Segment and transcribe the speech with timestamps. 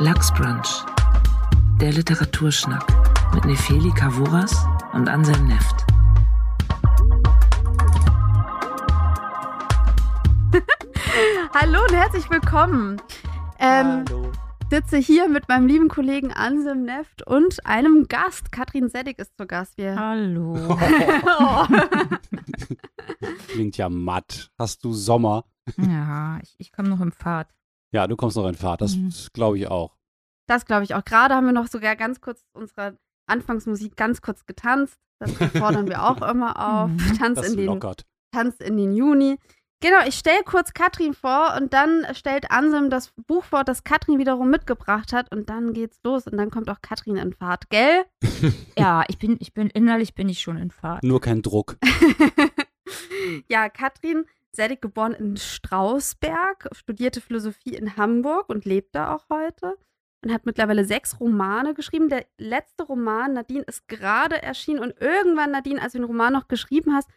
[0.00, 0.84] Lachsbrunch,
[1.80, 2.84] der Literaturschnack
[3.34, 5.84] mit Nefeli Kavuras und Anselm Neft.
[11.54, 13.02] Hallo und herzlich willkommen.
[13.58, 14.30] Ähm, Hallo.
[14.70, 18.52] sitze hier mit meinem lieben Kollegen Anselm Neft und einem Gast.
[18.52, 19.76] Katrin Seddig ist zu Gast.
[19.78, 20.56] Wir Hallo.
[20.78, 21.66] oh.
[23.48, 24.50] Klingt ja matt.
[24.58, 25.44] Hast du Sommer?
[25.76, 27.48] ja, ich, ich komme noch im Pfad.
[27.92, 28.80] Ja, du kommst noch in Fahrt.
[28.80, 29.12] Das Mhm.
[29.32, 29.96] glaube ich auch.
[30.46, 31.04] Das glaube ich auch.
[31.04, 32.96] Gerade haben wir noch sogar ganz kurz unsere
[33.26, 34.98] Anfangsmusik ganz kurz getanzt.
[35.20, 36.90] Das fordern wir auch immer auf.
[36.90, 37.18] Mhm.
[37.18, 38.04] Tanz Das in, den, lockert.
[38.32, 39.38] Tanz in den Juni.
[39.80, 44.18] Genau, ich stelle kurz Katrin vor und dann stellt Anselm das Buch vor, das Katrin
[44.18, 48.04] wiederum mitgebracht hat und dann geht's los und dann kommt auch Katrin in Fahrt, gell?
[48.78, 51.04] Ja, ich bin, ich bin innerlich bin ich schon in Fahrt.
[51.04, 51.76] Nur kein Druck.
[53.48, 54.24] ja, Katrin,
[54.58, 59.78] Seddig geboren in Strausberg, studierte Philosophie in Hamburg und lebt da auch heute
[60.24, 62.08] und hat mittlerweile sechs Romane geschrieben.
[62.08, 66.48] Der letzte Roman, Nadine, ist gerade erschienen und irgendwann, Nadine, als du den Roman noch
[66.48, 67.08] geschrieben hast,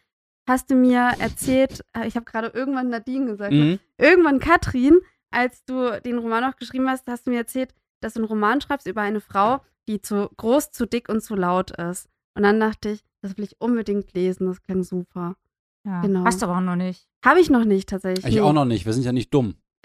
[0.48, 3.80] hast du mir erzählt, äh, ich habe gerade irgendwann Nadine gesagt, Mhm.
[3.98, 5.00] irgendwann Katrin,
[5.32, 8.60] als du den Roman noch geschrieben hast, hast du mir erzählt, dass du einen Roman
[8.60, 12.08] schreibst über eine Frau, die zu groß, zu dick und zu laut ist.
[12.36, 15.34] Und dann dachte ich, das will ich unbedingt lesen, das klang super.
[15.84, 16.24] Ja, Genau.
[16.24, 17.08] Hast du aber auch noch nicht.
[17.24, 18.24] Habe ich noch nicht tatsächlich.
[18.26, 18.40] Ich nee.
[18.40, 18.86] auch noch nicht.
[18.86, 19.54] Wir sind ja nicht dumm.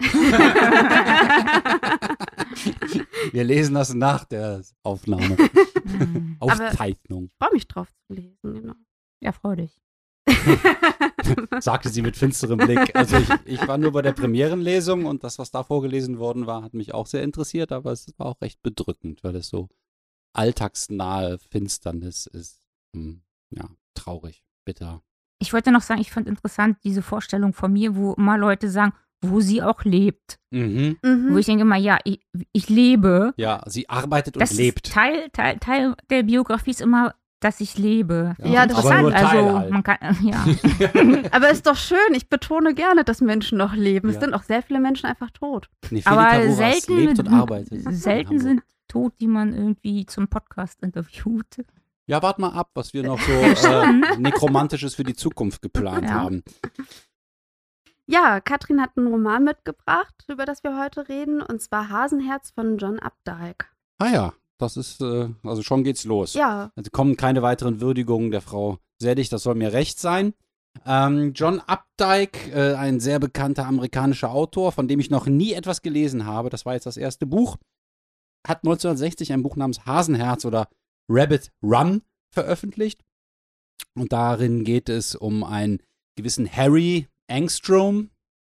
[3.32, 5.36] Wir lesen das nach der Aufnahme.
[5.88, 6.36] Hm.
[6.38, 7.30] Aufzeichnung.
[7.38, 8.74] freue mich drauf zu lesen, genau.
[9.22, 9.80] Ja, freu dich.
[11.60, 12.94] Sagte sie mit finsterem Blick.
[12.94, 16.62] Also ich, ich war nur bei der Premierenlesung und das, was da vorgelesen worden war,
[16.62, 19.70] hat mich auch sehr interessiert, aber es war auch recht bedrückend, weil es so
[20.34, 22.60] alltagsnahe Finsternis ist.
[22.94, 25.02] Hm, Ja, traurig, bitter.
[25.38, 28.92] Ich wollte noch sagen, ich fand interessant diese Vorstellung von mir, wo immer Leute sagen,
[29.20, 30.38] wo sie auch lebt.
[30.50, 30.96] Mhm.
[31.02, 31.28] Mhm.
[31.32, 32.20] Wo ich denke immer, ja, ich,
[32.52, 33.32] ich lebe.
[33.36, 34.86] Ja, sie arbeitet und Das lebt.
[34.86, 38.34] Ist Teil, Teil, Teil der Biografie ist immer, dass ich lebe.
[38.42, 39.70] Ja, das aber nur also Teil halt.
[39.70, 40.44] man kann, ja.
[41.30, 44.08] Aber ist doch schön, ich betone gerne, dass Menschen noch leben.
[44.08, 44.22] Es Ja.
[44.22, 45.68] sind auch sehr viele Menschen einfach tot.
[45.90, 47.82] Nefeli aber selten, lebt und arbeitet.
[47.94, 51.64] selten sind tot, die man irgendwie zum Podcast interviewt.
[52.08, 53.32] Ja, wart mal ab, was wir noch so
[53.68, 56.14] äh, Nekromantisches für die Zukunft geplant Ja.
[56.14, 56.42] haben.
[58.06, 62.78] Ja, Katrin hat einen Roman mitgebracht, über das wir heute reden, und zwar Hasenherz von
[62.78, 63.66] John Updike.
[63.98, 66.32] Ah ja, das ist, äh, also schon geht's los.
[66.32, 70.32] Ja, Also kommen keine weiteren Würdigungen der Frau Sedig, das soll mir recht sein.
[70.86, 75.82] Ähm, John Updike, äh, ein sehr bekannter amerikanischer Autor, von dem ich noch nie etwas
[75.82, 77.56] gelesen habe, das war jetzt das erste Buch,
[78.46, 80.68] hat 1960 ein Buch namens Hasenherz oder
[81.08, 83.04] Rabbit Run veröffentlicht.
[83.94, 85.80] Und darin geht es um einen
[86.16, 88.10] gewissen Harry Angstrom,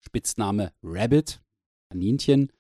[0.05, 1.41] Spitzname Rabbit,
[1.91, 2.53] Kaninchen.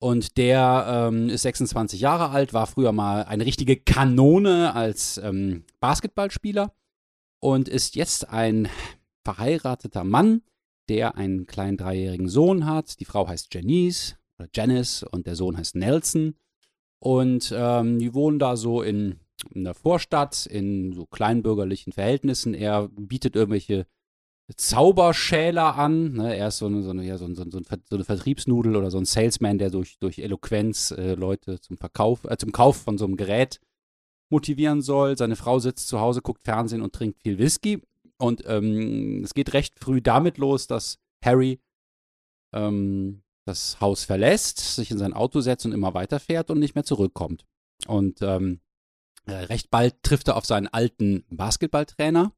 [0.00, 5.64] Und der ähm, ist 26 Jahre alt, war früher mal eine richtige Kanone als ähm,
[5.80, 6.72] Basketballspieler
[7.40, 8.68] und ist jetzt ein
[9.24, 10.42] verheirateter Mann,
[10.88, 13.00] der einen kleinen dreijährigen Sohn hat.
[13.00, 16.36] Die Frau heißt Janice oder Janice und der Sohn heißt Nelson.
[17.00, 19.20] Und ähm, die wohnen da so in,
[19.54, 22.54] in der Vorstadt, in so kleinbürgerlichen Verhältnissen.
[22.54, 23.86] Er bietet irgendwelche
[24.56, 26.12] Zauberschäler an.
[26.14, 26.36] Ne?
[26.36, 27.60] Er ist so eine, so, eine, ja, so, ein- so, ein- so,
[27.94, 32.36] eine Vertriebsnudel oder so ein Salesman, der durch, durch Eloquenz äh, Leute zum Verkauf, äh,
[32.38, 33.60] zum Kauf von so einem Gerät
[34.30, 35.16] motivieren soll.
[35.16, 37.82] Seine Frau sitzt zu Hause, guckt Fernsehen und trinkt viel Whisky.
[38.18, 41.60] Und ähm, es geht recht früh damit los, dass Harry
[42.52, 46.84] ähm, das Haus verlässt, sich in sein Auto setzt und immer weiterfährt und nicht mehr
[46.84, 47.46] zurückkommt.
[47.86, 48.60] Und ähm,
[49.26, 52.32] äh, recht bald trifft er auf seinen alten Basketballtrainer,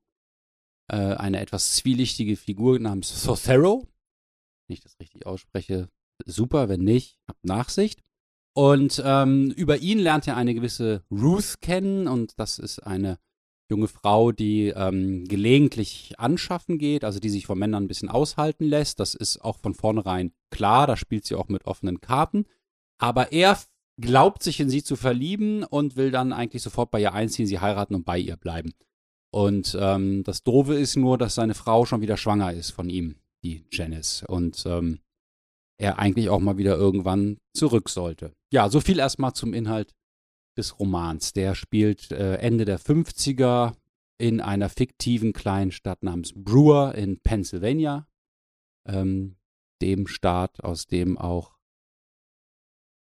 [0.88, 3.86] äh, eine etwas zwielichtige Figur namens Thothero.
[4.66, 5.88] Wenn ich das richtig ausspreche,
[6.24, 8.00] super, wenn nicht, habt Nachsicht.
[8.54, 13.18] Und ähm, über ihn lernt er eine gewisse Ruth kennen und das ist eine
[13.70, 18.64] junge Frau, die ähm, gelegentlich anschaffen geht, also die sich von Männern ein bisschen aushalten
[18.64, 19.00] lässt.
[19.00, 22.44] Das ist auch von vornherein klar, da spielt sie auch mit offenen Karten.
[22.98, 23.58] Aber er
[24.00, 27.60] glaubt sich in sie zu verlieben und will dann eigentlich sofort bei ihr einziehen, sie
[27.60, 28.72] heiraten und bei ihr bleiben.
[29.32, 33.16] Und ähm, das Doofe ist nur, dass seine Frau schon wieder schwanger ist von ihm,
[33.44, 34.24] die Janice.
[34.26, 35.00] Und ähm,
[35.78, 38.32] er eigentlich auch mal wieder irgendwann zurück sollte.
[38.52, 39.94] Ja, so viel erstmal zum Inhalt
[40.60, 41.32] des Romans.
[41.32, 43.74] Der spielt äh, Ende der 50er
[44.18, 48.06] in einer fiktiven kleinen Stadt namens Brewer in Pennsylvania,
[48.86, 49.36] ähm,
[49.80, 51.56] dem Staat, aus dem auch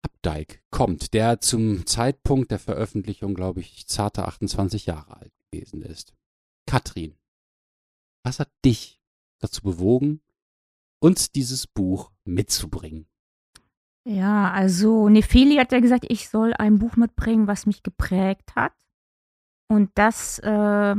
[0.03, 6.15] Updike kommt, der zum Zeitpunkt der Veröffentlichung, glaube ich, zarte 28 Jahre alt gewesen ist.
[6.67, 7.17] Katrin,
[8.23, 9.01] was hat dich
[9.41, 10.21] dazu bewogen,
[11.01, 13.09] uns dieses Buch mitzubringen?
[14.05, 18.73] Ja, also Nefeli hat ja gesagt, ich soll ein Buch mitbringen, was mich geprägt hat.
[19.71, 20.97] Und das, äh,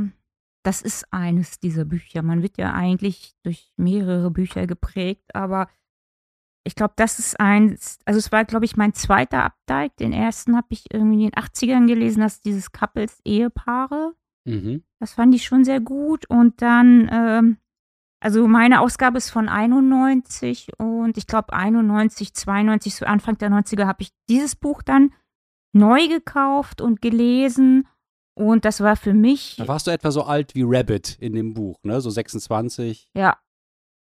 [0.64, 2.22] das ist eines dieser Bücher.
[2.22, 5.68] Man wird ja eigentlich durch mehrere Bücher geprägt, aber
[6.66, 9.96] ich glaube, das ist eins, also es war, glaube ich, mein zweiter Updike.
[9.96, 14.14] Den ersten habe ich irgendwie in den 80ern gelesen, das ist dieses Couples Ehepaare.
[14.46, 14.82] Mhm.
[14.98, 16.24] Das fand ich schon sehr gut.
[16.30, 17.58] Und dann, ähm,
[18.24, 23.86] also meine Ausgabe ist von 91 und ich glaube 91, 92, so Anfang der 90er
[23.86, 25.12] habe ich dieses Buch dann
[25.74, 27.86] neu gekauft und gelesen.
[28.36, 31.52] Und das war für mich, Da warst du etwa so alt wie Rabbit in dem
[31.52, 32.00] Buch, ne?
[32.00, 33.10] So 26.
[33.14, 33.36] ja,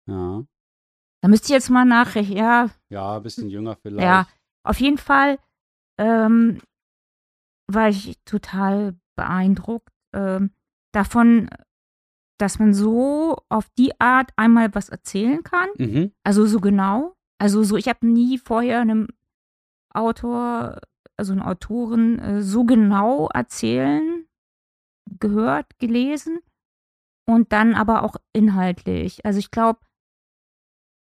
[0.08, 0.44] Ja.
[1.22, 2.38] da müsste ich jetzt mal nachrechnen.
[2.38, 4.02] Ja, Ja, ein bisschen jünger vielleicht.
[4.02, 4.28] Ja,
[4.64, 5.38] auf jeden Fall
[6.00, 6.62] ähm,
[7.68, 10.52] war ich total beeindruckt ähm,
[10.94, 11.50] davon,
[12.38, 15.70] dass man so auf die Art einmal was erzählen kann.
[15.78, 16.12] Mhm.
[16.24, 17.16] Also so genau.
[17.38, 19.08] Also so, ich habe nie vorher einem
[19.94, 20.82] Autor,
[21.18, 24.26] also eine Autorin, äh, so genau erzählen
[25.20, 26.40] gehört, gelesen
[27.28, 29.26] und dann aber auch inhaltlich.
[29.26, 29.80] Also ich glaube,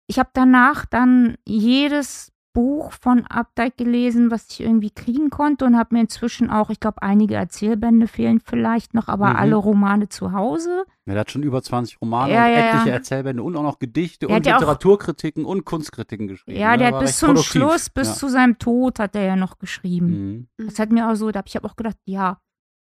[0.08, 5.76] ich habe danach dann jedes Buch von Updike gelesen, was ich irgendwie kriegen konnte und
[5.78, 9.37] habe mir inzwischen auch, ich glaube, einige Erzählbände fehlen vielleicht noch, aber Mhm.
[9.37, 10.84] alle Romane zu Hause.
[11.06, 12.94] Ja, der hat schon über 20 Romane Ja, und etliche ja.
[12.94, 16.58] Erzählbände und auch noch Gedichte Der und ja auch- Literaturkritiken und Kunstkritiken geschrieben.
[16.58, 16.78] Ja, ne?
[16.78, 17.50] der War hat bis zum produktiv.
[17.50, 20.48] Schluss, bis zu seinem Tod hat er ja noch geschrieben.
[20.58, 20.66] Mhm.
[20.66, 22.38] Das hat mir auch so, da habe ich hab auch gedacht, ja,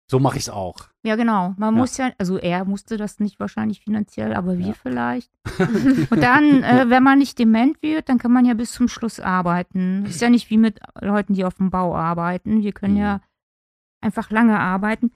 [0.09, 0.89] So mache ich es auch.
[1.03, 1.79] ja genau, man Ja.
[1.81, 4.73] muss ja, also er musste das nicht wahrscheinlich finanziell, aber wir Ja.
[4.73, 5.31] vielleicht.
[6.11, 9.19] Und dann, äh, wenn man nicht dement wird, dann kann man ja bis zum Schluss
[9.19, 10.05] arbeiten.
[10.05, 12.63] Ist ja nicht wie mit Leuten, die auf dem Bau arbeiten.
[12.63, 12.99] Wir können Mhm.
[13.01, 13.21] ja
[14.01, 15.11] einfach lange arbeiten.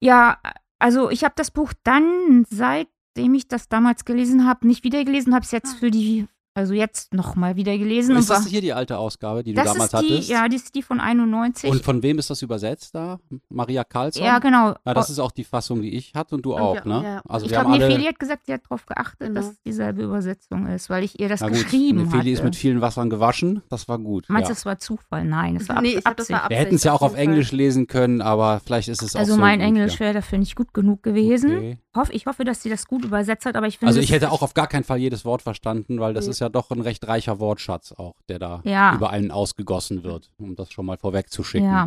[0.00, 0.38] Ja,
[0.78, 5.34] also ich habe das Buch dann, seitdem ich das damals gelesen habe, nicht wieder gelesen,
[5.34, 8.16] habe es jetzt für die, also jetzt nochmal wieder gelesen.
[8.16, 10.28] Ist und das hier die alte Ausgabe, die du das damals ist die, hattest?
[10.30, 11.68] ja, die ist die von 91.
[11.70, 13.18] Und von wem ist das übersetzt da?
[13.48, 14.24] Maria Karlsson?
[14.24, 14.74] ja, genau.
[14.86, 17.02] Ja, das ist auch die Fassung, die ich hatte und du auch, ja, ne?
[17.04, 17.22] ja.
[17.28, 17.70] Also ich glaube.
[17.72, 19.40] Nefeli hat gesagt, sie hat darauf geachtet, Genau.
[19.40, 22.30] dass es dieselbe Übersetzung ist, weil ich ihr das Na gut, geschrieben Nefeli hatte.
[22.30, 23.62] ist mit vielen Wassern gewaschen.
[23.68, 24.26] Das war gut.
[24.28, 24.56] Meinst du, ja.
[24.58, 25.24] es war Zufall?
[25.24, 26.50] Nein, es war Nee, Ab ich glaub, das war Absicht.
[26.50, 27.14] Wir hätten es ja auch auf.
[27.16, 30.00] Englisch lesen können, aber vielleicht ist es auch Also so mein gut, Englisch ja.
[30.00, 31.56] wäre dafür nicht gut genug gewesen.
[31.56, 31.78] Okay.
[31.96, 34.30] Hoff, ich hoffe, dass sie das gut übersetzt hat, aber ich finde Also ich hätte
[34.32, 37.06] auch auf gar keinen Fall jedes Wort verstanden, weil das ist ja doch ein recht
[37.06, 38.94] reicher Wortschatz auch, der da Ja.
[38.94, 41.68] über einen ausgegossen wird, um das schon mal vorwegzuschicken.
[41.68, 41.82] Ja.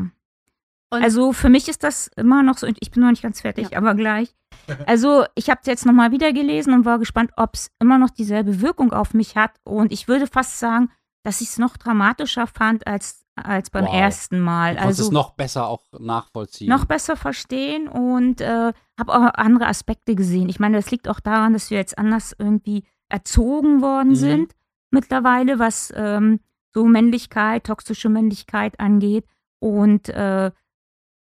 [0.89, 3.41] Und- also für mich ist das immer noch so, und ich bin noch nicht ganz
[3.41, 3.77] fertig, Ja.
[3.77, 4.33] aber gleich.
[4.87, 8.09] Also ich habe es jetzt nochmal wieder gelesen und war gespannt, ob es immer noch
[8.09, 9.51] dieselbe Wirkung auf mich hat.
[9.63, 10.89] Und ich würde fast sagen,
[11.23, 13.93] dass ich es noch dramatischer fand als, als beim Wow.
[13.93, 14.75] ersten Mal.
[14.75, 16.69] Du also es noch besser auch nachvollziehen.
[16.69, 20.47] noch besser verstehen und äh, habe auch andere Aspekte gesehen.
[20.49, 24.15] Ich meine, das liegt auch daran, dass wir jetzt anders irgendwie erzogen worden Mhm.
[24.15, 24.55] sind
[24.91, 26.39] mittlerweile, was ähm,
[26.73, 29.25] so Männlichkeit, toxische Männlichkeit angeht
[29.59, 30.51] und äh,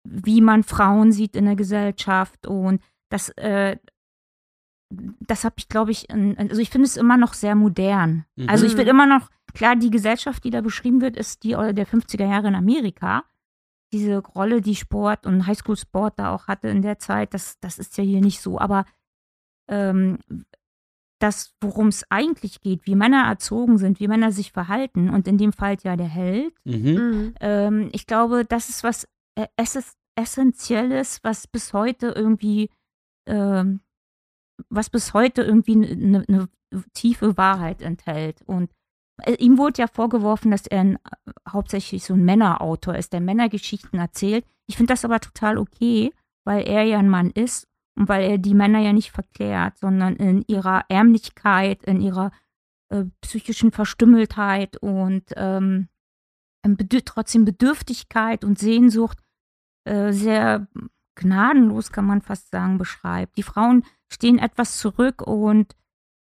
[0.05, 3.77] wie man Frauen sieht in der Gesellschaft und das, äh,
[4.91, 8.25] das habe ich, glaube ich, in, also ich finde es immer noch sehr modern.
[8.37, 8.49] Mhm.
[8.49, 11.87] Also ich will immer noch, klar, die Gesellschaft, die da beschrieben wird, ist die der
[11.87, 13.25] 50er Jahre in Amerika
[13.93, 17.97] diese Rolle, die Sport und Highschool-Sport da auch hatte in der Zeit, das, das ist
[17.97, 18.59] ja hier nicht so.
[18.59, 18.85] Aber
[19.69, 20.19] ähm,
[21.19, 25.39] das, worum es eigentlich geht, wie Männer erzogen sind, wie Männer sich verhalten und in
[25.39, 26.95] dem Fall ja der Held, Mhm.
[26.95, 27.35] Mhm.
[27.41, 29.07] ähm, ich glaube, das ist was
[29.37, 32.71] äh, Ess Essentielles, was bis heute irgendwie,
[33.27, 33.81] ähm,
[34.71, 36.49] was bis heute irgendwie eine ne
[36.95, 38.41] tiefe Wahrheit enthält.
[38.47, 38.71] Und
[39.23, 43.21] äh, ihm wurde ja vorgeworfen, dass er ein, äh, hauptsächlich so ein Männerautor ist, der
[43.21, 44.47] Männergeschichten erzählt.
[44.67, 46.13] Ich finde das aber total okay,
[46.45, 50.17] weil er ja ein Mann ist und weil er die Männer ja nicht verklärt, sondern
[50.17, 52.31] in ihrer Ärmlichkeit, in ihrer
[52.91, 55.89] äh, psychischen Verstümmeltheit und ähm,
[56.69, 59.19] Bedür trotzdem Bedürftigkeit und Sehnsucht
[59.85, 60.67] äh, sehr
[61.15, 63.37] gnadenlos, kann man fast sagen, beschreibt.
[63.37, 65.77] Die Frauen stehen etwas zurück und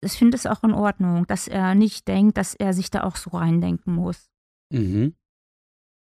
[0.00, 3.16] ich finde es auch in Ordnung, dass er nicht denkt, dass er sich da auch
[3.16, 4.31] so reindenken muss.
[4.73, 5.14] Mhm.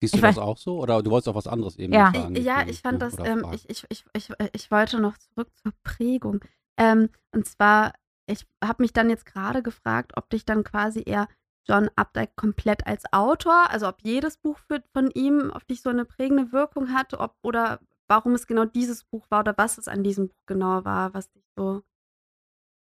[0.07, 0.79] Siehst du Ich das weiß- auch so?
[0.79, 2.11] Oder du wolltest auch was anderes eben Ja.
[2.13, 2.35] sagen?
[2.35, 6.39] Ja, ich fand das, ähm, ich, ich, ich, ich, ich wollte noch zurück zur Prägung.
[6.77, 7.93] Ähm, und zwar,
[8.27, 11.27] ich habe mich dann jetzt gerade gefragt, ob dich dann quasi eher
[11.67, 15.89] John Updike komplett als Autor, also ob jedes Buch für, von ihm auf dich so
[15.89, 19.87] eine prägende Wirkung hatte, ob oder warum es genau dieses Buch war oder was es
[19.87, 21.81] an diesem Buch genau war, was dich so.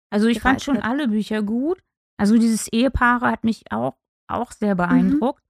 [0.10, 0.84] Also ich fand schon hat.
[0.86, 1.82] alle Bücher gut.
[2.18, 3.96] Also dieses Ehepaare hat mich auch,
[4.28, 5.44] auch sehr beeindruckt.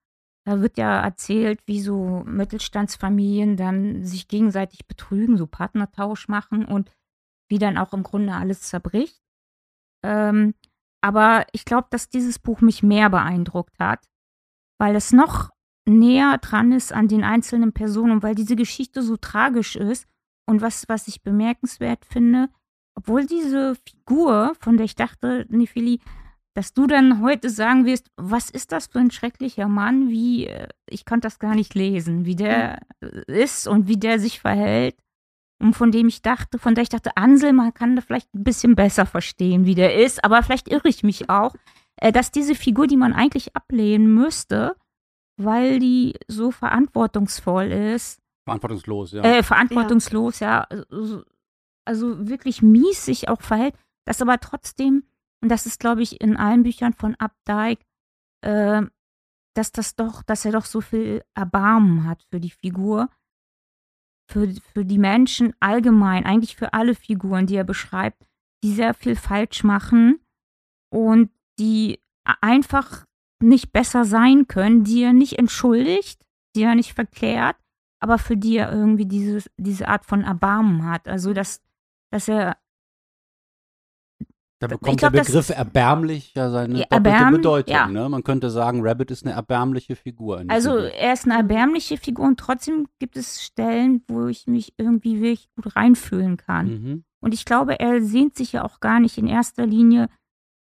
[0.45, 6.91] Da wird ja erzählt, wie so Mittelstandsfamilien dann sich gegenseitig betrügen, so Partnertausch machen und
[7.49, 9.21] wie dann auch im Grunde alles zerbricht.
[10.03, 10.55] Ähm,
[11.01, 14.07] aber ich glaube, dass dieses Buch mich mehr beeindruckt hat.
[14.79, 15.49] weil es noch
[15.87, 20.07] näher dran ist an den einzelnen Personen und weil diese Geschichte so tragisch ist.
[20.47, 22.49] Und was, was ich bemerkenswert finde,
[22.95, 26.01] obwohl diese Figur, von der ich dachte, Nefili,
[26.55, 30.69] dass du dann heute sagen wirst, was ist das für ein schrecklicher Mann, wie, äh,
[30.89, 32.79] ich konnte das gar nicht lesen, wie der
[33.27, 34.95] ist und wie der sich verhält.
[35.61, 38.43] Und von dem ich dachte, von der ich dachte, Ansel, man kann da vielleicht ein
[38.43, 41.53] bisschen besser verstehen, wie der ist, aber vielleicht irre ich mich auch,
[41.97, 44.75] äh, dass diese Figur, die man eigentlich ablehnen müsste,
[45.37, 49.23] weil die so verantwortungsvoll ist, Verantwortungslos, ja.
[49.23, 51.23] äh, verantwortungslos, ja, also,
[51.83, 55.03] also wirklich mies sich auch verhält, das aber trotzdem,
[55.45, 57.85] und das ist, glaube ich, in allen Büchern von Updike,
[58.41, 58.81] äh,
[59.53, 63.11] dass das doch, dass er doch so viel Erbarmen hat für die Figur,
[64.27, 68.25] für, für die Menschen allgemein, eigentlich für alle Figuren, die er beschreibt,
[68.63, 70.19] die sehr viel falsch machen
[70.91, 73.05] und die einfach
[73.39, 76.25] nicht besser sein können, die er nicht entschuldigt,
[76.55, 77.57] die er nicht verklärt,
[77.99, 81.07] aber für die er irgendwie dieses, diese Art von Erbarmen hat.
[81.07, 81.61] Also, dass,
[82.11, 82.57] dass er.
[84.59, 87.73] Da ich bekommt glaub, der das- Begriff erbärmlich ja seine Ja, doppelte erbärm- Bedeutung.
[87.75, 87.87] ja.
[87.87, 88.07] Ne?
[88.07, 90.43] Man könnte sagen, Rabbit ist eine erbärmliche Figur.
[90.47, 95.15] Also, er ist eine erbärmliche Figur und trotzdem gibt es Stellen, wo ich mich irgendwie
[95.21, 96.67] wirklich gut reinfühlen kann.
[96.67, 97.03] Mhm.
[97.19, 100.07] Und ich glaube, er sehnt sich ja auch gar nicht in erster Linie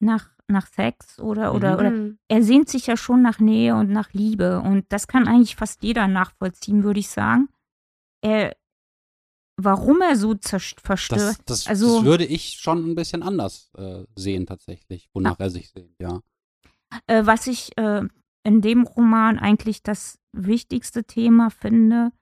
[0.00, 1.78] nach, nach Sex oder, oder, Mhm.
[1.78, 2.18] oder Mhm.
[2.28, 4.60] er sehnt sich ja schon nach Nähe und nach Liebe.
[4.60, 7.48] Und das kann eigentlich fast jeder nachvollziehen, würde ich sagen.
[8.22, 8.56] Er,
[9.56, 11.20] warum er so verstört.
[11.20, 15.50] Das, das, also, das würde ich schon ein bisschen anders äh, sehen, tatsächlich, wonach er
[15.50, 16.20] sich sehnt, ja.
[17.06, 18.02] äh, was ich äh,
[18.44, 22.12] in dem Roman eigentlich das wichtigste Thema finde,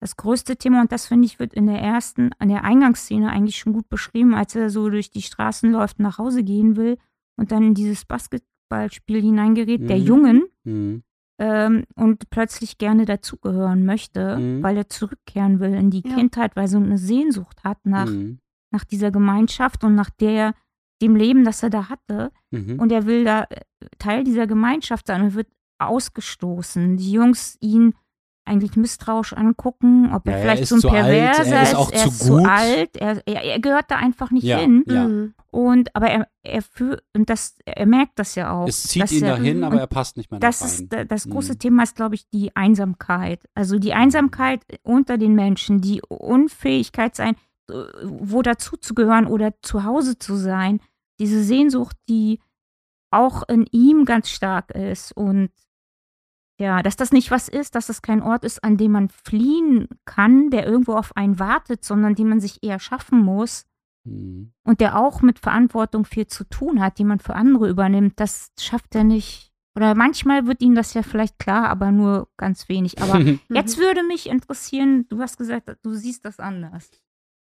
[0.00, 3.58] das größte Thema, und das finde ich, wird in der ersten, an der Eingangsszene eigentlich
[3.58, 6.98] schon gut beschrieben, als er so durch die Straßen läuft, nach Hause gehen will
[7.36, 10.04] und dann in dieses Basketballspiel hineingerät, der Mhm.
[10.04, 11.02] Jungen, Mhm.
[11.44, 14.62] Ähm, und plötzlich gerne dazugehören möchte, Mhm.
[14.62, 16.14] weil er zurückkehren will in die Ja.
[16.14, 18.38] Kindheit, weil er so eine Sehnsucht hat nach, Mhm.
[18.70, 20.54] nach dieser Gemeinschaft und nach der,
[21.02, 22.30] dem Leben, das er da hatte.
[22.52, 22.78] Mhm.
[22.78, 23.60] Und er will da äh,
[23.98, 26.96] Teil dieser Gemeinschaft sein und wird ausgestoßen.
[26.96, 27.94] Die Jungs ihn
[28.44, 31.62] eigentlich misstrauisch angucken, ob er Ja, er vielleicht ist so ein zu alt, Perverser er
[31.62, 32.46] ist auch er zu ist zu gut.
[32.48, 34.84] alt, er, er, er gehört da einfach nicht Ja, hin.
[34.88, 35.06] ja.
[35.06, 35.34] Mhm.
[35.52, 38.66] Und aber er, er fühlt, und das, er merkt das ja auch.
[38.66, 40.68] Es zieht dass ihn er, dahin, aber und er passt nicht mehr das rein.
[40.70, 41.58] ist da- das große Mhm.
[41.58, 43.40] Thema ist, glaube ich, die Einsamkeit.
[43.54, 47.36] Also die Einsamkeit unter den Menschen, die Unfähigkeit sein,
[47.70, 50.80] äh, wo dazu zu gehören oder zu Hause zu sein.
[51.20, 52.40] Diese Sehnsucht, die
[53.10, 55.50] auch in ihm ganz stark ist und
[56.60, 59.88] ja, dass das nicht was ist, dass das kein Ort ist, an dem man fliehen
[60.04, 63.64] kann, der irgendwo auf einen wartet, sondern den man sich eher schaffen muss
[64.04, 64.52] Mhm.
[64.64, 68.50] und der auch mit Verantwortung viel zu tun hat, die man für andere übernimmt, das
[68.58, 69.52] schafft er nicht.
[69.76, 73.00] Oder manchmal wird ihm das ja vielleicht klar, aber nur ganz wenig.
[73.00, 76.90] Aber jetzt würde mich interessieren, du hast gesagt, du siehst das anders.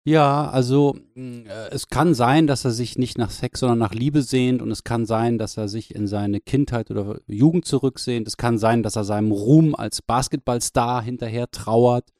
[0.07, 3.93] Ja, also mh, äh, es kann sein, dass er sich nicht nach Sex, sondern nach
[3.93, 8.27] Liebe sehnt und es kann sein, dass er sich in seine Kindheit oder Jugend zurücksehnt.
[8.27, 12.11] Es kann sein, dass er seinem Ruhm als Basketballstar hinterher trauert.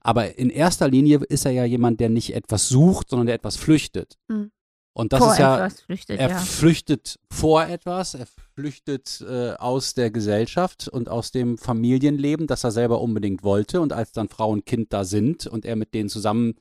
[0.00, 3.56] Aber in erster Linie ist er ja jemand, der nicht etwas sucht, sondern der etwas
[3.56, 4.16] flüchtet.
[4.26, 4.50] Mhm.
[4.92, 6.38] Und das Vor ist ja, etwas flüchtet, er ja.
[6.38, 8.26] flüchtet vor etwas, er
[8.56, 13.80] flüchtet äh, aus der Gesellschaft und aus dem Familienleben, das er selber unbedingt wollte.
[13.80, 16.54] Und als dann Frau und Kind da sind und er mit denen zusammen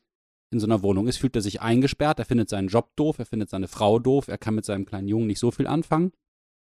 [0.51, 3.25] in so einer Wohnung ist, fühlt er sich eingesperrt, er findet seinen Job doof, er
[3.25, 6.11] findet seine Frau doof, er kann mit seinem kleinen Jungen nicht so viel anfangen.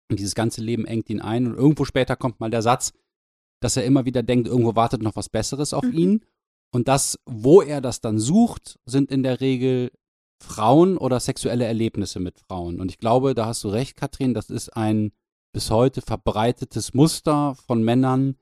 [0.09, 1.47] Und dieses ganze Leben engt ihn ein.
[1.47, 2.93] Und irgendwo später kommt mal der Satz,
[3.61, 5.93] dass er immer wieder denkt, irgendwo wartet noch was Besseres auf Mhm.
[5.97, 6.25] ihn.
[6.71, 9.91] Und das, wo er das dann sucht, sind in der Regel
[10.43, 12.79] Frauen oder sexuelle Erlebnisse mit Frauen.
[12.79, 15.11] Und ich glaube, da hast du recht, Katrin, das ist ein
[15.53, 18.35] bis heute verbreitetes Muster von Männern,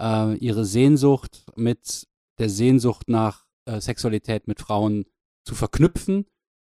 [0.00, 5.04] äh, ihre Sehnsucht mit der Sehnsucht nach äh, Sexualität mit Frauen
[5.44, 6.26] zu verknüpfen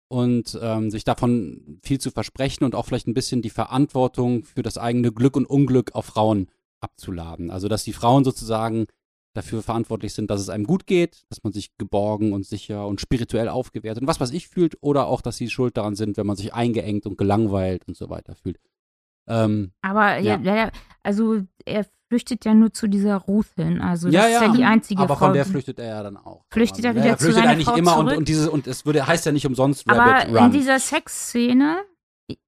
[0.09, 4.63] und ähm, sich davon viel zu versprechen und auch vielleicht ein bisschen die Verantwortung für
[4.63, 6.47] das eigene Glück und Unglück auf Frauen
[6.81, 7.51] abzuladen.
[7.51, 8.87] Also dass die Frauen sozusagen
[9.35, 12.99] dafür verantwortlich sind, dass es einem gut geht, dass man sich geborgen und sicher und
[12.99, 16.25] spirituell aufgewertet und was weiß ich fühlt oder auch, dass sie schuld daran sind, wenn
[16.25, 18.59] man sich eingeengt und gelangweilt und so weiter fühlt.
[19.27, 20.39] Ähm, Aber ja.
[20.39, 20.55] Ja.
[20.55, 20.71] ja,
[21.03, 23.81] also er flüchtet ja nur zu dieser Ruth hin.
[23.81, 25.25] Also das ja, ist ja ja, die einzige aber Frau.
[25.27, 26.43] von der flüchtet er ja dann auch.
[26.51, 28.17] Flüchtet er Ja, wieder zu flüchtet seiner eigentlich Frau immer und, zurück?
[28.17, 30.51] und dieses und es würde heißt ja nicht umsonst Aber Rabbit in Run.
[30.51, 31.77] dieser Sexszene,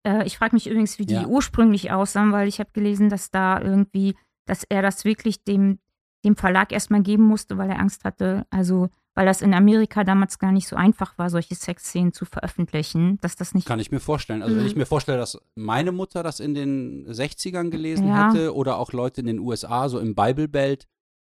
[0.03, 1.25] äh, ich frage mich übrigens, wie die Ja.
[1.27, 4.15] ursprünglich aussahen, weil ich habe gelesen, dass da irgendwie,
[4.47, 5.79] dass er das wirklich dem,
[6.25, 8.45] dem Verlag erstmal geben musste, weil er Angst hatte.
[8.49, 13.17] Also, weil das in Amerika damals gar nicht so einfach war, solche Sexszenen zu veröffentlichen,
[13.21, 13.67] dass das nicht.
[13.67, 14.41] Kann ich mir vorstellen.
[14.41, 14.69] Also wenn Mhm.
[14.69, 18.29] ich mir vorstelle, dass meine Mutter das in den 60ern gelesen Ja.
[18.33, 20.87] hätte oder auch Leute in den USA, so im Bible Belt,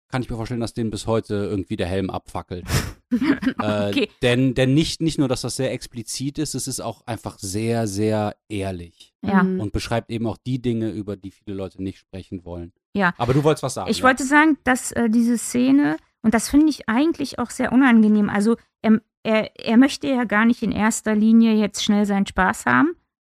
[0.09, 2.67] kann ich mir vorstellen, dass denen bis heute irgendwie der Helm abfackelt.
[3.11, 4.09] äh, okay.
[4.23, 7.87] denn denn nicht, nicht nur, dass das sehr explizit ist, es ist auch einfach sehr,
[7.87, 9.43] sehr ehrlich Ja.
[9.43, 9.61] Mhm.
[9.61, 12.73] und beschreibt eben auch die Dinge, über die viele Leute nicht sprechen wollen.
[12.95, 13.15] Ja.
[13.19, 13.91] Aber du wolltest was sagen.
[13.91, 14.05] Ich ja?
[14.05, 18.57] wollte sagen, dass äh, diese Szene, und das finde ich eigentlich auch sehr unangenehm, also
[18.83, 22.95] er, er, er möchte ja gar nicht in erster Linie jetzt schnell seinen Spaß haben,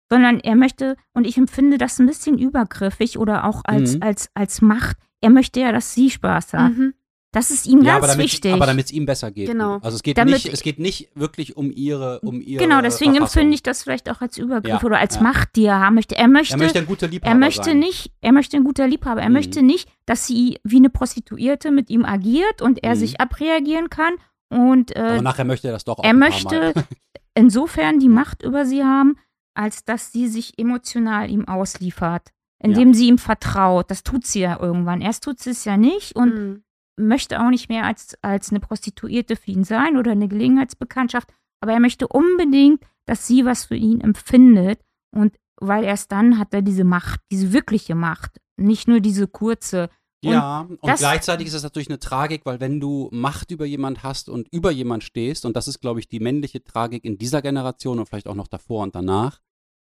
[0.09, 4.03] sondern er möchte, und ich empfinde das ein bisschen übergriffig oder auch als, Mhm.
[4.03, 6.77] als, als Macht, er möchte ja, dass sie Spaß hat.
[6.77, 6.93] Mhm.
[7.33, 8.53] Das ist ihm ja, ganz aber damit, wichtig.
[8.53, 9.47] aber damit es ihm besser geht.
[9.49, 9.79] Genau.
[9.81, 13.11] Also es geht Damit- nicht, es geht nicht wirklich um ihre, um ihre genau, deswegen
[13.15, 13.39] Verfassung.
[13.41, 15.21] empfinde ich das vielleicht auch als Übergriff Ja, oder als ja.
[15.23, 16.15] Macht, die er haben möchte.
[16.15, 17.79] Er möchte, Er möchte ein guter Liebhaber er möchte sein.
[17.79, 19.21] nicht, er möchte ein guter Liebhaber.
[19.21, 19.33] Er Mhm.
[19.33, 22.99] möchte nicht, dass sie wie eine Prostituierte mit ihm agiert und er Mhm.
[22.99, 24.13] sich abreagieren kann.
[24.49, 26.73] Und äh, Aber nachher möchte er das doch auch er ein paar möchte Mal.
[27.35, 29.15] insofern die Macht über sie haben,
[29.55, 33.89] als dass sie sich emotional ihm ausliefert, indem sie ihm vertraut.
[33.89, 35.01] Das tut sie ja irgendwann.
[35.01, 36.63] Erst tut sie es ja nicht und Mhm.
[36.95, 41.73] Möchte auch nicht mehr als, als eine Prostituierte für ihn sein oder eine Gelegenheitsbekanntschaft, aber
[41.73, 44.79] er möchte unbedingt, dass sie was für ihn empfindet
[45.11, 49.89] und weil erst dann hat er diese Macht, diese wirkliche Macht, nicht nur diese kurze.
[50.23, 54.03] Und Ja, und gleichzeitig ist es natürlich eine Tragik, weil wenn du Macht über jemand
[54.03, 57.41] hast und über jemand stehst, und das ist, glaube ich, die männliche Tragik in dieser
[57.41, 59.39] Generation und vielleicht auch noch davor und danach,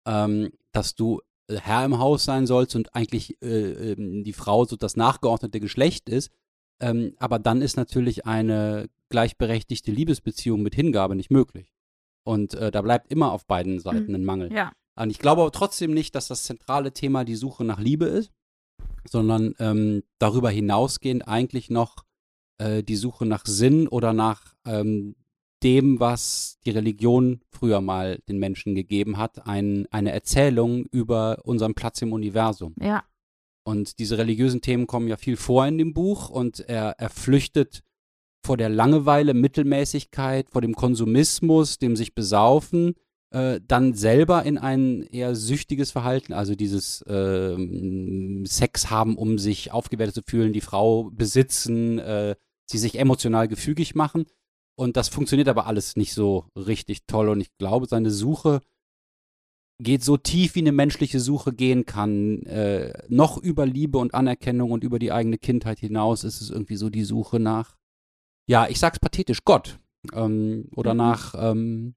[0.06, 4.64] ähm, dass du äh, Herr im Haus sein sollst und eigentlich äh, ähm, die Frau
[4.64, 6.30] so das nachgeordnete Geschlecht ist.
[6.80, 11.73] Ähm, aber dann ist natürlich eine gleichberechtigte Liebesbeziehung mit Hingabe nicht möglich.
[12.25, 14.52] Und äh, da bleibt immer auf beiden Seiten ein Mangel.
[14.52, 14.73] Ja.
[14.97, 18.33] Und ich glaube aber trotzdem nicht, dass das zentrale Thema die Suche nach Liebe ist,
[19.09, 22.04] sondern ähm, darüber hinausgehend eigentlich noch
[22.59, 25.14] äh, die Suche nach Sinn oder nach ähm,
[25.62, 31.75] dem, was die Religion früher mal den Menschen gegeben hat, ein, eine Erzählung über unseren
[31.75, 32.75] Platz im Universum.
[32.80, 33.04] Ja,
[33.66, 37.82] Und diese religiösen Themen kommen ja viel vor in dem Buch und er, er flüchtet
[38.44, 42.94] vor der Langeweile, Mittelmäßigkeit, vor dem Konsumismus, dem sich besaufen,
[43.33, 49.72] äh, dann selber in ein eher süchtiges Verhalten, also dieses ähm, Sex haben, um sich
[49.72, 52.37] aufgewertet zu fühlen, die Frau besitzen, äh,
[52.70, 54.26] sie sich emotional gefügig machen.
[54.76, 57.29] Und das funktioniert aber alles nicht so richtig toll.
[57.29, 58.61] Und ich glaube, seine Suche
[59.82, 62.42] geht so tief, wie eine menschliche Suche gehen kann.
[62.46, 66.76] Äh, noch über Liebe und Anerkennung und über die eigene Kindheit hinaus ist es irgendwie
[66.76, 67.76] so die Suche nach,
[68.48, 69.78] ja, ich sag's pathetisch, Gott.
[70.12, 70.98] Ähm, oder Mhm.
[70.98, 71.94] nach ähm,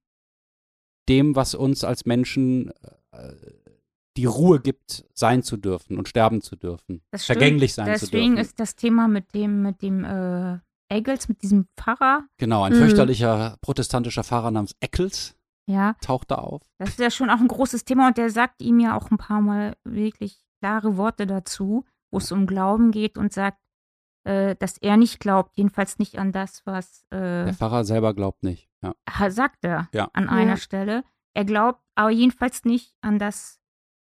[1.08, 2.72] dem, was uns als Menschen
[3.12, 3.34] äh,
[4.18, 7.02] die Ruhe gibt, sein zu dürfen und sterben zu dürfen.
[7.12, 7.40] das stimmt.
[7.40, 8.46] Vergänglich sein zu Deswegen dürfen.
[8.46, 10.58] ist das Thema mit dem, mit dem äh,
[10.90, 12.78] Eggels, mit diesem Pfarrer, Genau, ein Mhm.
[12.78, 15.36] fürchterlicher protestantischer Pfarrer namens Eccles
[15.70, 16.62] ja, taucht da auf.
[16.80, 19.18] Das ist ja schon auch ein großes Thema und der sagt ihm ja auch ein
[19.18, 23.60] paar Mal wirklich klare Worte dazu, wo es um Glauben geht und sagt,
[24.26, 28.44] äh, dass er nicht glaubt, jedenfalls nicht an das, was äh, Der Pfarrer selber glaubt
[28.44, 28.70] nicht.
[28.82, 28.94] Ja.
[29.30, 30.10] sagt er Ja.
[30.14, 30.58] an einer Ja.
[30.58, 31.04] Stelle.
[31.36, 33.60] Er glaubt aber jedenfalls nicht an das,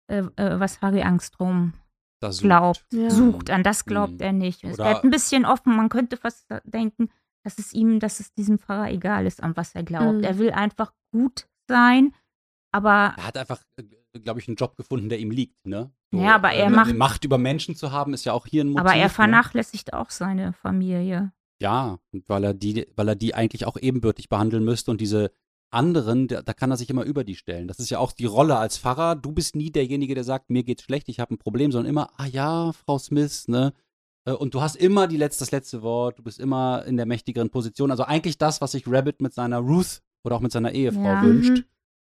[0.09, 1.75] äh, äh, was Harry Angstrom
[2.21, 2.45] Das sucht.
[2.45, 3.11] glaubt, Ja.
[3.11, 3.51] sucht.
[3.51, 4.21] An das glaubt Mhm.
[4.21, 4.65] er nicht.
[4.65, 5.77] Es Oder- bleibt ein bisschen offen.
[5.77, 7.11] Man könnte fast denken,
[7.43, 10.19] dass es ihm, dass es diesem Pfarrer egal ist, an was er glaubt.
[10.19, 10.25] Mhm.
[10.25, 12.15] Er will einfach gut sein,
[12.73, 13.63] aber Er hat einfach,
[14.23, 15.91] glaube ich, einen Job gefunden, der ihm liegt, ne?
[16.13, 18.69] Ja, aber er äh, macht- Macht über Menschen zu haben, ist ja auch hier ein
[18.69, 18.81] Motiv.
[18.81, 19.11] Aber er ne?
[19.11, 21.33] vernachlässigt auch seine Familie.
[21.63, 25.31] Ja, und weil er die, weil er die eigentlich auch ebenbürtig behandeln müsste und diese
[25.73, 27.69] anderen, da, da kann er sich immer über die stellen.
[27.69, 29.15] Das ist ja auch die Rolle als Pfarrer.
[29.15, 32.11] Du bist nie derjenige, der sagt, mir geht's schlecht, ich habe ein Problem, sondern immer,
[32.17, 33.73] ah ja, Frau Smith, ne?
[34.27, 37.07] Äh, Und du hast immer die letzte, das letzte Wort, du bist immer in der
[37.07, 37.91] mächtigeren Position.
[37.91, 41.23] Also eigentlich das, was sich Rabbit mit seiner Ruth oder auch mit seiner Ehefrau Ja.
[41.23, 41.51] wünscht.
[41.51, 41.65] Mhm.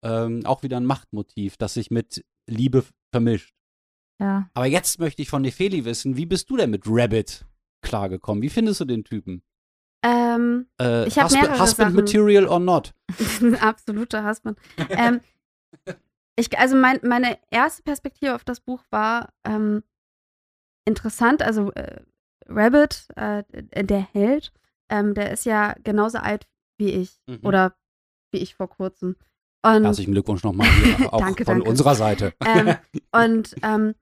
[0.06, 3.54] Ähm, auch wieder ein Machtmotiv, das sich mit Liebe vermischt.
[4.20, 4.50] Ja.
[4.54, 7.46] Aber jetzt möchte ich von Nefeli wissen, wie bist du denn mit Rabbit
[7.82, 8.42] klargekommen?
[8.42, 9.44] Wie findest du den Typen?
[10.06, 11.96] Ähm, Äh, Ich hab Husband, mehrere Husband Sachen.
[11.96, 12.94] Material or not?
[13.62, 14.56] absoluter Hassmann.
[14.90, 15.22] ähm,
[16.38, 19.84] ich, also mein, meine erste Perspektive auf das Buch war ähm,
[20.86, 21.42] interessant.
[21.42, 22.02] Also äh,
[22.48, 23.44] Rabbit, äh,
[23.84, 24.52] der Held,
[24.90, 27.40] ähm, der ist ja genauso alt wie ich Mhm.
[27.44, 27.76] oder
[28.32, 29.16] wie ich vor kurzem.
[29.66, 30.68] Und Herzlichen Glückwunsch nochmal
[31.12, 31.70] auch Danke, von danke.
[31.70, 32.34] unserer Seite.
[32.46, 32.76] ähm,
[33.12, 33.96] und ähm,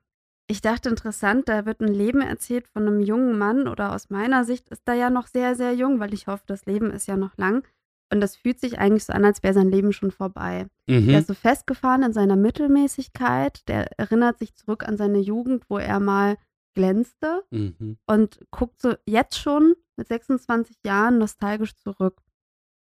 [0.48, 4.44] ich dachte interessant, da wird ein Leben erzählt von einem jungen Mann oder aus meiner
[4.44, 7.16] Sicht ist er ja noch sehr, sehr jung, weil ich hoffe, das Leben ist ja
[7.16, 7.66] noch lang.
[8.12, 10.68] Und das fühlt sich eigentlich so an, als wäre sein Leben schon vorbei.
[10.90, 11.10] Mhm.
[11.12, 13.66] ist so festgefahren in seiner Mittelmäßigkeit.
[13.70, 16.36] Der erinnert sich zurück an seine Jugend, wo er mal
[16.74, 17.98] glänzte Mhm.
[18.08, 22.22] und guckt so jetzt schon, mit 26 Jahren nostalgisch zurück.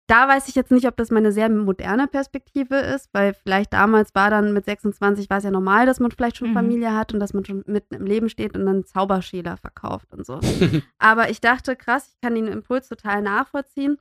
[0.07, 4.15] Da weiß ich jetzt nicht, ob das meine sehr moderne Perspektive ist, weil vielleicht damals
[4.15, 6.53] war dann mit 26 war es ja normal, dass man vielleicht schon Mhm.
[6.55, 10.25] Familie hat und dass man schon mitten im Leben steht und dann Zauberschäler verkauft und
[10.25, 10.39] so.
[10.97, 13.97] Aber ich dachte, krass, ich kann den Impuls total nachvollziehen,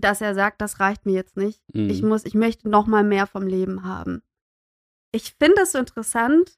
[0.00, 1.60] dass er sagt, das reicht mir jetzt nicht.
[1.72, 1.90] Mhm.
[1.90, 4.22] Ich muss, ich möchte noch mal mehr vom Leben haben.
[5.12, 6.56] Ich finde es so interessant,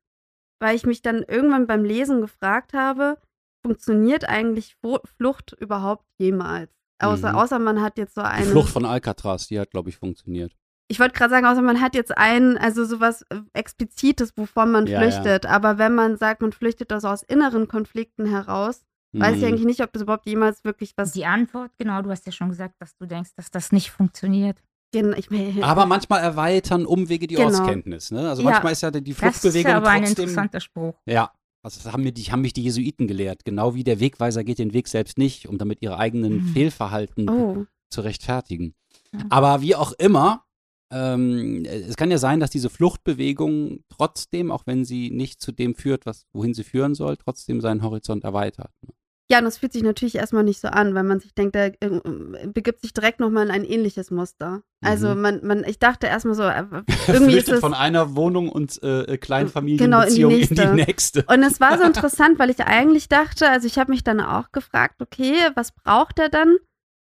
[0.61, 3.19] weil ich mich dann irgendwann beim Lesen gefragt habe,
[3.64, 4.77] funktioniert eigentlich
[5.16, 6.71] Flucht überhaupt jemals?
[6.99, 7.38] Außer, Mhm.
[7.38, 8.47] außer man hat jetzt so Die eine.
[8.47, 10.57] Flucht von Alcatraz, die hat, glaube ich, funktioniert.
[10.88, 14.87] Ich wollte gerade sagen, außer man hat jetzt ein, also sowas äh, Explizites, wovon man
[14.87, 15.11] Ja, ja.
[15.11, 15.45] flüchtet.
[15.45, 19.49] Aber wenn man sagt, man flüchtet also aus inneren Konflikten heraus, weiß ich Mhm.
[19.49, 21.12] eigentlich nicht, ob das überhaupt jemals wirklich was.
[21.12, 24.62] Die Antwort, genau, du hast ja schon gesagt, dass du denkst, dass das nicht funktioniert.
[24.92, 27.49] Gen- ich, mein, Aber manchmal erweitern Umwege die Genau.
[27.49, 28.11] Ortskenntnis.
[28.11, 28.29] Ne?
[28.29, 28.51] Also Ja.
[28.51, 30.25] manchmal ist ja die Das ist Fluchtbewegung ja aber ein trotzdem.
[30.25, 30.94] interessanter Spruch.
[31.07, 33.44] Ja, also das haben, mir die, haben mich die Jesuiten gelehrt.
[33.44, 36.49] Genau wie der Wegweiser geht den Weg selbst nicht, um damit ihre eigenen Mhm.
[36.49, 37.66] Fehlverhalten oh.
[37.90, 38.75] zu rechtfertigen.
[39.12, 39.20] Ja.
[39.31, 40.44] Aber wie auch immer,
[40.92, 45.75] ähm, es kann ja sein, dass diese Fluchtbewegung trotzdem, auch wenn sie nicht zu dem
[45.75, 48.70] führt, was, wohin sie führen soll, trotzdem seinen Horizont erweitert.
[48.83, 48.94] ne?
[49.28, 51.72] Ja, und das fühlt sich natürlich erstmal nicht so an, weil man sich denkt, der
[51.82, 52.00] äh,
[52.46, 54.62] begibt sich direkt nochmal in ein ähnliches Muster.
[54.84, 55.20] Also Mhm.
[55.20, 56.64] man, man, ich dachte erstmal so, äh,
[57.08, 57.58] irgendwie ist es.
[57.58, 61.24] von einer Wohnung und äh, Genau, Kleinfamilienbeziehung in die in, die nächste.
[61.26, 64.52] Und es war so interessant, weil ich eigentlich dachte, also ich habe mich dann auch
[64.52, 66.56] gefragt, okay, was braucht er dann?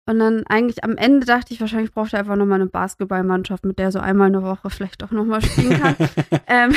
[0.05, 3.79] Und dann eigentlich am Ende dachte ich, wahrscheinlich braucht er einfach nochmal eine Basketballmannschaft, mit
[3.79, 5.95] der er so einmal eine Woche vielleicht auch nochmal spielen kann.
[6.47, 6.75] ähm,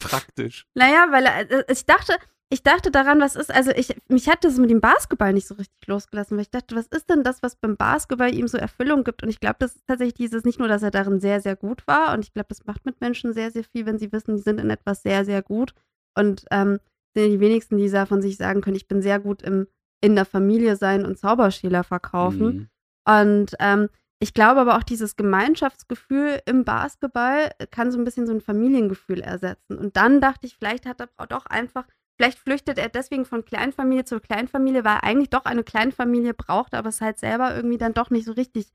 [0.00, 0.66] Praktisch.
[0.74, 2.16] naja, weil äh, ich dachte,
[2.48, 5.54] ich dachte daran, was ist, also ich, mich hat das mit dem Basketball nicht so
[5.54, 9.02] richtig losgelassen, weil ich dachte, was ist denn das, was beim Basketball ihm so Erfüllung
[9.02, 9.22] gibt?
[9.22, 11.86] Und ich glaube, das ist tatsächlich dieses, nicht nur, dass er darin sehr, sehr gut
[11.86, 14.42] war, und ich glaube, das macht mit Menschen sehr, sehr viel, wenn sie wissen, die
[14.42, 15.74] sind in etwas sehr, sehr gut.
[16.16, 16.78] Und ähm,
[17.14, 19.66] sind ja die wenigsten, die da von sich sagen können, ich bin sehr gut im
[20.00, 22.46] in der Familie sein und Zauberschäler verkaufen.
[22.46, 22.68] Mhm.
[23.08, 28.32] Und ähm, ich glaube aber auch, dieses Gemeinschaftsgefühl im Basketball kann so ein bisschen so
[28.32, 29.76] ein Familiengefühl ersetzen.
[29.76, 34.04] Und dann dachte ich, vielleicht hat er doch einfach, vielleicht flüchtet er deswegen von Kleinfamilie
[34.04, 37.94] zu Kleinfamilie, weil er eigentlich doch eine Kleinfamilie braucht, aber es halt selber irgendwie dann
[37.94, 38.66] doch nicht so richtig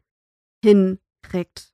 [0.63, 1.73] hinkriegt.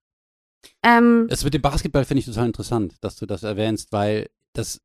[0.84, 4.82] Ähm, Es mit dem Basketball finde ich total interessant, dass du das erwähnst, weil das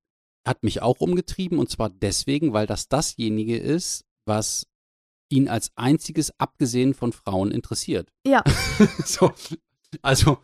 [0.46, 4.66] hat mich auch umgetrieben und zwar deswegen, weil das dasjenige ist, was
[5.28, 8.12] ihn als einziges abgesehen von Frauen interessiert.
[8.26, 8.42] Ja.
[9.04, 9.32] so,
[10.02, 10.38] also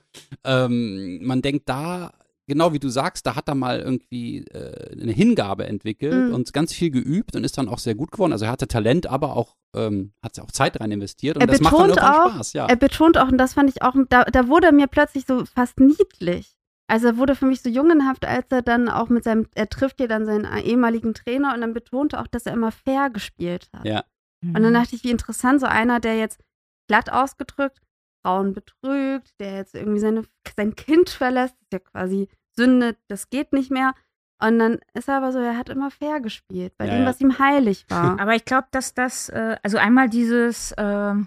[0.45, 2.18] ähm, man denkt da,
[2.49, 6.35] genau wie du sagst, da hat er mal irgendwie äh, eine Hingabe entwickelt Mhm.
[6.35, 8.33] und ganz viel geübt und ist dann auch sehr gut geworden.
[8.33, 11.61] Also er hatte Talent, aber auch ähm, hat auch Zeit rein investiert und Er das
[11.61, 12.67] macht dann irgendwann auch, Spaß, ja.
[12.67, 15.45] Er betont auch, und das fand ich auch, da, da wurde er mir plötzlich so
[15.45, 16.57] fast niedlich.
[16.91, 20.01] Also er wurde für mich so jungenhaft, als er dann auch mit seinem, er trifft
[20.01, 23.85] ja dann seinen ehemaligen Trainer und dann betonte auch, dass er immer fair gespielt hat.
[23.85, 24.05] Ja.
[24.43, 24.57] Mhm.
[24.57, 26.41] Und dann dachte ich, wie interessant, so einer, der jetzt
[26.89, 27.83] glatt ausgedrückt
[28.25, 30.23] Frauen betrügt, der jetzt irgendwie seine,
[30.57, 33.93] sein Kind verlässt, ist ja quasi Sünde, das geht nicht mehr.
[34.41, 37.09] Und dann ist er aber so, er hat immer fair gespielt, bei Ja, dem, ja.
[37.09, 38.19] was ihm heilig war.
[38.21, 41.27] Aber ich glaube, dass das, äh, also einmal dieses, ähm,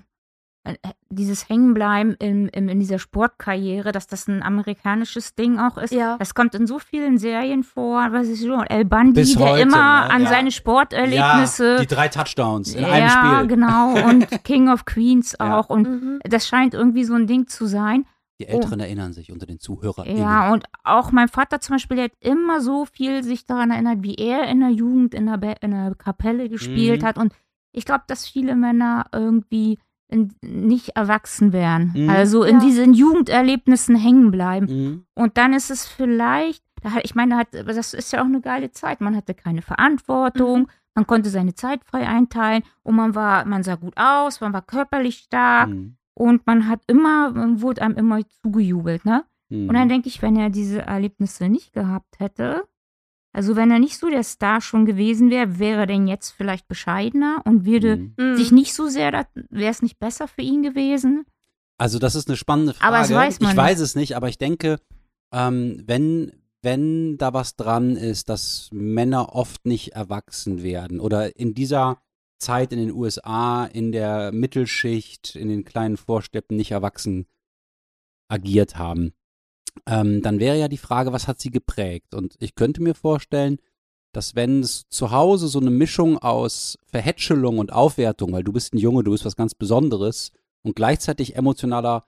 [0.64, 0.76] äh,
[1.10, 5.92] dieses Hängenbleiben in, in, in dieser Sportkarriere, dass das ein amerikanisches Ding auch ist.
[5.92, 6.18] Ja.
[6.20, 9.62] Das kommt in so vielen Serien vor, was ist schon, El Bundy, Bis der heute,
[9.64, 10.10] immer ne?
[10.14, 10.30] an Ja.
[10.30, 11.74] seine Sporterlebnisse.
[11.74, 13.48] Ja, die drei Touchdowns in einem ja, Spiel.
[13.48, 13.94] genau.
[14.10, 15.58] Und King of Queens Ja.
[15.60, 15.70] auch.
[15.70, 16.20] Und Mhm.
[16.24, 18.06] das scheint irgendwie so ein Ding zu sein.
[18.42, 20.06] Die Älteren erinnern sich unter den Zuhörern.
[20.16, 24.04] Ja, und auch mein Vater zum Beispiel, der hat immer so viel sich daran erinnert,
[24.04, 27.06] wie er in der Jugend in der, Be in der Kapelle gespielt Mhm.
[27.06, 27.18] hat.
[27.18, 27.34] Und
[27.72, 31.94] ich glaube, dass viele Männer irgendwie in, nicht erwachsen werden.
[31.96, 32.10] Mhm.
[32.10, 32.66] Also in Ja.
[32.66, 34.66] diesen Jugenderlebnissen hängen bleiben.
[34.66, 35.06] Mhm.
[35.16, 36.64] Und dann ist es vielleicht,
[37.04, 39.00] ich meine, das ist ja auch eine geile Zeit.
[39.02, 43.76] Man hatte keine Verantwortung, man konnte seine Zeit frei einteilen und man war, man sah
[43.76, 45.96] gut aus, man war körperlich stark Mhm.
[46.14, 49.24] Und man hat immer, man wurde einem immer zugejubelt, ne?
[49.50, 49.70] Mhm.
[49.70, 52.64] Und dann denke ich, wenn er diese Erlebnisse nicht gehabt hätte,
[53.34, 56.68] also wenn er nicht so der Star schon gewesen wäre, wäre er denn jetzt vielleicht
[56.68, 58.14] bescheidener und würde Mhm.
[58.18, 58.36] Mhm.
[58.36, 59.12] sich nicht so sehr,
[59.50, 61.26] wäre es nicht besser für ihn gewesen?
[61.78, 62.88] Also das ist eine spannende Frage.
[62.94, 63.64] Aber das weiß man ich nicht.
[63.64, 64.78] weiß es nicht, aber ich denke,
[65.34, 71.54] ähm, wenn, wenn da was dran ist, dass Männer oft nicht erwachsen werden oder in
[71.54, 72.02] dieser
[72.42, 77.28] Zeit in den USA, in der Mittelschicht, in den kleinen Vorstädten nicht erwachsen
[78.28, 79.14] agiert haben,
[79.86, 82.14] ähm, dann wäre ja die Frage, was hat sie geprägt?
[82.14, 83.58] Und ich könnte mir vorstellen,
[84.14, 88.74] dass wenn es zu Hause so eine Mischung aus Verhätschelung und Aufwertung, weil du bist
[88.74, 90.32] ein Junge, du bist was ganz Besonderes
[90.64, 92.06] und gleichzeitig emotionaler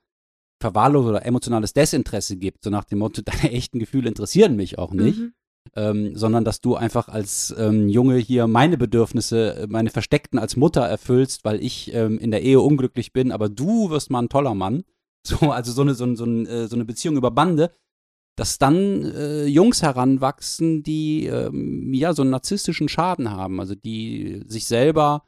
[0.60, 4.92] Verwahrlosung oder emotionales Desinteresse gibt, so nach dem Motto, deine echten Gefühle interessieren mich auch
[4.92, 5.34] nicht, Mhm.
[5.76, 10.56] Ähm, sondern dass du einfach als ähm, Junge hier meine Bedürfnisse, äh, meine versteckten als
[10.56, 14.30] Mutter erfüllst, weil ich ähm, in der Ehe unglücklich bin, aber du wirst mal ein
[14.30, 14.84] toller Mann.
[15.26, 17.72] So, also so eine, so, eine- äh, so eine Beziehung über Bande,
[18.36, 24.44] dass dann äh, Jungs heranwachsen, die ähm, ja so einen narzisstischen Schaden haben, also die
[24.48, 25.24] sich selber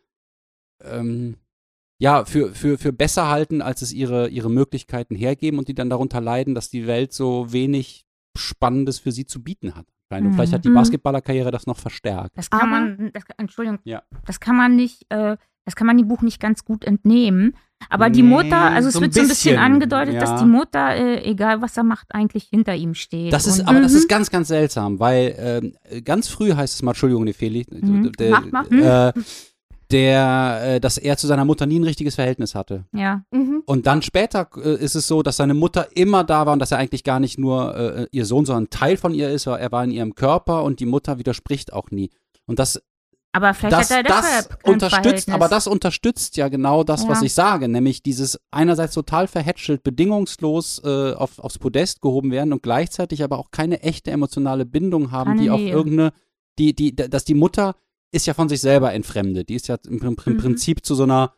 [0.84, 1.38] ähm,
[1.98, 5.90] ja für, für, für besser halten, als es ihre, ihre Möglichkeiten hergeben und die dann
[5.90, 8.06] darunter leiden, dass die Welt so wenig
[8.38, 9.88] Spannendes für sie zu bieten hat.
[10.10, 10.76] Und vielleicht hat die Mhm.
[10.76, 12.32] Basketballerkarriere das noch verstärkt.
[12.38, 14.04] Das kann Aber- man, das, Entschuldigung, Ja.
[14.26, 17.56] das kann man nicht, äh, das kann man dem Buch nicht ganz gut entnehmen.
[17.90, 20.20] Aber die Mutter, also es so wird so ein bisschen angedeutet, ja.
[20.22, 23.34] dass die Mutter, äh, egal was er macht, eigentlich hinter ihm steht.
[23.34, 23.98] Das ist, Und- aber das Mhm.
[23.98, 28.12] ist ganz, ganz seltsam, weil ähm, ganz früh heißt es mal, Entschuldigung, Nefeli, Mhm.
[28.18, 29.12] Äh,
[29.92, 32.86] der, äh, dass er zu seiner Mutter nie ein richtiges Verhältnis hatte.
[32.94, 33.22] ja.
[33.32, 33.64] Mhm.
[33.68, 36.72] Und dann später äh, ist es so, dass seine Mutter immer da war und dass
[36.72, 39.48] er eigentlich gar nicht nur äh, ihr Sohn, sondern Teil von ihr ist.
[39.48, 42.10] Er war in ihrem Körper und die Mutter widerspricht auch nie.
[42.46, 42.82] Und das,
[43.32, 45.30] Aber vielleicht das, hat er das unterstützt, Verhältnis.
[45.36, 47.26] aber das unterstützt ja genau das, was Ja.
[47.26, 52.62] ich sage, nämlich dieses einerseits total verhätschelt, bedingungslos äh, auf, aufs Podest gehoben werden und
[52.64, 56.12] gleichzeitig aber auch keine echte emotionale Bindung haben, Keine die auf irgendeine,
[56.60, 57.76] die, die, dass die Mutter
[58.16, 59.50] ist ja von sich selber entfremdet.
[59.50, 60.38] Die ist ja im, im Mhm.
[60.38, 61.34] Prinzip zu so einer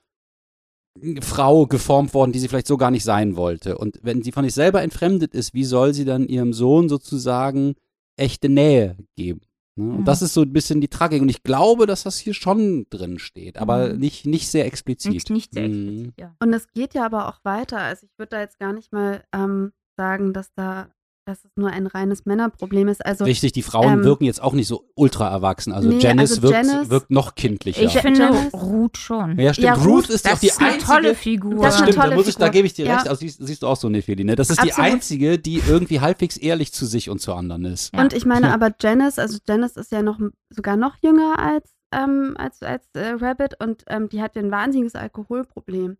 [1.21, 3.77] Frau geformt worden, die sie vielleicht so gar nicht sein wollte.
[3.77, 7.75] Und wenn sie von sich selber entfremdet ist, wie soll sie dann ihrem Sohn sozusagen
[8.15, 9.41] echte Nähe geben?
[9.75, 9.91] Ne?
[9.91, 10.05] Und Mhm.
[10.05, 11.21] das ist so ein bisschen die Tragik.
[11.21, 13.99] Und ich glaube, dass das hier schon drin steht, aber Mhm.
[13.99, 15.11] nicht, nicht sehr explizit.
[15.13, 15.73] nicht, nicht sehr Mhm.
[15.75, 16.35] explizit, ja.
[16.41, 17.77] Und es geht ja aber auch weiter.
[17.79, 20.89] Also ich würde da jetzt gar nicht mal ähm, sagen, dass da,
[21.27, 23.05] dass es nur ein reines Männerproblem ist.
[23.05, 25.73] Also Richtig, die Frauen ähm, wirken jetzt auch nicht so ultra erwachsen.
[25.73, 27.81] Also Nee, Janice, also wirkt, Janice- wirkt noch kindlicher.
[27.83, 29.37] Ich finde Janice- Ruth schon.
[29.39, 29.65] ja, stimmt.
[29.65, 30.85] Ja, Ruth, Ruth, ist doch das die ist eine einzige.
[30.91, 31.61] tolle Figur.
[31.63, 32.95] Das stimmt, da, tolle muss ich, da gebe ich dir Ja.
[32.95, 33.07] recht.
[33.09, 34.35] Also siehst, siehst du auch so, Nefeli, ne?
[34.35, 34.91] Das ist die Absolut.
[34.91, 37.93] einzige, die irgendwie halbwegs ehrlich zu sich und zu anderen ist.
[37.93, 38.01] Ja.
[38.01, 42.35] Und ich meine aber Janice, also Janice ist ja noch sogar noch jünger als, ähm,
[42.37, 45.97] als, als äh, Rabbit und ähm, die hat ja ein wahnsinniges Alkoholproblem.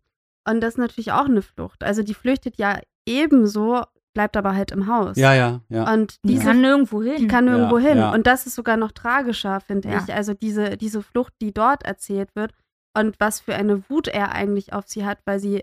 [0.48, 1.82] Und das ist natürlich auch eine Flucht.
[1.84, 3.82] Also die flüchtet ja ebenso,
[4.18, 5.16] bleibt aber halt im Haus.
[5.16, 5.92] Ja, ja, ja.
[5.94, 7.18] Und Die kann nirgendwo hin.
[7.18, 7.98] die kann nirgendwo Ja, hin.
[7.98, 8.12] ja.
[8.12, 10.02] Und das ist sogar noch tragischer, finde Ja.
[10.04, 10.12] ich.
[10.12, 12.50] Also diese, diese Flucht, die dort erzählt wird
[12.96, 15.62] und was für eine Wut er eigentlich auf sie hat, weil sie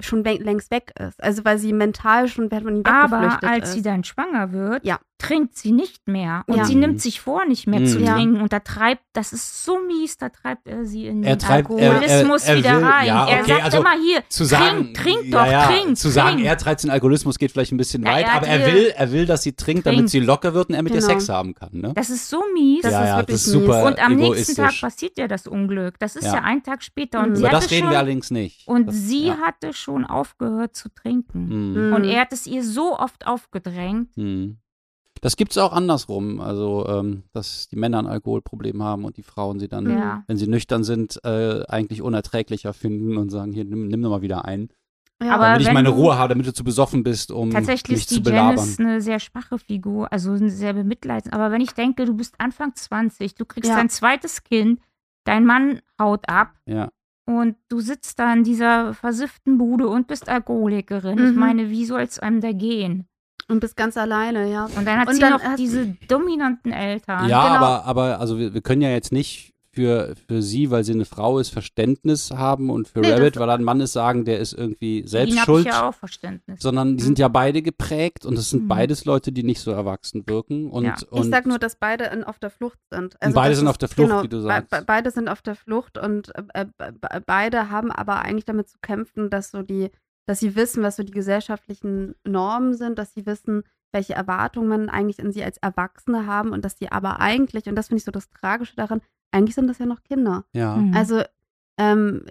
[0.00, 1.20] schon längst weg ist.
[1.20, 3.74] Also weil sie mental schon von ihm Aber weggeflüchtet als ist.
[3.74, 4.98] sie dann schwanger wird, Ja.
[5.18, 6.44] Trinkt sie nicht mehr.
[6.46, 6.64] Und Ja.
[6.66, 8.04] sie nimmt sich vor, nicht mehr zu Mhm.
[8.04, 8.14] Ja.
[8.14, 8.40] trinken.
[8.42, 11.70] Und da treibt, das ist so mies, da treibt er sie in Er den treibt-
[11.70, 13.06] er- Alkoholismus er- er wieder will- rein.
[13.06, 16.08] ja, er okay, sagt also immer hier, zu sagen, trink, trink doch, ja, trink, zu
[16.10, 16.46] sagen, trink.
[16.48, 19.12] er treibt den Alkoholismus geht vielleicht ein bisschen weit, er aber er ihr- will, er
[19.12, 20.10] will, dass sie trinkt, damit Trinkt.
[20.10, 21.12] sie locker wird und er mit ihr Genau.
[21.12, 21.70] Sex haben kann.
[21.72, 21.92] Ne?
[21.94, 22.82] Das ist so mies.
[22.82, 23.62] Das ja, ist wirklich das ist mies.
[23.64, 24.54] super und am nächsten.
[24.56, 25.98] Tag passiert ja das Unglück.
[25.98, 26.42] Das ist Ja.
[26.42, 27.20] ein Tag später.
[27.22, 27.36] Und Mhm.
[27.36, 28.68] sie Über das reden schon, wir allerdings nicht.
[28.68, 31.46] Und das, sie hatte schon aufgehört zu trinken.
[31.74, 31.86] Mhm.
[31.88, 31.92] Mhm.
[31.94, 34.10] Und er hat es ihr so oft aufgedrängt.
[35.22, 39.22] Das gibt es auch andersrum, also ähm, dass die Männer ein Alkoholproblem haben und die
[39.22, 40.22] Frauen sie dann, Ja.
[40.26, 44.22] wenn sie nüchtern sind, äh, eigentlich unerträglicher finden und sagen, hier, nimm, nimm doch mal
[44.22, 44.68] wieder ein.
[45.22, 48.00] ja, Aber damit ich meine Ruhe habe, damit du zu besoffen bist, um Tatsächlich mich
[48.02, 48.56] ist zu die belabern.
[48.56, 51.32] Janice eine sehr schwache Figur, also eine sehr bemitleidend.
[51.32, 53.76] Aber wenn ich denke, du bist Anfang 20, du kriegst Ja.
[53.76, 54.80] dein zweites Kind,
[55.24, 56.90] dein Mann haut ab Ja.
[57.26, 61.18] und du sitzt da in dieser versifften Bude und bist Alkoholikerin.
[61.18, 61.40] Ich Mhm.
[61.40, 63.08] meine, wie soll es einem da gehen?
[63.48, 64.64] Und bist ganz alleine, ja.
[64.76, 67.28] Und dann hat Und sie dann noch hat- diese dominanten Eltern.
[67.28, 67.56] Ja, genau.
[67.56, 71.04] aber, aber also wir, wir können ja jetzt nicht für, für sie, weil sie eine
[71.04, 74.38] Frau ist, Verständnis haben und für Nee, Rabbit, weil er ein Mann ist, sagen, der
[74.40, 75.66] ist irgendwie selbst schuld.
[75.66, 76.60] ich ja auch Verständnis.
[76.62, 78.68] Sondern die sind ja beide geprägt und es sind Mhm.
[78.68, 80.70] beides Leute, die nicht so erwachsen wirken.
[80.70, 80.94] Und, Ja.
[81.10, 83.20] und ich sag nur, dass beide in, auf der Flucht sind.
[83.20, 84.70] Also beide sind ist- auf der Flucht, genau, wie du sagst.
[84.70, 88.70] be- beide sind auf der Flucht und äh, be- be- beide haben aber eigentlich damit
[88.70, 89.90] zu kämpfen, dass so die,
[90.26, 93.62] dass sie wissen, was so die gesellschaftlichen Normen sind, dass sie wissen,
[93.92, 97.76] welche Erwartungen man eigentlich in sie als Erwachsene haben und dass sie aber eigentlich, und
[97.76, 100.44] das finde ich so das Tragische daran, eigentlich sind das ja noch Kinder.
[100.52, 100.76] ja.
[100.76, 100.94] Mhm.
[100.94, 101.22] Also
[101.78, 102.22] ähm,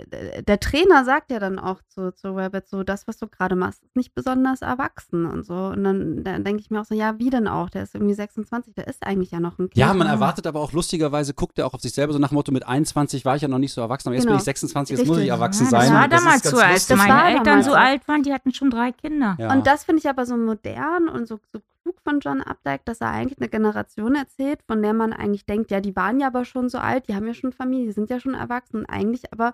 [0.47, 3.83] der Trainer sagt ja dann auch zu, zu Rabbit so, das, was du gerade machst,
[3.83, 5.53] ist nicht besonders erwachsen und so.
[5.53, 7.69] Und dann, dann denke ich mir auch so, ja, wie denn auch?
[7.69, 9.77] Der ist irgendwie 26, der ist eigentlich ja noch ein Kind.
[9.77, 12.35] Ja, man erwartet aber auch lustigerweise, guckt er auch auf sich selber so nach dem
[12.35, 14.39] Motto, mit 21 war ich ja noch nicht so erwachsen, aber jetzt bin Genau.
[14.39, 15.31] ich 26, jetzt muss ich Richtig.
[15.31, 15.81] erwachsen ja, sein.
[15.81, 16.87] das war Und ist damals so, als.
[16.87, 17.77] Das meine war Eltern damals so so.
[17.77, 19.35] alt waren, die hatten schon drei Kinder.
[19.39, 19.53] Ja.
[19.53, 22.99] Und das finde ich aber so modern und so, so klug von John Updike, dass
[23.01, 26.43] er eigentlich eine Generation erzählt, von der man eigentlich denkt, ja, die waren ja aber
[26.43, 28.87] schon so alt, die haben ja schon Familie, die sind ja schon erwachsen.
[28.87, 29.53] Eigentlich aber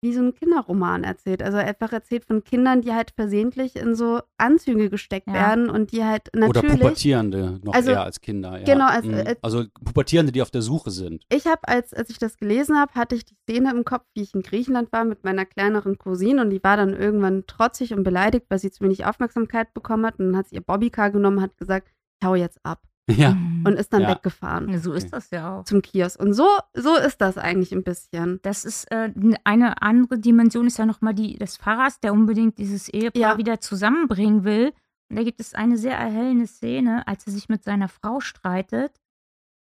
[0.00, 1.42] wie so ein Kinderroman erzählt.
[1.42, 5.32] Also einfach erzählt von Kindern, die halt versehentlich in so Anzüge gesteckt Ja.
[5.34, 6.78] werden und die halt Oder natürlich.
[6.78, 8.58] Pubertierende noch Also, eher als Kinder.
[8.58, 8.64] Ja.
[8.64, 9.14] genau, als- Mhm.
[9.14, 11.24] als- also Pubertierende, die auf der Suche sind.
[11.32, 14.22] Ich habe, als, als ich das gelesen habe, hatte ich die Szene im Kopf, wie
[14.22, 18.04] ich in Griechenland war mit meiner kleineren Cousine und die war dann irgendwann trotzig und
[18.04, 20.18] beleidigt, weil sie zu wenig Aufmerksamkeit bekommen hat.
[20.20, 21.88] Und dann hat sie ihr Bobbycar genommen und hat gesagt,
[22.20, 22.82] ich hau jetzt ab.
[23.10, 23.30] Ja.
[23.34, 23.64] Mhm.
[23.66, 24.10] und ist dann Ja.
[24.10, 25.64] weggefahren so ist das ja auch.
[25.64, 26.20] zum Kiosk.
[26.20, 28.38] Und so, so ist das eigentlich ein bisschen.
[28.42, 29.10] Das ist äh,
[29.44, 33.38] eine andere Dimension, ist ja nochmal die des Pfarrers, der unbedingt dieses Ehepaar Ja.
[33.38, 34.72] wieder zusammenbringen will.
[35.10, 39.00] Und da gibt es eine sehr erhellende Szene, als er sich mit seiner Frau streitet,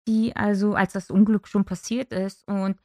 [0.07, 2.77] die also, als das Unglück schon passiert ist, und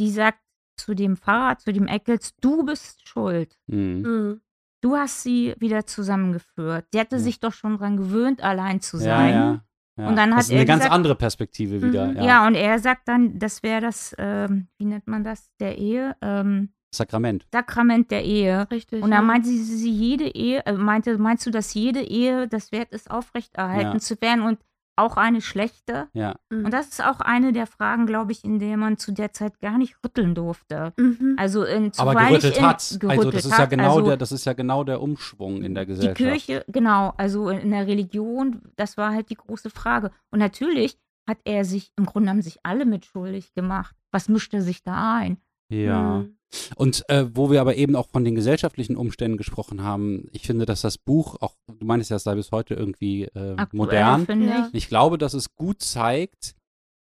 [0.00, 0.38] die sagt
[0.76, 3.58] zu dem Pfarrer, zu dem Eccles, du bist schuld.
[3.66, 4.02] Mhm.
[4.02, 4.40] Mhm.
[4.80, 6.86] Du hast sie wieder zusammengeführt.
[6.92, 7.22] Sie hatte Ja.
[7.22, 9.34] sich doch schon dran gewöhnt, allein zu sein.
[9.34, 9.64] ja, ja.
[9.96, 12.06] Und dann das hat ist eine er ganz gesagt- andere Perspektive wieder.
[12.08, 12.16] Mhm.
[12.16, 12.24] Ja.
[12.24, 12.46] Ja.
[12.46, 16.70] und er sagt dann, das wäre das, ähm, wie nennt man das, der Ehe, ähm,
[16.92, 17.44] Sakrament.
[17.52, 18.68] Sakrament der Ehe.
[18.70, 19.02] Richtig.
[19.02, 19.16] Und ja.
[19.16, 22.92] dann meinte sie, sie jede Ehe, äh, meinte, meinst du, dass jede Ehe das wert
[22.92, 23.98] ist, aufrechterhalten Ja.
[23.98, 24.58] zu werden und
[24.96, 26.08] auch eine schlechte?
[26.12, 26.36] Ja.
[26.50, 26.66] Mhm.
[26.66, 29.60] Und das ist auch eine der Fragen, glaube ich, in der man zu der Zeit
[29.60, 30.92] gar nicht rütteln durfte.
[30.96, 31.36] Mhm.
[31.38, 32.98] Also in, Aber gerüttelt in, hat.
[33.06, 35.84] Also das ist ja genau also der, das ist ja genau der Umschwung in der
[35.84, 36.16] die Gesellschaft.
[36.16, 40.10] Kirche, genau, also in der Religion, das war halt die große Frage.
[40.30, 43.96] Und natürlich hat er sich, im Grunde haben sich alle mitschuldig gemacht.
[44.12, 45.38] Was mischt er sich da ein?
[45.70, 46.18] Ja.
[46.18, 46.36] Mhm.
[46.76, 50.66] Und äh, wo wir aber eben auch von den gesellschaftlichen Umständen gesprochen haben, ich finde,
[50.66, 54.26] dass das Buch, auch du meinst ja, es sei bis heute irgendwie äh, Aktuell, modern.
[54.68, 54.74] ich.
[54.74, 56.54] Ich glaube, dass es gut zeigt,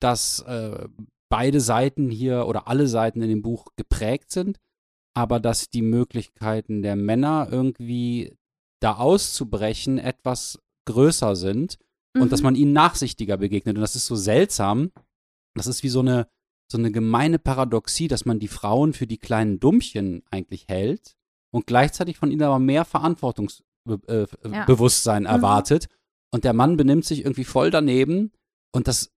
[0.00, 0.88] dass äh,
[1.30, 4.58] beide Seiten hier oder alle Seiten in dem Buch geprägt sind,
[5.16, 8.36] aber dass die Möglichkeiten der Männer irgendwie
[8.82, 10.58] da auszubrechen etwas
[10.88, 11.76] größer sind
[12.18, 12.44] und dass Mhm.
[12.44, 13.76] man ihnen nachsichtiger begegnet.
[13.76, 14.90] Und das ist so seltsam.
[15.54, 16.26] Das ist wie so eine,
[16.70, 21.16] so eine gemeine Paradoxie, dass man die Frauen für die kleinen Dummchen eigentlich hält
[21.50, 24.64] und gleichzeitig von ihnen aber mehr Verantwortungsbewusstsein äh, Ja.
[24.66, 25.28] Bewusstsein Mhm.
[25.28, 25.88] erwartet.
[26.32, 28.30] Und der Mann benimmt sich irgendwie voll daneben
[28.72, 29.12] und das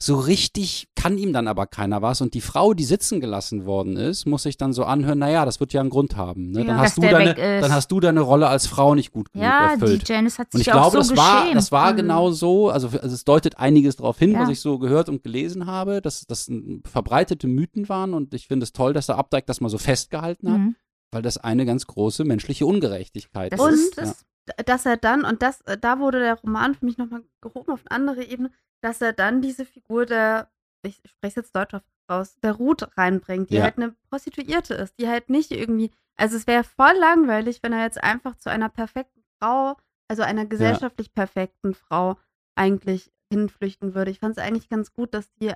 [0.00, 2.20] so richtig kann ihm dann aber keiner was.
[2.20, 5.58] Und die Frau, die sitzen gelassen worden ist, muss sich dann so anhören, naja, das
[5.58, 6.52] wird ja einen Grund haben.
[6.52, 6.60] Ne?
[6.60, 6.66] Ja.
[6.66, 9.72] Dann, hast du deine, dann hast du deine Rolle als Frau nicht gut genug Ja,
[9.72, 10.08] erfüllt.
[10.08, 11.56] die Janice hat Und sich ich ja auch glaube, so das war, geschämt.
[11.56, 11.96] das war Mhm.
[11.96, 12.68] genau so.
[12.70, 14.40] Also, also es deutet einiges darauf hin, Ja.
[14.42, 16.48] was ich so gehört und gelesen habe, dass das
[16.84, 18.14] verbreitete Mythen waren.
[18.14, 20.76] Und ich finde es toll, dass der Updike das mal so festgehalten hat, Mhm.
[21.10, 23.80] weil das eine ganz große menschliche Ungerechtigkeit Das Und- ist.
[23.88, 24.24] ist das.
[24.66, 27.80] Dass er dann, und das, äh, da wurde der Roman für mich nochmal gehoben auf
[27.86, 30.50] eine andere Ebene, dass er dann diese Figur der,
[30.82, 31.74] ich spreche jetzt Deutsch
[32.10, 33.64] raus, der Ruth reinbringt, die Ja.
[33.64, 37.82] halt eine Prostituierte ist, die halt nicht irgendwie, also es wäre voll langweilig, wenn er
[37.82, 39.76] jetzt einfach zu einer perfekten Frau,
[40.08, 42.16] also einer gesellschaftlich perfekten Frau
[42.54, 44.10] eigentlich hinflüchten würde.
[44.10, 45.52] Ich fand es eigentlich ganz gut, dass die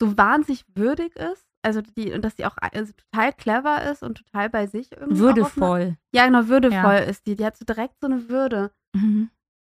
[0.00, 4.16] so wahnsinnig würdig ist, also die, und dass sie auch also total clever ist und
[4.18, 5.22] total bei sich irgendwie.
[5.22, 5.96] auch auf eine- Würdevoll.
[6.14, 6.98] ja, genau, würdevoll Ja.
[6.98, 7.36] ist die.
[7.36, 8.70] Die hat so direkt so eine Würde.
[8.96, 9.30] Mhm.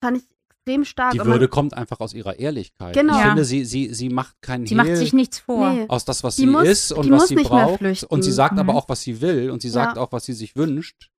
[0.03, 1.13] Fand ich extrem stark.
[1.13, 2.95] Die Und man- Würde kommt einfach aus ihrer Ehrlichkeit.
[2.95, 3.15] Genau.
[3.15, 3.27] Ich Ja.
[3.29, 5.73] finde, sie, sie, sie macht keinen Sie Hehl macht sich nichts vor.
[5.73, 5.87] Nee.
[5.89, 8.05] aus das, was Die sie muss- ist und die was muss sie braucht.
[8.05, 8.61] Und sie sagt Mhm.
[8.61, 10.03] aber auch, was sie will und sie sagt Ja.
[10.03, 11.11] auch, was sie sich wünscht.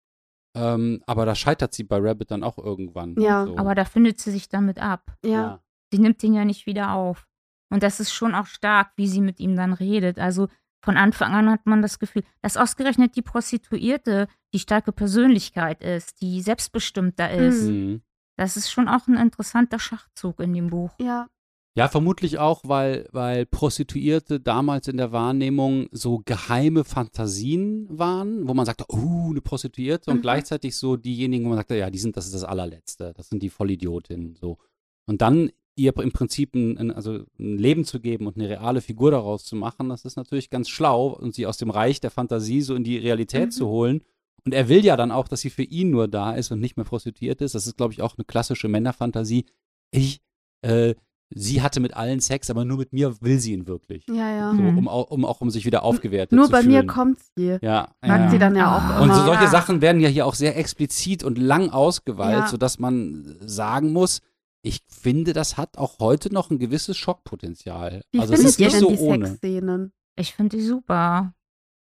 [0.55, 3.15] Ähm, aber da scheitert sie bei Rabbit dann auch irgendwann.
[3.19, 3.45] Ja.
[3.47, 3.57] So.
[3.57, 5.11] Aber da findet sie sich damit ab.
[5.25, 5.59] ja.
[5.91, 7.27] Sie nimmt ihn ja nicht wieder auf.
[7.73, 10.19] Und das ist schon auch stark, wie sie mit ihm dann redet.
[10.19, 10.47] Also
[10.85, 16.21] von Anfang an hat man das Gefühl, dass ausgerechnet die Prostituierte die starke Persönlichkeit ist,
[16.21, 17.63] die selbstbestimmter ist.
[17.63, 17.69] Mhm.
[17.91, 18.01] Mhm.
[18.37, 20.91] Das ist schon auch ein interessanter Schachzug in dem Buch.
[20.99, 21.27] ja.
[21.75, 28.53] Ja, vermutlich auch, weil, weil Prostituierte damals in der Wahrnehmung so geheime Fantasien waren, wo
[28.53, 30.21] man sagte, oh, eine Prostituierte und Mhm.
[30.21, 33.41] gleichzeitig so diejenigen, wo man sagte, ja, die sind, das ist das allerletzte, das sind
[33.41, 34.59] die Vollidiotinnen, so.
[35.07, 38.81] Und dann ihr im Prinzip ein, ein, also ein Leben zu geben und eine reale
[38.81, 42.11] Figur daraus zu machen, das ist natürlich ganz schlau und sie aus dem Reich der
[42.11, 43.51] Fantasie so in die Realität Mhm.
[43.51, 44.01] zu holen.
[44.45, 46.75] Und er will ja dann auch, dass sie für ihn nur da ist und nicht
[46.75, 47.55] mehr prostituiert ist.
[47.55, 49.45] Das ist, glaube ich, auch eine klassische Männerfantasie.
[49.89, 50.21] Ich,
[50.61, 50.95] äh,
[51.33, 54.05] sie hatte mit allen Sex, aber nur mit mir will sie ihn wirklich.
[54.09, 54.51] Ja, ja.
[54.51, 54.79] So, Mhm.
[54.79, 56.73] um, um auch um sich wieder aufgewertet Nur zu bei fühlen.
[56.73, 57.57] mir kommt sie.
[57.61, 58.29] Ja, Sagt ja.
[58.29, 58.97] sie dann ja auch Ah.
[58.97, 59.01] immer.
[59.13, 59.47] Und so solche.
[59.47, 62.47] Sachen werden ja hier auch sehr explizit und lang ausgeweilt, Ja.
[62.47, 64.19] sodass man sagen muss,
[64.63, 68.01] ich finde, das hat auch heute noch ein gewisses Schockpotenzial.
[68.11, 69.27] Wie also es ist ihr nicht denn so die ohne.
[69.27, 69.93] Sexszenen?
[70.15, 71.33] Ich finde die super.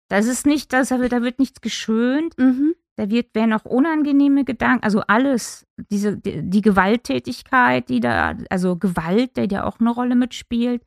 [0.09, 2.37] Das ist nicht, das, da wird nichts geschönt.
[2.37, 2.73] Mhm.
[2.95, 8.75] Da wird, werden auch unangenehme Gedanken, also alles, diese, die, die Gewalttätigkeit, die da, also
[8.75, 10.83] Gewalt, der ja auch eine Rolle mitspielt.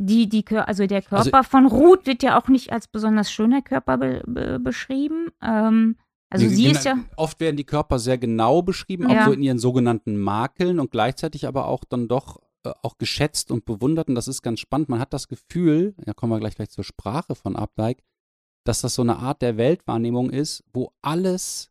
[0.00, 3.62] Die, die, also der Also- Körper von Ruth wird ja auch nicht als besonders schöner
[3.62, 5.28] Körper be, be, beschrieben.
[5.42, 5.96] Ähm,
[6.30, 9.22] also Die- sie ist ja, Oft werden die Körper sehr genau beschrieben, Ja.
[9.22, 13.50] auch so in ihren sogenannten Makeln und gleichzeitig aber auch dann doch äh, auch geschätzt
[13.52, 14.08] und bewundert.
[14.08, 14.88] Und das ist ganz spannend.
[14.88, 18.02] Man hat das Gefühl, da kommen wir gleich gleich zur Sprache von Updike,
[18.64, 21.70] dass das so eine Art der Weltwahrnehmung ist, wo alles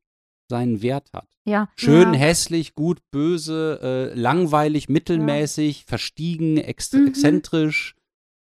[0.49, 1.28] seinen Wert hat.
[1.45, 2.20] ja, Schön, Ja.
[2.20, 7.08] hässlich, gut, böse, äh, langweilig, mittelmäßig, verstiegen, ex Mhm.
[7.08, 7.95] exzentrisch.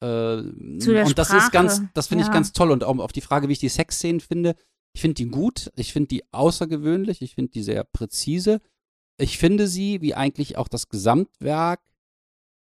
[0.02, 2.34] Äh, und das ist ganz, Sprache, das finde ich ja.
[2.34, 2.70] ganz toll.
[2.70, 4.54] Und auch auf die Frage, wie ich die Sexszenen finde,
[4.96, 8.62] ich finde die gut, ich finde die außergewöhnlich, ich finde die sehr präzise.
[9.18, 11.82] Ich finde sie, wie eigentlich auch das Gesamtwerk,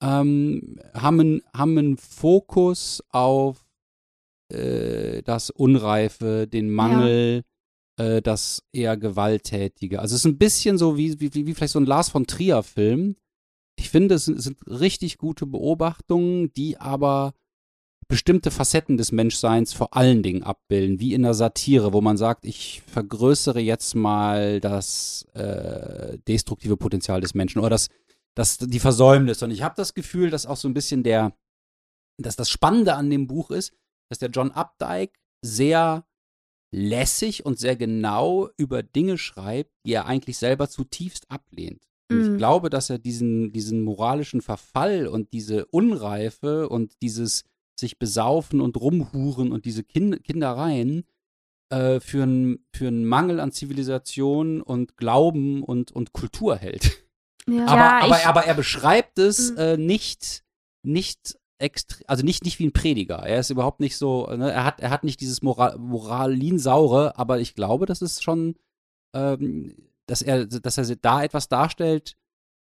[0.04, 3.66] ähm, haben, einen, haben einen Fokus auf
[4.52, 7.44] äh, das Unreife, den Mangel,
[7.98, 10.02] äh, das eher Gewalttätige.
[10.02, 13.16] Also es ist ein bisschen so wie, wie, wie vielleicht so ein Lars von Trier-Film.
[13.78, 17.34] Ich finde, es sind, sind richtig gute Beobachtungen, die aber
[18.08, 22.46] bestimmte Facetten des Menschseins vor allen Dingen abbilden, wie in der Satire, wo man sagt,
[22.46, 27.90] ich vergrößere jetzt mal das äh, destruktive Potenzial des Menschen oder das,
[28.36, 29.42] das die Versäumnis.
[29.42, 31.34] Und ich habe das Gefühl, dass auch so ein bisschen der,
[32.22, 33.74] dass das Spannende an dem Buch ist,
[34.10, 36.06] dass der John Updike sehr
[36.72, 41.88] lässig und sehr genau über Dinge schreibt, die er eigentlich selber zutiefst ablehnt.
[42.12, 42.38] Und ich Mhm.
[42.38, 47.44] glaube, dass er diesen, diesen moralischen Verfall und diese Unreife und dieses
[47.80, 51.06] sich besaufen und rumhuren und diese kind Kindereien
[51.70, 57.04] äh, für einen für einen Mangel an Zivilisation und Glauben und, und Kultur hält.
[57.48, 57.66] Ja.
[57.68, 59.58] Aber, Ja, aber, ich- aber er beschreibt es Mhm.
[59.58, 60.44] äh, nicht,
[60.84, 61.38] nicht
[62.08, 63.20] also nicht, nicht wie ein Prediger.
[63.20, 64.52] Er ist überhaupt nicht so, ne?
[64.52, 68.56] er, hat, er hat nicht dieses Moral Moralinsaure, aber ich glaube, das ist schon,
[69.16, 69.74] ähm,
[70.06, 72.18] dass er, dass er da etwas darstellt,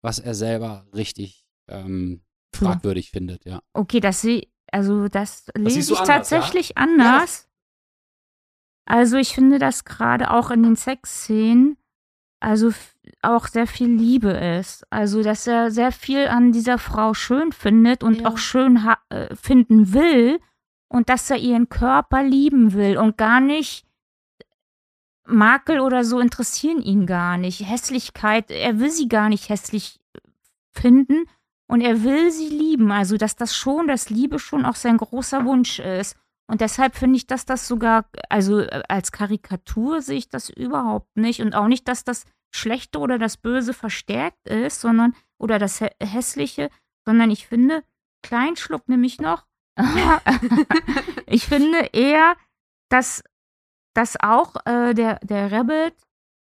[0.01, 2.21] was er selber richtig ähm,
[2.55, 3.61] fragwürdig findet, ja.
[3.73, 7.47] Okay, das sehe also das lese siehst du ich anders, tatsächlich anders.
[8.85, 11.77] Also ich finde, dass gerade auch in den Sexszenen
[12.39, 12.71] also
[13.21, 14.85] auch sehr viel Liebe ist.
[14.91, 18.29] Also dass er sehr viel an dieser Frau schön findet und Ja.
[18.29, 20.39] auch schön ha- äh, finden will
[20.87, 23.85] und dass er ihren Körper lieben will und gar nicht
[25.25, 27.67] Makel oder so interessieren ihn gar nicht.
[27.67, 29.99] Hässlichkeit, er will sie gar nicht hässlich
[30.71, 31.25] finden
[31.69, 32.91] und er will sie lieben.
[32.91, 36.15] Also, dass das schon, dass Liebe schon auch sein großer Wunsch ist.
[36.49, 41.17] Und deshalb finde ich, dass das sogar, also äh, als Karikatur sehe ich das überhaupt
[41.17, 41.41] nicht.
[41.41, 45.91] Und auch nicht, dass das Schlechte oder das Böse verstärkt ist, sondern, oder das Hä-
[46.01, 46.69] Hässliche,
[47.05, 47.83] sondern ich finde,
[48.23, 49.45] Kleinschluck nämlich noch,
[51.27, 52.35] ich finde eher,
[52.89, 53.23] dass,
[53.93, 55.95] dass auch äh, der, der Rabbit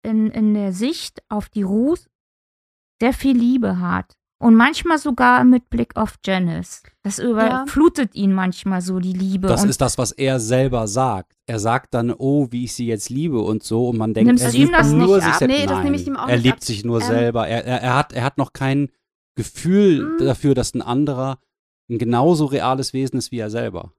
[0.04, 2.08] in, in der Sicht auf die Ruth
[3.02, 4.16] sehr viel Liebe hat.
[4.38, 6.84] Und manchmal sogar mit Blick auf Janice.
[7.04, 9.48] Das überflutet ihn manchmal so, die Liebe.
[9.48, 11.34] Das und ist das, was er selber sagt.
[11.48, 14.44] Er sagt dann, oh, wie ich sie jetzt liebe und so, und man denkt, Nimmst
[14.44, 15.40] er du ihm liebt das nur nicht sich ab?
[15.40, 15.58] selbst.
[15.58, 16.64] Nee, das nehme ich ihm auch er liebt ab.
[16.64, 17.48] sich nur Ähm, selber.
[17.48, 18.90] Er, er, er, hat, er hat noch kein
[19.36, 20.26] Gefühl Mm.
[20.26, 21.40] dafür, dass ein anderer
[21.90, 23.94] ein genauso reales Wesen ist wie er selber.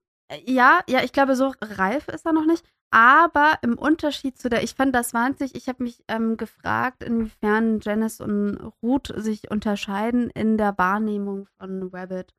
[0.44, 2.64] Ja, ja, ich glaube, so reif ist er noch nicht.
[2.92, 7.80] Aber im Unterschied zu der, ich fand das wahnsinnig, ich habe mich ähm, gefragt, inwiefern
[7.80, 12.32] Janice und Ruth sich unterscheiden in der Wahrnehmung von Rabbit.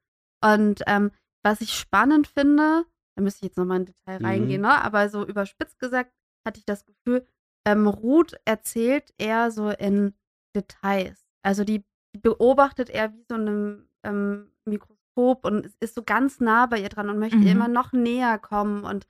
[0.44, 1.12] Und ähm,
[1.44, 2.86] was ich spannend finde,
[3.16, 4.26] da müsste ich jetzt nochmal in Detail Mhm.
[4.26, 4.82] reingehen, ne?
[4.84, 6.12] aber so überspitzt gesagt
[6.46, 7.26] hatte ich das Gefühl,
[7.66, 10.14] ähm, Ruth erzählt eher so in
[10.56, 11.26] Details.
[11.44, 11.84] Also die,
[12.20, 17.10] beobachtet er wie so einem ähm, Mikroskop und ist- so ganz nah bei ihr dran
[17.10, 17.48] und möchte Mhm.
[17.48, 19.06] immer noch näher kommen und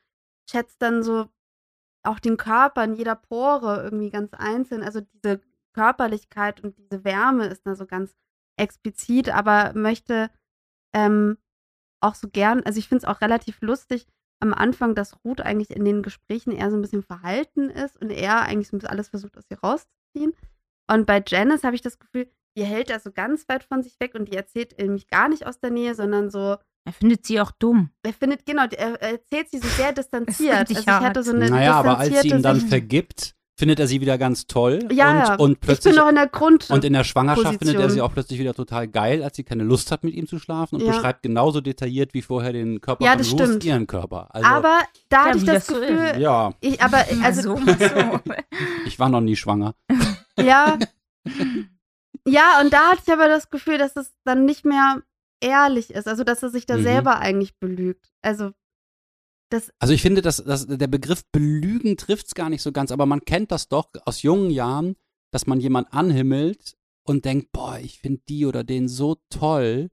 [0.49, 1.27] schätzt dann so
[2.03, 4.81] auch den Körper in jeder Pore irgendwie ganz einzeln.
[4.81, 5.41] Also diese
[5.73, 8.15] Körperlichkeit und diese Wärme ist da so ganz
[8.57, 10.29] explizit, aber möchte
[10.95, 11.37] ähm,
[12.01, 14.07] auch so gern, also ich finde es auch relativ lustig
[14.39, 18.11] am Anfang, dass Ruth eigentlich in den Gesprächen eher so ein bisschen verhalten ist und
[18.11, 20.33] er eigentlich so ein bisschen alles versucht aus ihr rauszuziehen.
[20.89, 23.99] Und bei Janice habe ich das Gefühl, die hält er so ganz weit von sich
[23.99, 26.57] weg und die erzählt nämlich gar nicht aus der Nähe, sondern so,
[26.87, 27.89] er findet sie auch dumm.
[28.03, 30.55] er findet, genau, er er erzählt sie so sehr distanziert.
[30.55, 33.87] Also ich hatte so eine Naja, aber als sie ihm distanzierte dann vergibt, findet er
[33.87, 34.87] sie wieder ganz toll.
[34.91, 36.69] ja, und, und ich plötzlich bin noch in der Grund.
[36.69, 37.89] Und in der Schwangerschaft findet er Position.
[37.91, 40.75] sie auch plötzlich wieder total geil, als sie keine Lust hat, mit ihm zu schlafen
[40.75, 40.91] und Ja.
[40.93, 43.63] beschreibt genauso detailliert wie vorher den Körper Ja, von das Ruth stimmt.
[43.65, 44.33] ihren Körper.
[44.33, 44.79] Also, aber
[45.09, 48.19] da Ja, hatte ich das das so Gefühl, ja, ich, aber also so, so.
[48.85, 49.73] ich war noch nie schwanger.
[50.39, 50.77] ja,
[52.25, 55.01] ja, und da hatte ich aber das Gefühl, dass es dann nicht mehr
[55.41, 56.83] ehrlich ist, also dass er sich da Mhm.
[56.83, 58.09] selber eigentlich belügt.
[58.21, 58.51] Also
[59.49, 62.91] das, Also ich finde, dass, dass der Begriff belügen trifft es gar nicht so ganz,
[62.91, 64.95] aber man kennt das doch aus jungen Jahren,
[65.31, 66.75] dass man jemand anhimmelt
[67.05, 69.89] und denkt, boah, ich finde die oder den so toll.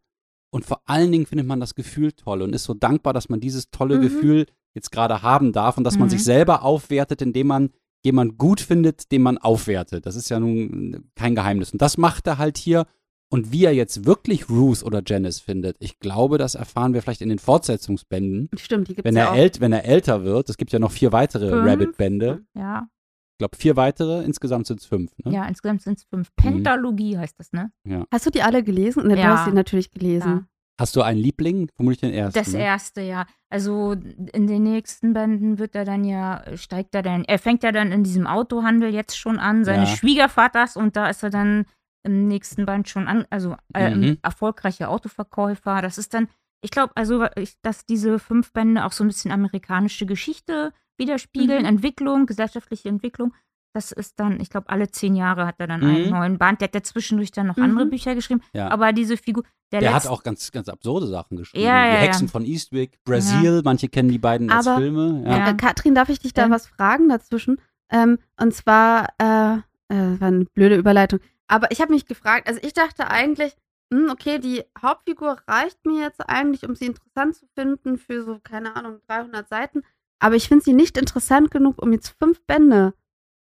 [0.50, 3.40] Und vor allen Dingen findet man das Gefühl toll und ist so dankbar, dass man
[3.40, 4.02] dieses tolle Mhm.
[4.02, 6.10] Gefühl jetzt gerade haben darf und dass man Mhm.
[6.12, 7.70] sich selber aufwertet, indem man
[8.04, 10.04] jemand gut findet, den man aufwertet.
[10.04, 11.72] Das ist ja nun kein Geheimnis.
[11.72, 12.86] Und das macht er halt hier.
[13.30, 17.20] Und wie er jetzt wirklich Ruth oder Janice findet, ich glaube, das erfahren wir vielleicht
[17.22, 19.60] in den Fortsetzungsbänden stimmt, die gibt es wenn ja er, auch.
[19.60, 21.50] wenn er älter wird, es gibt ja noch vier weitere.
[21.52, 22.44] Rabbit-Bände.
[22.54, 22.86] Ja,
[23.32, 25.10] Ich glaube, vier weitere, insgesamt sind es fünf.
[25.24, 25.32] Ne?
[25.32, 26.28] ja, insgesamt sind es fünf.
[26.36, 27.72] Pentalogie heißt das, ne?
[28.12, 29.06] Hast du die alle gelesen?
[29.08, 29.36] Ne, Du Ja.
[29.38, 30.46] hast sie natürlich gelesen.
[30.78, 31.68] Hast du einen Liebling?
[31.76, 32.38] Vermutlich den ersten.
[32.38, 32.58] Das ne?
[32.60, 33.26] erste, ja.
[33.48, 33.92] Also
[34.32, 37.92] in den nächsten Bänden wird er dann ja, steigt er dann, er fängt ja dann
[37.92, 39.96] in diesem Autohandel jetzt schon an, seines Ja.
[39.96, 41.66] Schwiegervaters und da ist er dann
[42.04, 44.18] im nächsten Band schon an, also äh, Mhm.
[44.22, 45.82] erfolgreicher Autoverkäufer.
[45.82, 46.28] Das ist dann,
[46.60, 51.62] ich glaube, also, ich, dass diese fünf Bände auch so ein bisschen amerikanische Geschichte widerspiegeln,
[51.62, 51.68] Mhm.
[51.68, 53.34] Entwicklung, gesellschaftliche Entwicklung.
[53.74, 56.10] Das ist dann, ich glaube, alle zehn Jahre hat er dann einen Mhm.
[56.10, 56.60] neuen Band.
[56.60, 57.64] Der hat ja zwischendurch dann noch Mhm.
[57.64, 58.40] andere Bücher geschrieben.
[58.52, 58.68] Ja.
[58.70, 59.42] Aber diese Figur,
[59.72, 61.64] der, Der hat auch ganz, ganz absurde Sachen geschrieben.
[61.64, 62.00] Ja, die ja, ja.
[62.02, 65.22] Hexen von Eastwick, Brasil, manche kennen die beiden als Aber- Filme.
[65.26, 65.38] Ja.
[65.38, 65.48] Ja.
[65.50, 66.50] Äh, Katrin, darf ich dich da Ja.
[66.50, 67.56] was fragen dazwischen?
[67.90, 69.56] Ähm, und zwar, äh,
[69.88, 71.18] äh, war eine blöde Überleitung.
[71.48, 73.54] Aber ich habe mich gefragt, also ich dachte eigentlich,
[73.92, 78.38] hm, okay, die Hauptfigur reicht mir jetzt eigentlich, um sie interessant zu finden für so,
[78.42, 79.82] keine Ahnung, 300 Seiten.
[80.20, 82.94] Aber ich finde sie nicht interessant genug, um jetzt fünf Bände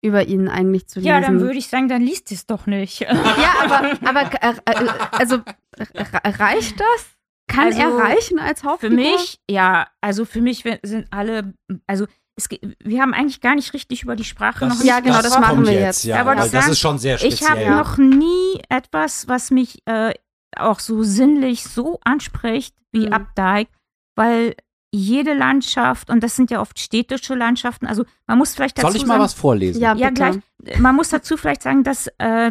[0.03, 1.09] über ihn eigentlich zu lesen.
[1.09, 3.01] ja, dann würde ich sagen, dann liest es doch nicht.
[3.01, 5.36] Ja, aber, aber äh, äh, also
[5.78, 7.07] re- reicht das?
[7.49, 8.97] Kann Also, er reichen als Für Hauptfigur?
[8.97, 11.53] mich, ja, also für mich sind alle,
[11.88, 12.07] also
[12.45, 12.49] es,
[12.80, 15.66] wir haben eigentlich gar nicht richtig über die Sprache noch Ja, genau, das kommt machen
[15.66, 16.05] wir jetzt.
[16.05, 17.34] Ja, Aber das das sagen- ist schon sehr speziell.
[17.34, 17.76] Ich habe Ja.
[17.78, 20.12] noch nie etwas, was mich äh,
[20.57, 23.12] auch so sinnlich so anspricht wie Mhm.
[23.12, 23.70] Updike,
[24.16, 24.55] weil
[24.93, 28.97] jede Landschaft, und das sind ja oft städtische Landschaften, also man muss vielleicht dazu Soll
[28.97, 29.80] ich mal sagen, was vorlesen?
[29.80, 30.38] Ja, ja, gleich.
[30.78, 32.51] Man muss dazu vielleicht sagen, dass, äh,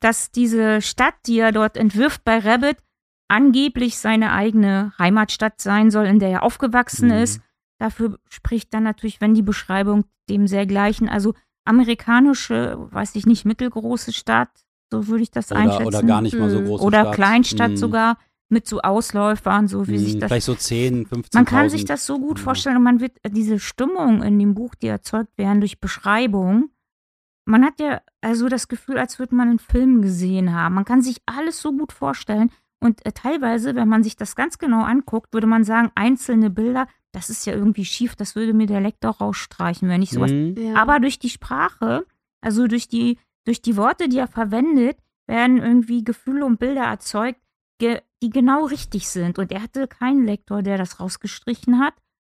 [0.00, 2.78] dass diese Stadt, die er dort entwirft bei Rabbit,
[3.28, 7.14] angeblich seine eigene Heimatstadt sein soll, in der er aufgewachsen Mhm.
[7.22, 7.40] ist.
[7.78, 11.34] Dafür spricht dann natürlich, wenn die Beschreibung dem sehr gleichen, also
[11.66, 14.50] amerikanische, weiß ich nicht, mittelgroße Stadt,
[14.92, 15.86] so würde ich das einschätzen.
[15.86, 16.66] Oder, oder gar nicht mal so Mhm.
[16.66, 16.80] groß.
[16.82, 17.76] Oder Kleinstadt Mhm.
[17.76, 18.18] sogar,
[18.50, 21.38] mit so Ausläufern, so wie sich das Vielleicht so 10, 15.
[21.38, 22.44] man kann sich das so gut Ja.
[22.44, 26.68] vorstellen und man wird äh, diese Stimmung in dem Buch, die erzeugt werden durch Beschreibung.
[27.46, 30.74] Man hat ja also das Gefühl, als würde man einen Film gesehen haben.
[30.74, 32.50] Man kann sich alles so gut vorstellen
[32.80, 36.86] und äh, teilweise, wenn man sich das ganz genau anguckt, würde man sagen, einzelne Bilder,
[37.14, 40.54] das ist ja irgendwie schief, das würde mir der Lektor rausstreichen, wenn ich sowas Mhm.
[40.58, 40.74] Ja.
[40.74, 42.04] aber durch die Sprache,
[42.42, 47.40] also durch die, durch die Worte, die er verwendet, werden irgendwie Gefühle und Bilder erzeugt,
[47.78, 49.38] ge die genau richtig sind.
[49.38, 51.92] Und er hatte keinen Lektor, der das rausgestrichen hat,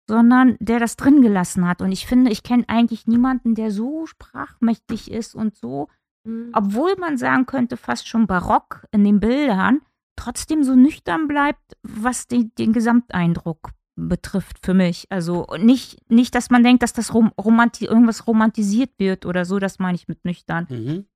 [0.08, 1.80] sondern der das drin gelassen hat.
[1.80, 5.88] Und ich finde, ich kenne eigentlich niemanden, der so sprachmächtig ist und so,
[6.24, 6.50] Mhm.
[6.54, 9.80] obwohl man sagen könnte, fast schon barock in den Bildern,
[10.16, 15.06] trotzdem so nüchtern bleibt, was den, den Gesamteindruck betrifft für mich.
[15.10, 19.58] Also nicht, nicht, dass man denkt, dass das rom romanti irgendwas romantisiert wird oder so,
[19.58, 20.66] das meine ich mit nüchtern.
[20.70, 21.06] Mhm.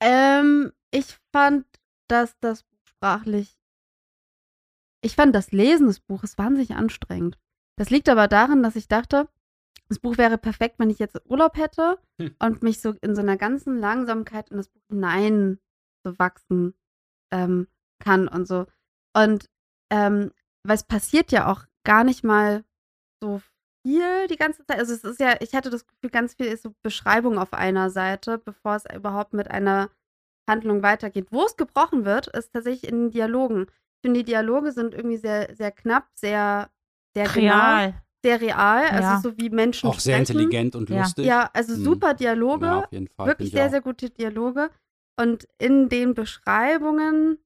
[0.00, 1.66] Ähm, ich fand,
[2.08, 3.56] dass das Buch sprachlich.
[5.02, 7.38] Ich fand das Lesen des Buches wahnsinnig anstrengend.
[7.78, 9.28] Das liegt aber daran, dass ich dachte,
[9.88, 12.34] das Buch wäre perfekt, wenn ich jetzt Urlaub hätte Hm.
[12.40, 15.60] und mich so in so einer ganzen Langsamkeit in das Buch hinein
[16.04, 16.74] so wachsen
[17.30, 17.68] ähm,
[17.98, 18.66] kann und so.
[19.14, 19.48] Und
[19.90, 20.32] ähm,
[20.68, 22.64] weil es passiert ja auch gar nicht mal
[23.22, 23.40] so
[23.84, 24.78] viel die ganze Zeit.
[24.78, 27.90] Also es ist ja, ich hatte das Gefühl, ganz viel ist so Beschreibung auf einer
[27.90, 29.90] Seite, bevor es überhaupt mit einer
[30.48, 31.28] Handlung weitergeht.
[31.30, 33.62] Wo es gebrochen wird, ist tatsächlich in den Dialogen.
[33.68, 36.70] Ich finde, die Dialoge sind irgendwie sehr, sehr knapp, sehr,
[37.16, 37.94] sehr genau, Real.
[38.24, 38.82] sehr real.
[38.84, 38.90] Ja.
[38.90, 40.38] Also so wie Menschen Auch sehr sprechen.
[40.40, 40.98] intelligent und Ja.
[40.98, 41.24] lustig.
[41.26, 41.84] Ja, also Mhm.
[41.84, 43.26] super Dialoge Ja, auf jeden Fall.
[43.28, 43.70] wirklich sehr, auch.
[43.70, 44.70] sehr gute Dialoge.
[45.18, 47.38] Und in den Beschreibungen,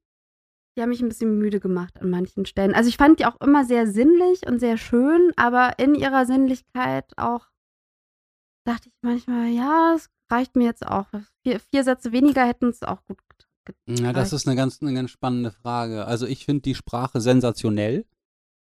[0.76, 2.74] die haben mich ein bisschen müde gemacht an manchen Stellen.
[2.74, 7.06] Also ich fand die auch immer sehr sinnlich und sehr schön, aber in ihrer Sinnlichkeit
[7.16, 7.48] auch
[8.64, 11.06] dachte ich manchmal, ja, es reicht mir jetzt auch.
[11.42, 13.18] Vier, vier Sätze weniger hätten es auch gut
[13.64, 14.04] getan.
[14.04, 16.04] Ja, das ist eine ganz, eine ganz spannende Frage.
[16.06, 18.04] Also ich finde die Sprache sensationell,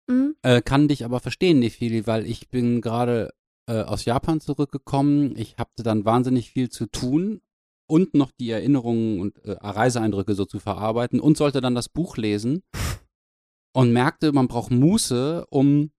[0.07, 0.35] Mhm.
[0.41, 3.31] äh, kann dich aber verstehen, Nefili, weil ich bin gerade
[3.67, 5.35] äh, aus Japan zurückgekommen.
[5.37, 7.41] Ich hatte dann wahnsinnig viel zu tun
[7.89, 12.17] und noch die Erinnerungen und äh, Reiseeindrücke so zu verarbeiten und sollte dann das Buch
[12.17, 12.61] lesen
[13.73, 15.91] und merkte, man braucht Muße, um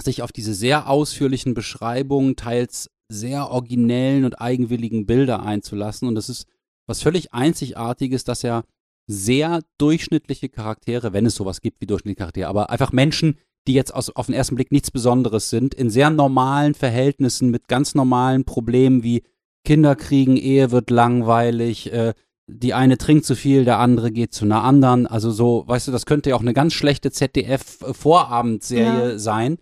[0.00, 6.06] sich auf diese sehr ausführlichen Beschreibungen, teils sehr originellen und eigenwilligen Bilder einzulassen.
[6.06, 6.46] Und das ist
[6.86, 8.64] was völlig Einzigartiges, dass er
[9.08, 13.92] sehr durchschnittliche Charaktere, wenn es sowas gibt wie durchschnittliche Charaktere, aber einfach Menschen, die jetzt
[13.92, 18.44] aus, auf den ersten Blick nichts Besonderes sind, in sehr normalen Verhältnissen mit ganz normalen
[18.44, 19.24] Problemen wie
[19.68, 22.14] Kinder kriegen, Ehe wird langweilig, äh,
[22.46, 25.06] die eine trinkt zu viel, der andere geht zu einer anderen.
[25.06, 29.18] Also so, weißt du, das könnte ja auch eine ganz schlechte ZDF-Vorabendserie Ja.
[29.18, 29.58] sein,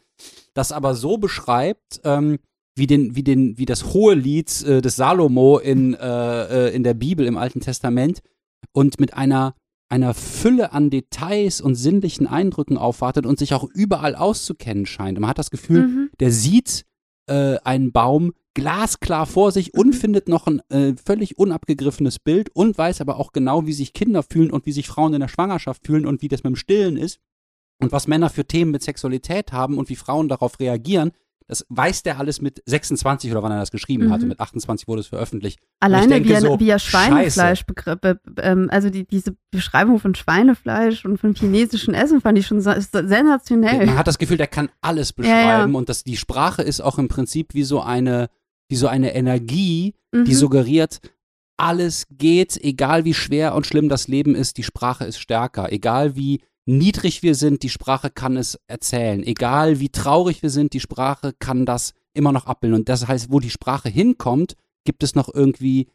[0.54, 2.38] das aber so beschreibt, ähm,
[2.76, 6.84] wie den, wie den, wie das hohe Lied äh, des Salomo in, äh, äh, in
[6.84, 8.20] der Bibel im Alten Testament
[8.72, 9.54] und mit einer
[9.88, 15.16] einer Fülle an Details und sinnlichen Eindrücken aufwartet und sich auch überall auszukennen scheint.
[15.16, 16.11] Und man hat das Gefühl, Mhm.
[16.18, 16.84] der sieht
[17.27, 19.93] äh, einen Baum glasklar vor sich und Mhm.
[19.93, 24.22] findet noch ein äh, völlig unabgegriffenes Bild und weiß aber auch genau, wie sich Kinder
[24.22, 26.97] fühlen und wie sich Frauen in der Schwangerschaft fühlen und wie das mit dem Stillen
[26.97, 27.20] ist
[27.83, 31.12] und was Männer für Themen mit Sexualität haben und wie Frauen darauf reagieren.
[31.49, 34.12] Das weiß der alles mit 26 oder wann er das geschrieben Mhm.
[34.12, 34.26] hatte.
[34.26, 35.61] Mit 28 wurde es veröffentlicht.
[35.80, 40.01] Alleine denke wie er, so, wie er Schweinefleisch begriff, be- ähm, also die, diese Beschreibung
[40.01, 43.86] von Schweinefleisch und von chinesischen Essen fand ich schon so, sensationell.
[43.86, 45.34] Man hat das Gefühl, der kann alles Ja, ja.
[45.59, 48.28] beschreiben und das, die Sprache ist auch im Prinzip wie so eine,
[48.68, 50.34] wie so eine Energie, die Mhm.
[50.34, 51.01] suggeriert,
[51.59, 55.72] alles geht, egal wie schwer und schlimm das Leben ist, die Sprache ist stärker.
[55.72, 59.22] Egal wie niedrig wir sind, die Sprache kann es erzählen.
[59.22, 62.80] Egal wie traurig wir sind, die Sprache kann das immer noch abbilden.
[62.80, 64.54] Und das heißt, wo die Sprache hinkommt,
[64.84, 65.88] gibt es noch irgendwie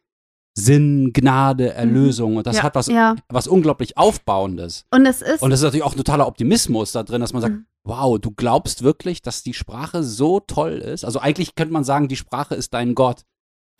[0.53, 2.35] Sinn, Gnade, Erlösung.
[2.37, 2.63] Und das Ja.
[2.63, 2.93] hat was, Mhm.
[2.95, 4.85] ja, was unglaublich Aufbauendes.
[4.91, 7.41] und es ist, Und das ist natürlich auch ein totaler Optimismus da drin, dass man
[7.41, 7.65] sagt, Mhm.
[7.85, 11.05] wow, du glaubst wirklich, dass die Sprache so toll ist?
[11.05, 13.21] Also eigentlich könnte man sagen, die Sprache ist dein Gott.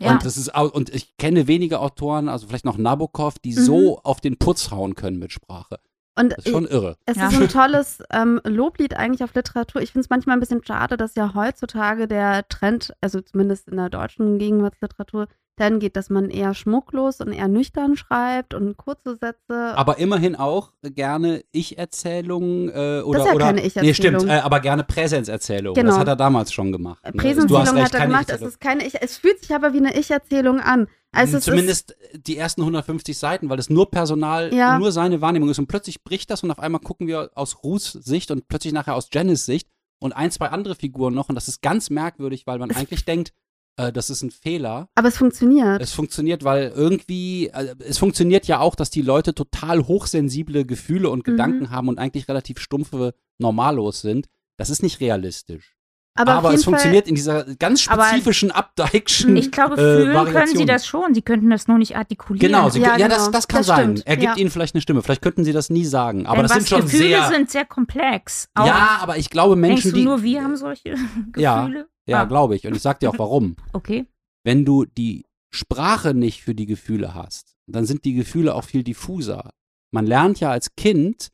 [0.00, 0.12] Ja.
[0.12, 3.64] Und das ist und ich kenne wenige Autoren, also vielleicht noch Nabokov, die Mhm.
[3.64, 5.78] so auf den Putz hauen können mit Sprache.
[6.18, 6.96] Und Das ist schon irre.
[7.06, 7.28] Es Ja.
[7.28, 9.80] ist ein tolles ähm, Loblied eigentlich auf Literatur.
[9.82, 13.76] Ich finde es manchmal ein bisschen schade, dass ja heutzutage der Trend, also zumindest in
[13.76, 19.16] der deutschen Gegenwartsliteratur, dahin geht, dass man eher schmucklos und eher nüchtern schreibt und kurze
[19.16, 19.74] Sätze.
[19.76, 24.20] Aber immerhin auch gerne Ich-Erzählungen äh, oder ist ja oder keine nee, Ich-Erzählung.
[24.20, 25.74] stimmt, äh, aber gerne Präsenzerzählungen.
[25.74, 25.90] Genau.
[25.90, 27.04] Das hat er damals schon gemacht.
[27.04, 27.12] ne?
[27.12, 28.30] Präsenzierung recht, hat er gemacht.
[28.30, 30.88] Es, ist keine ich, es fühlt sich aber wie eine Ich-Erzählung an.
[31.14, 34.78] Also es Zumindest die ersten 150 Seiten, weil es nur Personal, Ja.
[34.78, 35.58] nur seine Wahrnehmung ist.
[35.58, 38.94] Und plötzlich bricht das und auf einmal gucken wir aus Ruths Sicht und plötzlich nachher
[38.94, 39.68] aus Janice Sicht
[40.00, 41.28] und ein, zwei andere Figuren noch.
[41.28, 43.32] Und das ist ganz merkwürdig, weil man eigentlich denkt,
[43.76, 44.88] äh, das ist ein Fehler.
[44.94, 45.80] aber es funktioniert.
[45.80, 51.08] Es funktioniert, weil irgendwie, äh, es funktioniert ja auch, dass die Leute total hochsensible Gefühle
[51.10, 51.30] und Mhm.
[51.32, 54.28] Gedanken haben und eigentlich relativ stumpfe Normalos sind.
[54.58, 55.76] Das ist nicht realistisch.
[56.14, 60.58] Aber Aber, es funktioniert in dieser ganz spezifischen Updike'schen Ich glaube, äh, fühlen können Variation.
[60.58, 61.14] sie das schon.
[61.14, 62.46] Sie könnten das nur nicht artikulieren.
[62.52, 63.16] Genau, sie, Ja, ja, genau.
[63.16, 63.82] das, das kann Das sein.
[63.96, 64.40] stimmt, Er gibt ja.
[64.40, 65.02] ihnen vielleicht eine Stimme.
[65.02, 66.26] Vielleicht könnten sie das nie sagen.
[66.26, 67.28] Aber Denn das sind schon Gefühle sehr.
[67.28, 68.48] sind sehr komplex.
[68.54, 70.04] Auch, ja, aber ich glaube, denkst Menschen, du die.
[70.04, 70.94] nur wir haben solche
[71.36, 71.88] Ja, Gefühle?
[72.06, 72.24] Ja, Ah.
[72.24, 72.66] glaube ich.
[72.66, 73.56] Und ich sag dir auch warum.
[73.72, 74.06] Okay.
[74.44, 78.82] Wenn du die Sprache nicht für die Gefühle hast, dann sind die Gefühle auch viel
[78.82, 79.50] diffuser.
[79.92, 81.28] Man lernt ja als Kind,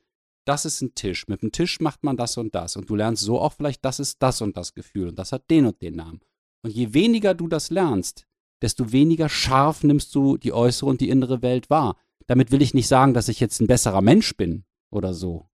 [0.49, 1.28] das ist ein Tisch.
[1.28, 2.76] Mit dem Tisch macht man das und das.
[2.76, 5.09] Und du lernst so auch vielleicht, das ist das und das Gefühl.
[5.09, 6.20] Und das hat den und den Namen.
[6.62, 8.26] Und je weniger du das lernst,
[8.62, 11.96] desto weniger scharf nimmst du die äußere und die innere Welt wahr.
[12.26, 15.49] Damit will ich nicht sagen, dass ich jetzt ein besserer Mensch bin oder so.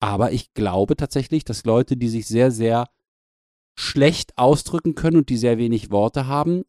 [0.00, 2.88] Aber ich glaube tatsächlich, dass Leute, die sich sehr, sehr
[3.76, 6.64] schlecht ausdrücken können und die sehr wenig Worte haben,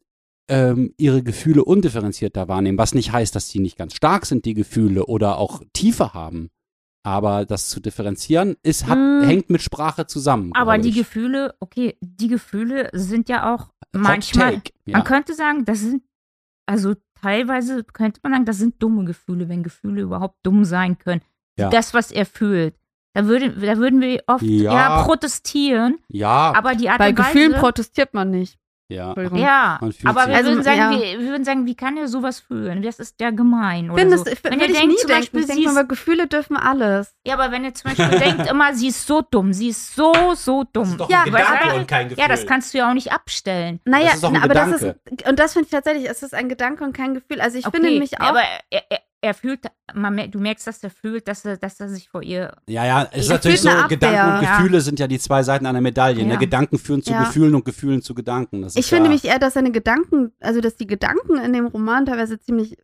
[0.48, 2.78] ähm, ihre Gefühle undifferenzierter wahrnehmen.
[2.78, 6.50] Was nicht heißt, dass sie nicht ganz stark sind, die Gefühle, oder auch Tiefe haben.
[7.04, 9.22] Aber das zu differenzieren, ist, hat, Mm.
[9.24, 10.52] hängt mit Sprache zusammen.
[10.54, 10.94] Aber die ich.
[10.96, 14.54] Gefühle, okay, die Gefühle sind ja auch Hot manchmal.
[14.54, 14.98] Take, ja.
[14.98, 16.02] Man könnte sagen, das sind,
[16.66, 21.22] also teilweise könnte man sagen, das sind dumme Gefühle, wenn Gefühle überhaupt dumm sein können.
[21.58, 21.70] Ja.
[21.70, 22.74] Das, was er fühlt.
[23.14, 24.72] Da, würde, da würden wir oft Ja.
[24.72, 27.32] eher protestieren, ja, aber die Art Bei und Weise.
[27.32, 28.58] Gefühlen protestiert man nicht.
[28.92, 29.14] Ja.
[29.36, 30.90] Ja, Man fühlt aber wir, Also, würden sagen, ja.
[30.92, 32.82] wir, wir würden sagen, wie kann er sowas fühlen?
[32.82, 33.90] Das ist ja gemein.
[33.90, 34.30] Oder Findest, so.
[34.32, 35.20] ich, Wenn würde ihr ich denkt nie zum denken.
[35.22, 37.14] Beispiel, Ich sie denke ist, mal, Gefühle dürfen alles.
[37.26, 40.12] ja, aber wenn ihr zum Beispiel denkt immer, sie ist so dumm, sie ist so,
[40.36, 40.96] so dumm.
[41.08, 42.22] Ja, ein Gedanke weil- und kein Gefühl.
[42.22, 43.80] Ja, das kannst du ja auch nicht abstellen.
[43.84, 44.98] Naja, Das ist doch ein na, aber das Gedanke.
[45.10, 47.40] ist, und das finde ich tatsächlich, es ist ein Gedanke und kein Gefühl.
[47.40, 48.42] Also ich finde Okay, nämlich auch, Aber
[49.22, 49.60] er, fühlt,
[49.94, 52.56] man, du merkst, dass er fühlt, dass er, dass er sich vor ihr.
[52.66, 54.40] Ja, ja, es ist natürlich so, Gedanken und.
[54.40, 56.24] Gefühle sind ja die zwei Seiten einer Medaille.
[56.24, 56.34] Ne?
[56.34, 56.38] Ja.
[56.38, 57.22] Gedanken führen zu Ja.
[57.22, 58.62] Gefühlen und Gefühlen zu Gedanken.
[58.62, 61.52] Das ich ist finde ja, nämlich eher, dass seine Gedanken, also dass die Gedanken in
[61.52, 62.76] dem Roman teilweise ziemlich,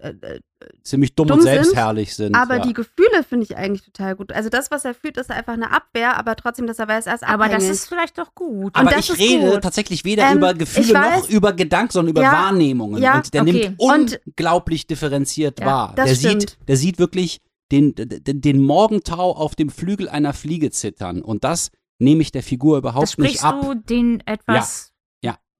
[0.00, 0.40] äh, äh,
[0.82, 2.34] ziemlich dumm, dumm und sind, selbstherrlich sind.
[2.34, 2.62] aber ja.
[2.62, 4.32] die Gefühle finde ich eigentlich total gut.
[4.32, 7.14] Also das, was er fühlt, ist einfach eine Abwehr, aber trotzdem, dass er weiß, er
[7.14, 7.68] ist Aber abhängig.
[7.68, 8.74] das ist vielleicht doch gut.
[8.74, 9.62] Aber das ich rede gut.
[9.62, 13.02] tatsächlich weder Ähm, über Gefühle weiß- noch über Gedanken, sondern über Ja, Wahrnehmungen.
[13.02, 13.52] ja, und der okay.
[13.52, 15.92] nimmt Und- unglaublich differenziert Ja, wahr.
[15.96, 16.40] das der stimmt.
[16.50, 21.22] sieht, der sieht wirklich den, den, den Morgentau auf dem Flügel einer Fliege zittern.
[21.22, 23.60] Und das nehme ich der Figur das überhaupt nicht sprichst ab.
[23.62, 24.87] du den etwas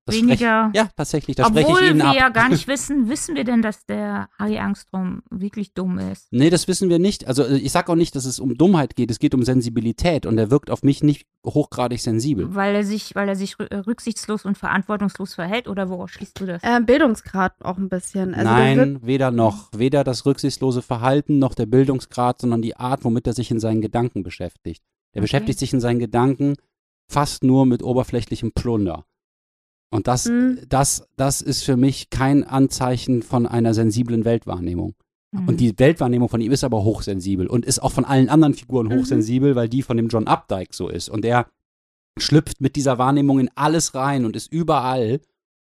[0.08, 0.70] Das weniger.
[0.74, 2.14] ja, tatsächlich, das spreche Obwohl ich Ihnen wir ab.
[2.16, 6.26] ja gar nicht wissen, wissen wir denn, dass der Harry Angstrom wirklich dumm ist?
[6.32, 7.26] Nee, das wissen wir nicht.
[7.28, 9.10] Also ich sage auch nicht, dass es um Dummheit geht.
[9.10, 12.54] Es geht um Sensibilität und er wirkt auf mich nicht hochgradig sensibel.
[12.54, 16.46] Weil er sich, weil er sich rü- rücksichtslos und verantwortungslos verhält oder woraus schließt du
[16.46, 16.62] das?
[16.62, 18.34] äh, Bildungsgrad auch ein bisschen.
[18.34, 19.68] Also Nein, weder noch.
[19.76, 23.80] Weder das rücksichtslose Verhalten noch der Bildungsgrad, sondern die Art, womit er sich in seinen
[23.80, 24.82] Gedanken beschäftigt.
[25.14, 25.24] Der Okay.
[25.24, 26.54] beschäftigt sich in seinen Gedanken
[27.10, 29.06] fast nur mit oberflächlichem Plunder.
[29.90, 30.60] Und das, Mhm.
[30.68, 34.94] das, das ist für mich kein Anzeichen von einer sensiblen Weltwahrnehmung.
[35.32, 35.48] Mhm.
[35.48, 38.88] Und die Weltwahrnehmung von ihm ist aber hochsensibel und ist auch von allen anderen Figuren
[38.88, 38.92] Mhm.
[39.00, 41.08] hochsensibel, weil die von dem John Updike so ist.
[41.08, 41.46] Und er
[42.18, 45.20] schlüpft mit dieser Wahrnehmung in alles rein und ist überall.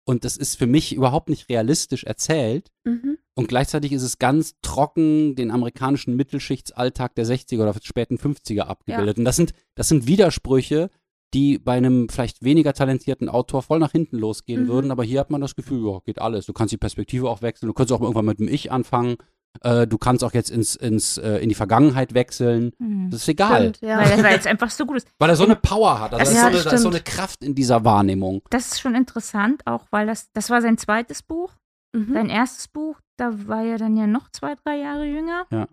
[0.05, 2.69] Und das ist für mich überhaupt nicht realistisch erzählt.
[2.83, 3.17] Mhm.
[3.35, 9.17] Und gleichzeitig ist es ganz trocken den amerikanischen Mittelschichtsalltag der 60er oder späten 50er abgebildet.
[9.17, 10.89] Und das sind, das sind Widersprüche,
[11.33, 14.67] die bei einem vielleicht weniger talentierten Autor voll nach hinten losgehen Mhm.
[14.67, 14.91] würden.
[14.91, 16.45] Aber hier hat man das Gefühl, ja, geht alles.
[16.45, 17.67] Du kannst die Perspektive auch wechseln.
[17.67, 19.15] Du kannst auch irgendwann mit dem Ich anfangen.
[19.61, 22.71] Äh, du kannst auch jetzt ins, ins, äh, in die Vergangenheit wechseln.
[22.79, 23.09] Mhm.
[23.11, 23.59] Das ist egal.
[23.75, 23.99] Stimmt, ja.
[23.99, 25.07] Weil er jetzt einfach so gut ist.
[25.19, 26.13] Weil er so eine Power hat.
[26.13, 26.99] Also da, ist Ja, so eine, da ist so eine.
[27.01, 28.41] Kraft in dieser Wahrnehmung.
[28.49, 31.51] Das ist schon interessant, auch weil das, das war sein zweites Buch.
[31.95, 32.13] Mhm.
[32.13, 35.45] Sein erstes Buch, da war er dann ja noch zwei, drei Jahre jünger.
[35.51, 35.67] Ja.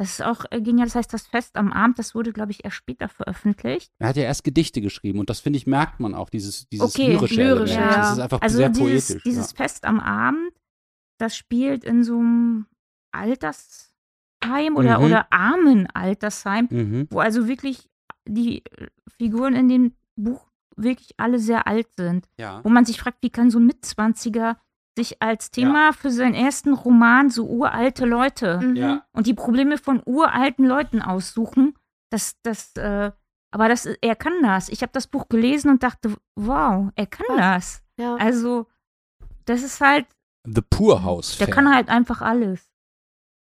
[0.00, 0.86] Das ist auch äh, genial.
[0.86, 3.92] Das heißt, das Fest am Abend, das wurde, glaube ich, erst später veröffentlicht.
[3.98, 6.94] Er hat ja erst Gedichte geschrieben und das finde ich, merkt man auch, dieses, dieses
[6.94, 7.90] Okay, lyrische lyrisch, Element.
[7.92, 7.96] ja.
[7.98, 9.22] Das ist einfach Also sehr dieses, poetisch.
[9.24, 10.52] dieses Fest am Abend,
[11.18, 12.64] das spielt in so einem
[13.12, 15.04] Altersheim oder, Mhm.
[15.04, 16.78] oder armen Altersheim, ja.
[16.82, 17.06] Mhm.
[17.10, 17.88] wo also wirklich
[18.26, 18.86] die äh,
[19.18, 20.46] Figuren in dem Buch
[20.76, 22.26] wirklich alle sehr alt sind.
[22.38, 22.64] ja.
[22.64, 24.58] Wo man sich fragt, wie kann so ein Mitzwanziger
[25.00, 28.76] sich als Thema für seinen ersten Roman so uralte Leute Mhm.
[28.76, 29.06] Ja.
[29.12, 31.74] und die Probleme von uralten Leuten aussuchen.
[32.10, 33.10] Das, das, äh,
[33.52, 34.68] aber das, er kann das.
[34.68, 37.36] Ich habe das Buch gelesen und dachte, wow, er kann Was?
[37.38, 37.82] das.
[37.98, 38.16] Ja.
[38.16, 38.66] Also,
[39.46, 40.06] das ist halt,
[40.44, 41.36] The Poor House.
[41.38, 42.70] der kann halt einfach alles.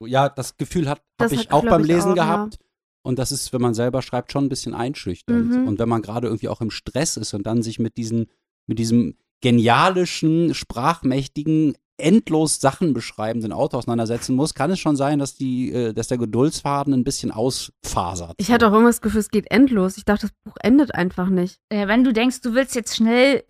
[0.05, 1.01] Ja, das Gefühl habe
[1.31, 2.23] ich hat, auch beim ich, Lesen auch, ja.
[2.23, 2.59] gehabt.
[3.05, 5.51] Und das ist, wenn man selber schreibt, schon ein bisschen einschüchternd.
[5.51, 5.67] Mhm.
[5.67, 8.27] Und wenn man gerade irgendwie auch im Stress ist und dann sich mit diesen,
[8.67, 15.35] mit diesem genialischen, sprachmächtigen, endlos Sachen beschreibenden Autor auseinandersetzen muss, kann es schon sein, dass
[15.35, 18.33] die, äh, dass der Geduldsfaden ein bisschen ausfasert.
[18.37, 19.97] Ich hatte auch irgendwas das Gefühl, es geht endlos.
[19.97, 21.59] Ich dachte, das Buch endet einfach nicht.
[21.69, 23.43] Äh, wenn du denkst, du willst jetzt schnell,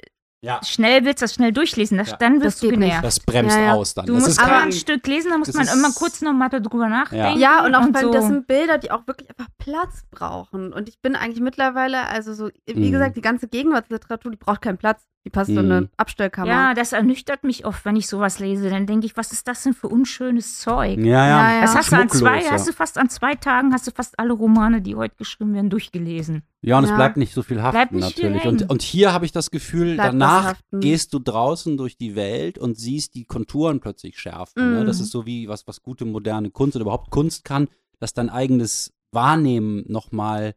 [0.44, 2.18] ja, schnell willst das schnell durchlesen, das, Ja.
[2.18, 2.88] dann Das wirst du geht nicht.
[2.90, 3.06] genervt.
[3.06, 3.74] das bremst Ja, ja.
[3.76, 4.06] aus dann.
[4.08, 6.22] Du das musst ist aber kein, ein Stück lesen, da muss das man immer kurz
[6.22, 7.40] nochmal darüber nachdenken.
[7.40, 8.12] Ja, und auch weil so.
[8.12, 10.74] das sind Bilder, die auch wirklich einfach Platz brauchen.
[10.74, 12.92] Und ich bin eigentlich mittlerweile, also so, wie Mhm.
[12.92, 15.06] gesagt, die ganze Gegenwartsliteratur, die braucht keinen Platz.
[15.26, 15.72] Die passt in Mhm.
[15.72, 16.50] eine Abstellkammer.
[16.52, 18.70] Ja, das ernüchtert mich oft, wenn ich sowas lese.
[18.70, 20.98] Dann denke ich, was ist das denn für unschönes Zeug?
[21.00, 21.28] ja, ja.
[21.28, 21.62] Ja, ja.
[21.62, 22.52] Das hast du an zwei, ja.
[22.52, 25.70] hast du fast an zwei Tagen, hast du fast alle Romane, die heute geschrieben werden,
[25.70, 26.44] durchgelesen.
[26.62, 26.98] Ja, und es Ja.
[26.98, 28.48] bleibt nicht so viel haften Bleibt nicht viel natürlich.
[28.48, 32.58] Und, und hier habe ich das Gefühl, Bleibt danach gehst du draußen durch die Welt
[32.58, 34.74] und siehst die Konturen plötzlich schärfen.
[34.74, 34.82] Ne?
[34.82, 34.86] Mhm.
[34.88, 38.30] Das ist so wie was, was gute moderne Kunst oder überhaupt Kunst kann, dass dein
[38.30, 40.56] eigenes Wahrnehmen nochmal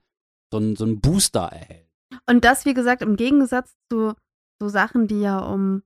[0.50, 1.88] so einen so einen Booster erhält.
[2.28, 4.14] Und das, wie gesagt, im Gegensatz zu
[4.60, 5.82] so Sachen, die ja um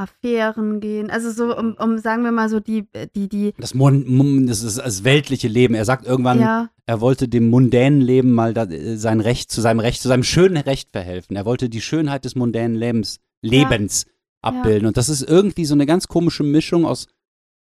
[0.00, 1.10] Affären gehen.
[1.10, 4.78] Also so um, um sagen wir mal so die, die, die, Das, Mon das ist
[4.78, 5.74] das weltliche Leben.
[5.74, 9.60] Er sagt irgendwann, ja, er wollte dem mundänen Leben mal da, äh, sein Recht zu
[9.60, 11.36] seinem Recht, zu seinem schönen Recht verhelfen.
[11.36, 14.06] Er wollte die Schönheit des mundänen Lebens, Lebens
[14.40, 14.86] abbilden.
[14.86, 17.06] Und das ist irgendwie so eine ganz komische Mischung aus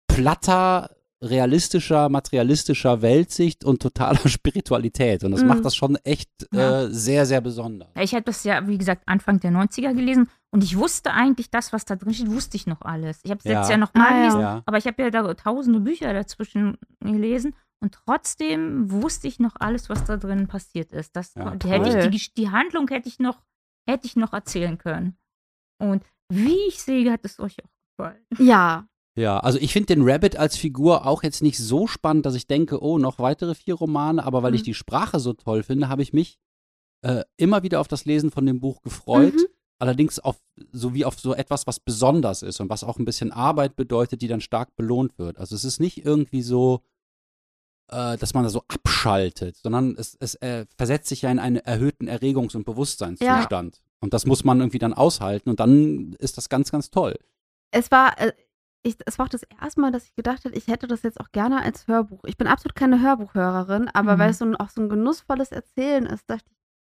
[0.08, 0.95] platter,
[1.26, 5.24] realistischer, materialistischer Weltsicht und totaler Spiritualität.
[5.24, 5.48] Und das Mhm.
[5.48, 6.84] macht das schon echt Ja.
[6.84, 7.90] äh, sehr, sehr besonders.
[8.00, 11.74] Ich habe das ja, wie gesagt, Anfang der 90er gelesen und ich wusste eigentlich, das,
[11.74, 13.20] was da drin steht, wusste ich noch alles.
[13.24, 13.60] Ich habe es Ja.
[13.62, 14.64] jetzt ja noch mal Ah, gelesen, Ja.
[14.66, 19.90] aber ich habe ja da tausende Bücher dazwischen gelesen und trotzdem wusste ich noch alles,
[19.90, 21.16] was da drin passiert ist.
[21.16, 23.42] Das, Ja, die, hätte ich, die, die Handlung hätte ich noch,
[23.90, 25.18] hätte ich noch erzählen können.
[25.82, 28.26] Und wie ich sehe, hat es euch auch gefallen.
[28.40, 28.88] ja,
[29.18, 32.48] Ja, also ich finde den Rabbit als Figur auch jetzt nicht so spannend, dass ich
[32.48, 34.66] denke, oh, noch weitere vier Romane, aber weil ich Mhm.
[34.66, 36.38] die Sprache so toll finde, habe ich mich
[37.02, 39.36] äh, immer wieder auf das Lesen von dem Buch gefreut.
[39.36, 39.46] Mhm.
[39.80, 40.38] Allerdings auf
[40.72, 44.28] sowie auf so etwas, was besonders ist und was auch ein bisschen Arbeit bedeutet, die
[44.28, 45.38] dann stark belohnt wird.
[45.38, 46.82] Also es ist nicht irgendwie so,
[47.90, 51.58] äh, dass man da so abschaltet, sondern es, es äh, versetzt sich ja in einen
[51.58, 53.82] erhöhten Erregungs- und Bewusstseinszustand.
[54.00, 57.16] Und das muss man irgendwie dann aushalten und dann ist das ganz, ganz toll.
[57.72, 58.32] es war, äh,
[58.86, 61.20] ich, es war auch das erste Mal, dass ich gedacht hätte, ich hätte das jetzt
[61.20, 62.24] auch gerne als Hörbuch.
[62.26, 64.20] Ich bin absolut keine Hörbuchhörerin, aber Mhm.
[64.20, 66.54] weil es so ein, auch so ein genussvolles Erzählen ist, dachte ich,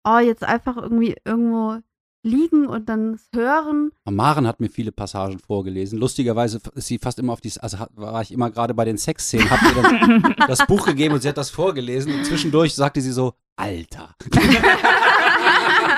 [0.08, 1.78] oh, jetzt einfach irgendwie irgendwo
[2.22, 3.92] liegen und dann es hören.
[4.08, 5.98] Maren hat mir viele Passagen vorgelesen.
[5.98, 9.50] Lustigerweise ist sie fast immer auf die, also war ich immer gerade bei den Sexszenen,
[9.50, 13.12] hab ihr dann das Buch gegeben und sie hat das vorgelesen und zwischendurch sagte sie
[13.12, 14.14] so, Alter.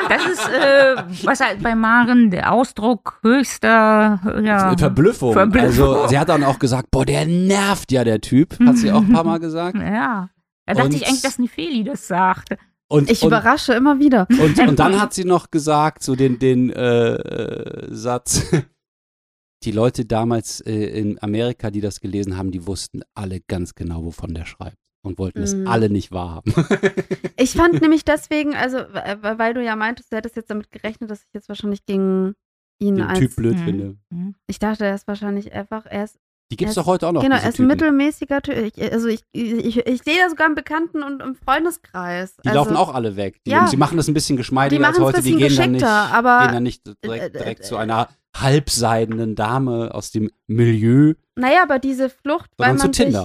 [0.09, 4.77] Das ist, äh, was halt bei Maren der Ausdruck höchster, ja.
[4.77, 5.33] Verblüffung.
[5.33, 5.69] Verblüffung.
[5.97, 8.59] Also sie hat dann auch gesagt, boah, der nervt ja, der Typ.
[8.65, 9.77] Hat sie auch ein paar Mal gesagt.
[9.77, 10.29] Ja.
[10.67, 12.51] Da dachte Und- ich eigentlich, dass Nifeli das sagt.
[12.89, 14.27] Und, Ich und, überrasche immer wieder.
[14.29, 18.43] und, und dann hat sie noch gesagt, so den, den äh, äh, Satz,
[19.65, 24.05] die Leute damals äh, in Amerika, die das gelesen haben, die wussten alle ganz genau,
[24.05, 24.77] wovon der schreibt.
[25.05, 25.67] Und wollten es Mhm.
[25.67, 26.53] alle nicht wahrhaben.
[27.37, 31.11] Ich fand nämlich deswegen, also, äh, weil du ja meintest, du hättest jetzt damit gerechnet,
[31.11, 32.35] dass ich jetzt wahrscheinlich gegen
[32.79, 33.19] ihn den als.
[33.19, 33.65] Typ blöd Mhm.
[33.65, 33.97] finde.
[34.11, 34.35] Mhm.
[34.47, 36.19] Ich dachte, er ist wahrscheinlich einfach, er ist
[36.53, 37.23] Die gibt es doch heute auch noch.
[37.23, 38.55] genau, er ist ein mittelmäßiger Typ.
[38.77, 42.37] Ich, also ich, ich, ich sehe das sogar im Bekannten und im Freundeskreis.
[42.45, 43.41] Die also, laufen auch alle weg.
[43.45, 43.69] Die, Ja.
[43.69, 45.23] Die machen das ein bisschen geschmeidiger Die als heute.
[45.23, 47.65] Die bisschen gehen dann, nicht, geschickter, aber- gehen dann nicht direkt, äh, äh, direkt äh,
[47.65, 53.17] zu einer halbseidenen Dame aus dem Milieu, Naja, aber diese Flucht, weil man sich.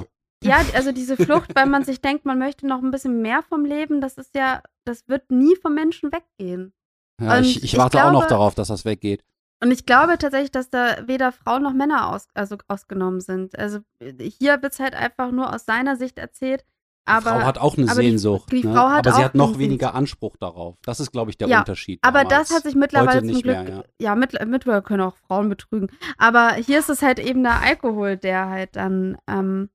[0.43, 3.65] Ja, also diese Flucht, weil man sich denkt, man möchte noch ein bisschen mehr vom
[3.65, 6.73] Leben, das ist ja, das wird nie vom Menschen weggehen.
[7.19, 9.23] Ja, ich, ich ich warte auch noch glaube- darauf, dass das weggeht.
[9.63, 13.57] Und ich glaube tatsächlich, dass da weder Frauen noch Männer aus, also ausgenommen sind.
[13.57, 16.61] Also hier wird es halt einfach nur aus seiner Sicht erzählt.
[16.61, 18.51] Die Aber, Frau hat auch eine aber die- Sehnsucht.
[18.51, 18.73] die ne?
[18.73, 19.95] Frau hat aber sie auch hat noch weniger Sehnsucht.
[19.95, 20.75] Anspruch darauf.
[20.83, 21.97] Das ist, glaube ich, der Ja, Unterschied.
[22.03, 22.49] aber damals.
[22.49, 23.57] das hat sich mittlerweile zum nicht Glück.
[23.57, 23.83] mehr, ja.
[23.99, 25.87] ja, mittler- mittlerweile können auch Frauen betrügen.
[26.19, 29.69] Aber hier ist es halt eben der Alkohol, der halt dann ähm,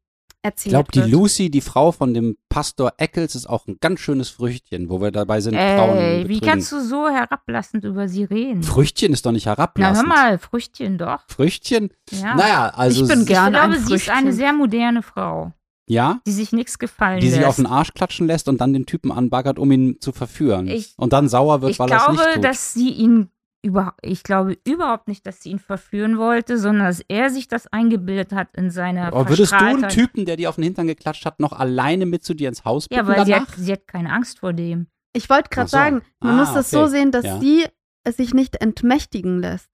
[0.44, 1.00] Ich erzählt glaube, die.
[1.10, 5.12] Lucy, die Frau von dem Pastor Eccles, ist auch ein ganz schönes Früchtchen, wo wir
[5.12, 6.46] dabei sind, Frauen Ey, wie betrügen.
[6.48, 8.62] kannst du so herablassend über sie reden?
[8.64, 10.08] Früchtchen ist doch nicht Na, hör herablassend.
[10.08, 11.20] mal, Früchtchen doch.
[11.28, 11.90] Früchtchen?
[12.10, 12.34] Ja.
[12.34, 15.02] Naja, also Ich bin sie- gern- ich Gerne glaube, ein sie ist eine sehr moderne
[15.02, 15.52] Frau,
[15.86, 17.48] ja, die sich nichts gefallen die sich lässt.
[17.48, 20.66] auf den Arsch klatschen lässt und dann den Typen anbaggert, um ihn zu verführen.
[20.66, 22.44] Ich- und dann sauer wird, ich weil er es glaube, nicht tut.
[22.44, 23.28] dass sie ihn
[23.62, 27.66] über, ich glaube überhaupt nicht, dass sie ihn verführen wollte, sondern dass er sich das
[27.68, 29.88] eingebildet hat in seiner Aber würdest du einen.
[29.88, 32.86] Typen, der dir auf den Hintern geklatscht hat, noch alleine mit zu dir ins Haus
[32.90, 34.88] Ja, bitten weil sie hat, sie hat keine Angst vor dem.
[35.14, 35.76] Ich wollte gerade so.
[35.76, 36.90] sagen, man Ah, muss das so okay.
[36.90, 37.38] sehen, dass Ja.
[37.40, 37.64] sie
[38.04, 39.68] es sich nicht entmächtigen lässt.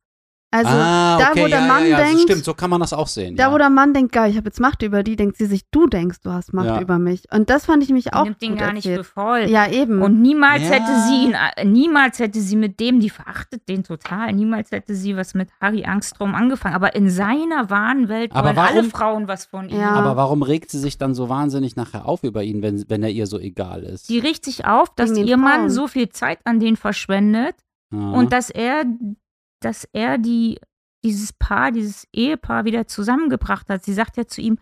[0.50, 2.80] Also ah, da, okay, wo der ja, Mann ja, ja, denkt, stimmt, so kann man
[2.80, 3.36] das auch sehen.
[3.36, 3.52] da ja.
[3.52, 5.86] wo der Mann denkt, geil, ich habe jetzt Macht über die, denkt sie sich, du
[5.86, 6.80] denkst, du hast Macht Ja.
[6.80, 7.24] über mich.
[7.30, 9.04] Und das fand ich mich Sie auch nimmt gut gar nicht erzählt.
[9.04, 9.40] für voll.
[9.50, 10.00] Ja, eben.
[10.00, 10.70] Und niemals Ja.
[10.76, 14.94] hätte sie ihn, äh, niemals hätte sie mit dem, die verachtet den total, niemals hätte
[14.94, 16.74] sie was mit Harry Angstrom angefangen.
[16.76, 19.78] Aber in seiner wahren Welt Aber wollen alle warum- Frauen was von ihm.
[19.78, 19.90] Ja.
[19.90, 23.10] Aber warum regt sie sich dann so wahnsinnig nachher auf über ihn, wenn, wenn er
[23.10, 24.06] ihr so egal ist?
[24.06, 27.54] Sie riecht sich auf, dass den ihr Mann so viel Zeit an den verschwendet
[27.92, 27.98] Ja.
[28.12, 28.84] und dass er,
[29.60, 30.58] dass er die,
[31.04, 33.84] dieses Paar, dieses Ehepaar wieder zusammengebracht hat.
[33.84, 34.58] Sie sagt ja zu ihm,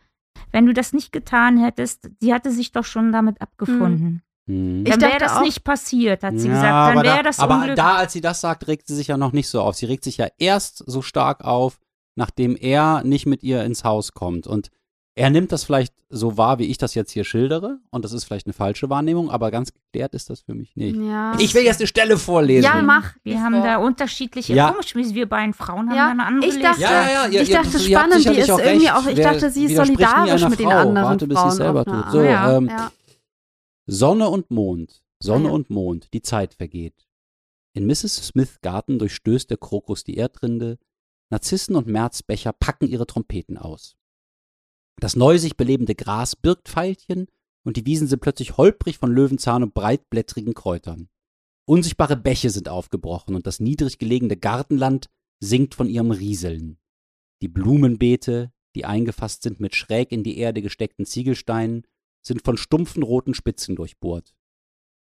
[0.52, 4.22] wenn du das nicht getan hättest, sie hatte sich doch schon damit abgefunden.
[4.48, 4.84] Hm.
[4.84, 6.72] Dann wäre das auch- nicht passiert, hat sie Ja, gesagt.
[6.72, 7.76] aber Dann da- wäre das Aber Unglück.
[7.76, 9.74] da, als sie das sagt, regt sie sich ja noch nicht so auf.
[9.76, 11.80] Sie regt sich ja erst so stark auf,
[12.16, 14.46] nachdem er nicht mit ihr ins Haus kommt.
[14.46, 14.70] Und
[15.18, 17.78] er nimmt das vielleicht so wahr, wie ich das jetzt hier schildere.
[17.90, 20.94] Und das ist vielleicht eine falsche Wahrnehmung, aber ganz geklärt ist das für mich nicht.
[20.96, 21.34] ja.
[21.38, 22.64] Ich will jetzt eine Stelle vorlesen.
[22.64, 23.14] Ja, mach.
[23.24, 23.64] Wir die haben vor.
[23.64, 24.70] da unterschiedliche, Ja.
[24.72, 26.82] komisch, wie wir beiden Frauen haben Ja, da eine andere ich dachte-.
[26.82, 27.40] Ja, ja, ja.
[27.42, 30.58] Ich dachte, spannend, die ist auch irgendwie auch- ich Wer dachte, sie ist solidarisch mit
[30.60, 30.76] den Frau.
[30.78, 32.12] anderen Warte, bis sie Frauen selber tut.
[32.12, 32.22] So.
[32.22, 32.92] Ja, ähm, ja.
[33.86, 35.54] Sonne und Mond, Sonne Ah, ja.
[35.54, 37.06] und Mond, die Zeit vergeht.
[37.72, 38.16] In Mrs.
[38.28, 40.78] Smiths Garten durchstößt der Krokus die Erdrinde,
[41.30, 43.96] Narzissen und Märzbecher packen ihre Trompeten aus.
[45.00, 47.26] Das neu sich belebende Gras birgt Veilchen
[47.64, 51.08] und die Wiesen sind plötzlich holprig von Löwenzahn und breitblättrigen Kräutern.
[51.68, 55.08] Unsichtbare Bäche sind aufgebrochen und das niedrig gelegene Gartenland
[55.40, 56.78] singt von ihrem Rieseln.
[57.42, 61.86] Die Blumenbeete, die eingefasst sind mit schräg in die Erde gesteckten Ziegelsteinen,
[62.22, 64.34] sind von stumpfen roten Spitzen durchbohrt.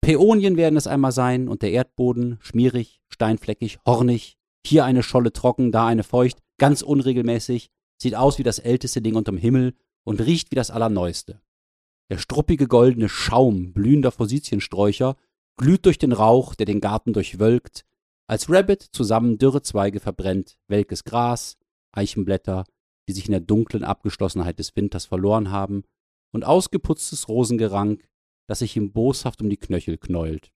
[0.00, 5.72] Päonien werden es einmal sein und der Erdboden, schmierig, steinfleckig, hornig, hier eine Scholle trocken,
[5.72, 7.70] da eine feucht, ganz unregelmäßig,
[8.00, 9.74] sieht aus wie das älteste Ding unterm Himmel
[10.04, 11.40] und riecht wie das allerneueste.
[12.10, 15.16] Der struppige goldene Schaum blühender Forsythiensträucher
[15.56, 17.84] glüht durch den Rauch, der den Garten durchwölkt,
[18.28, 21.56] als Rabbit zusammen dürre Zweige verbrennt, welkes Gras,
[21.92, 22.64] Eichenblätter,
[23.08, 25.84] die sich in der dunklen Abgeschlossenheit des Winters verloren haben,
[26.32, 28.06] und ausgeputztes Rosengerank,
[28.48, 30.52] das sich ihm boshaft um die Knöchel knäult.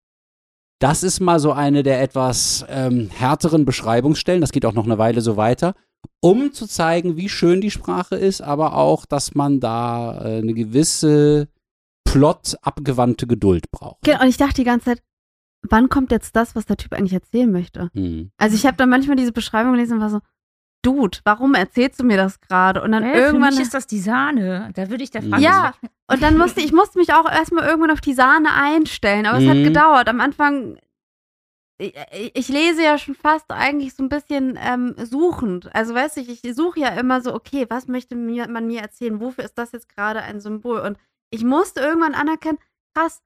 [0.78, 4.99] Das ist mal so eine der etwas ähm, härteren Beschreibungsstellen, das geht auch noch eine
[4.99, 5.74] Weile so weiter,
[6.21, 10.55] um zu zeigen, wie schön die Sprache ist, aber auch, dass man da äh, eine
[10.55, 11.49] gewisse
[12.05, 14.03] plot-abgewandte Geduld braucht.
[14.03, 15.03] Genau, und ich dachte die ganze Zeit,
[15.63, 17.91] wann kommt jetzt das, was der Typ eigentlich erzählen möchte?
[17.95, 18.31] Hm.
[18.39, 20.21] Also ich habe dann manchmal diese Beschreibung gelesen und war so,
[20.83, 22.83] Dude, warum erzählst du mir das gerade?
[22.83, 23.53] Und dann Äh, irgendwann.
[23.53, 24.71] Für mich ist das die Sahne.
[24.75, 25.29] Da würde ich der Ja.
[25.29, 25.75] Frage Ja,
[26.11, 29.27] und dann musste ich musste mich auch erstmal irgendwann auf die Sahne einstellen.
[29.27, 29.65] Aber es hat Mhm.
[29.65, 30.09] gedauert.
[30.09, 30.79] Am Anfang,
[31.81, 35.74] ich, ich lese ja schon fast eigentlich so ein bisschen ähm, suchend.
[35.74, 38.81] Also weißt du, ich, ich suche ja immer so, okay, was möchte mir, man mir
[38.81, 39.20] erzählen?
[39.20, 40.81] Wofür ist das jetzt gerade ein Symbol?
[40.81, 40.99] Und
[41.31, 42.59] ich musste irgendwann anerkennen,
[42.95, 43.22] krass,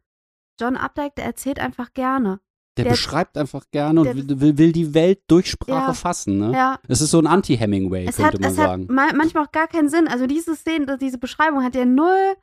[0.60, 2.40] John Updike, der erzählt einfach gerne.
[2.76, 5.94] Der, Der- beschreibt einfach gerne und der- will, will, die Welt durch Sprache Ja.
[5.94, 6.38] fassen.
[6.38, 6.52] Ne?
[6.52, 6.80] Ja.
[6.88, 8.86] Es ist so ein Anti-Hemingway, könnte hat, man es hat sagen.
[8.90, 10.08] ma manchmal auch gar keinen Sinn.
[10.08, 12.34] Also diese Szene, diese Beschreibung hat ja null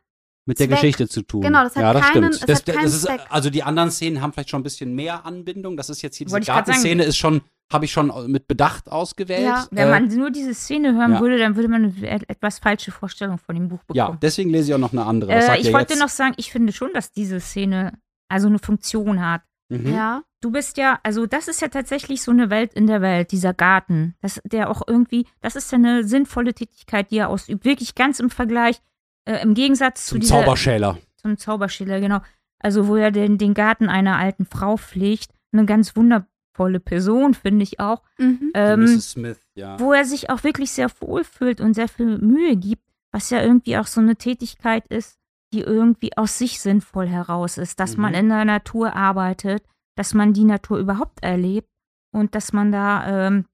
[0.45, 0.77] Mit der Zweck.
[0.79, 1.41] Geschichte zu tun.
[1.41, 2.49] Genau, das hat ja, das keinen- stimmt.
[2.49, 3.21] Das, hat keinen das ist, Zweck.
[3.29, 5.77] also die anderen Szenen haben vielleicht schon ein bisschen mehr Anbindung.
[5.77, 6.39] Das ist jetzt hier diese.
[6.39, 9.43] Gartenszene ist schon, habe ich schon mit Bedacht ausgewählt.
[9.45, 9.67] Ja.
[9.69, 11.19] Wenn Äh, man nur diese Szene hören ja.
[11.21, 14.19] würde, dann würde man eine et- etwas falsche Vorstellung von dem Buch ja, bekommen.
[14.21, 15.31] deswegen lese ich auch noch eine andere.
[15.31, 16.01] Äh, ich wollte jetzt?
[16.01, 17.93] noch sagen, ich finde schon, dass diese Szene
[18.27, 19.41] also eine Funktion hat.
[19.69, 19.93] Mhm.
[19.93, 20.23] Ja.
[20.41, 23.53] Du bist ja, also das ist ja tatsächlich so eine Welt in der Welt, dieser
[23.53, 24.15] Garten.
[24.21, 27.63] Das, der auch irgendwie, das ist ja eine sinnvolle Tätigkeit, die er ausübt.
[27.63, 28.81] Wirklich ganz im Vergleich,
[29.25, 30.97] äh, im Gegensatz zu Zum dieser, Zauberschäler.
[31.17, 32.19] zum Zauberschiller, genau.
[32.59, 35.31] Also wo er den, den Garten einer alten Frau pflegt.
[35.53, 38.01] Eine ganz wundervolle Person, finde ich auch.
[38.17, 38.51] Mhm.
[38.53, 39.11] Ähm, Mrs.
[39.11, 39.79] Smith, ja.
[39.79, 43.77] wo er sich auch wirklich sehr wohlfühlt und sehr viel Mühe gibt, was ja irgendwie
[43.77, 45.17] auch so eine Tätigkeit ist,
[45.53, 48.01] die irgendwie aus sich sinnvoll heraus ist, dass Mhm.
[48.03, 49.63] man in der Natur arbeitet,
[49.97, 51.67] dass man die Natur überhaupt erlebt
[52.13, 53.45] und dass man da ähm,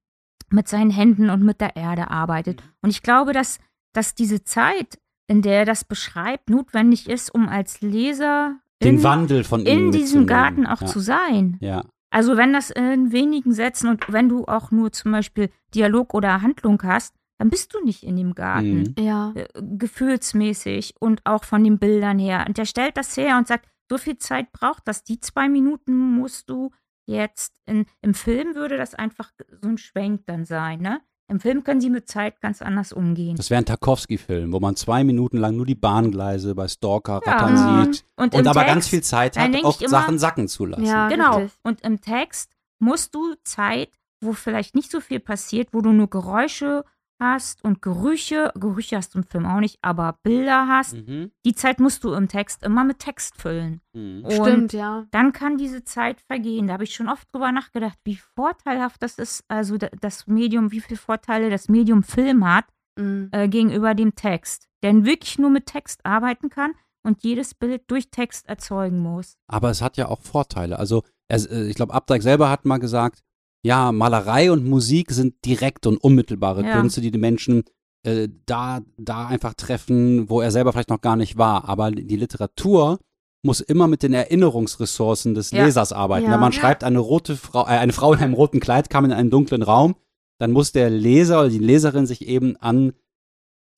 [0.49, 2.61] mit seinen Händen und mit der Erde arbeitet.
[2.61, 2.69] Mhm.
[2.83, 3.59] Und ich glaube, dass,
[3.93, 9.03] dass diese Zeit, in der er das beschreibt, notwendig ist, um als Leser Den in,
[9.03, 10.25] Wandel von in diesem.
[10.25, 10.87] Garten auch ja.
[10.87, 11.57] zu sein.
[11.59, 11.83] Ja.
[12.09, 16.41] Also wenn das in wenigen Sätzen und wenn du auch nur zum Beispiel Dialog oder
[16.41, 18.95] Handlung hast, dann bist du nicht in dem Garten.
[18.97, 19.03] Mhm.
[19.03, 19.33] Ja.
[19.35, 22.45] Äh, Gefühlsmäßig und auch von den Bildern her.
[22.47, 25.03] Und der stellt das her und sagt, so viel Zeit braucht das.
[25.03, 26.71] Die zwei Minuten musst du
[27.05, 31.01] jetzt in, im Film würde das einfach so ein Schwenk dann sein, ne?
[31.29, 33.35] Im Film können sie mit Zeit ganz anders umgehen.
[33.35, 37.31] Das wäre ein Tarkovsky-Film, wo man zwei Minuten lang nur die Bahngleise bei Stalker Ja.
[37.33, 37.57] rattern
[37.91, 40.85] sieht Und, und aber Text, ganz viel Zeit hat, auch immer- Sachen sacken zu lassen.
[40.85, 41.09] Ja.
[41.09, 41.37] Genau.
[41.37, 41.59] richtig.
[41.63, 43.89] Und im Text musst du Zeit,
[44.21, 46.85] wo vielleicht nicht so viel passiert, wo du nur Geräusche
[47.19, 51.31] hast und Gerüche, Gerüche hast du im Film auch nicht, aber Bilder hast, Mhm.
[51.45, 53.81] die Zeit musst du im Text immer mit Text füllen.
[53.93, 54.23] Mhm.
[54.25, 55.05] Und Stimmt, ja.
[55.11, 56.67] dann kann diese Zeit vergehen.
[56.67, 60.71] Da habe ich schon oft drüber nachgedacht, wie vorteilhaft das ist, also da- das Medium,
[60.71, 62.65] wie viele Vorteile das Medium Film hat
[62.99, 63.29] Mhm.
[63.31, 64.67] äh, gegenüber dem Text.
[64.83, 69.37] Der wirklich nur mit Text arbeiten kann und jedes Bild durch Text erzeugen muss.
[69.47, 70.77] Aber es hat ja auch Vorteile.
[70.77, 73.21] Also, äh, ich glaube, Abdeig selber hat mal gesagt,
[73.67, 76.79] ja, Malerei und Musik sind direkte und unmittelbare Ja.
[76.79, 77.63] Künste, die die Menschen
[78.03, 81.67] äh, da, da einfach treffen, wo er selber vielleicht noch gar nicht war.
[81.67, 82.99] Aber die Literatur
[83.43, 85.65] muss immer mit den Erinnerungsressourcen des Ja.
[85.65, 86.25] Lesers arbeiten.
[86.27, 86.31] Ja.
[86.33, 89.11] Wenn man schreibt, eine rote Frau, äh, eine Frau in einem roten Kleid kam in
[89.11, 89.95] einen dunklen Raum,
[90.39, 92.93] dann muss der Leser oder die Leserin sich eben an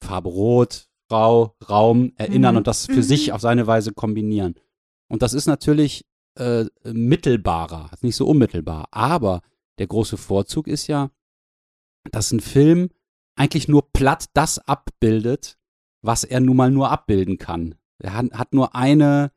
[0.04, 2.58] Farbe Rot, Frau, Raum erinnern Mhm.
[2.60, 3.02] und das für Mhm.
[3.04, 4.56] sich auf seine Weise kombinieren.
[5.10, 6.06] Und das ist natürlich
[6.38, 8.88] äh, mittelbarer, nicht so unmittelbar.
[8.92, 9.42] Aber
[9.80, 11.10] der große Vorzug ist ja,
[12.12, 12.90] dass ein Film
[13.36, 15.58] eigentlich nur platt das abbildet,
[16.02, 17.76] was er nun mal nur abbilden kann.
[17.98, 19.32] Er hat, hat nur eine,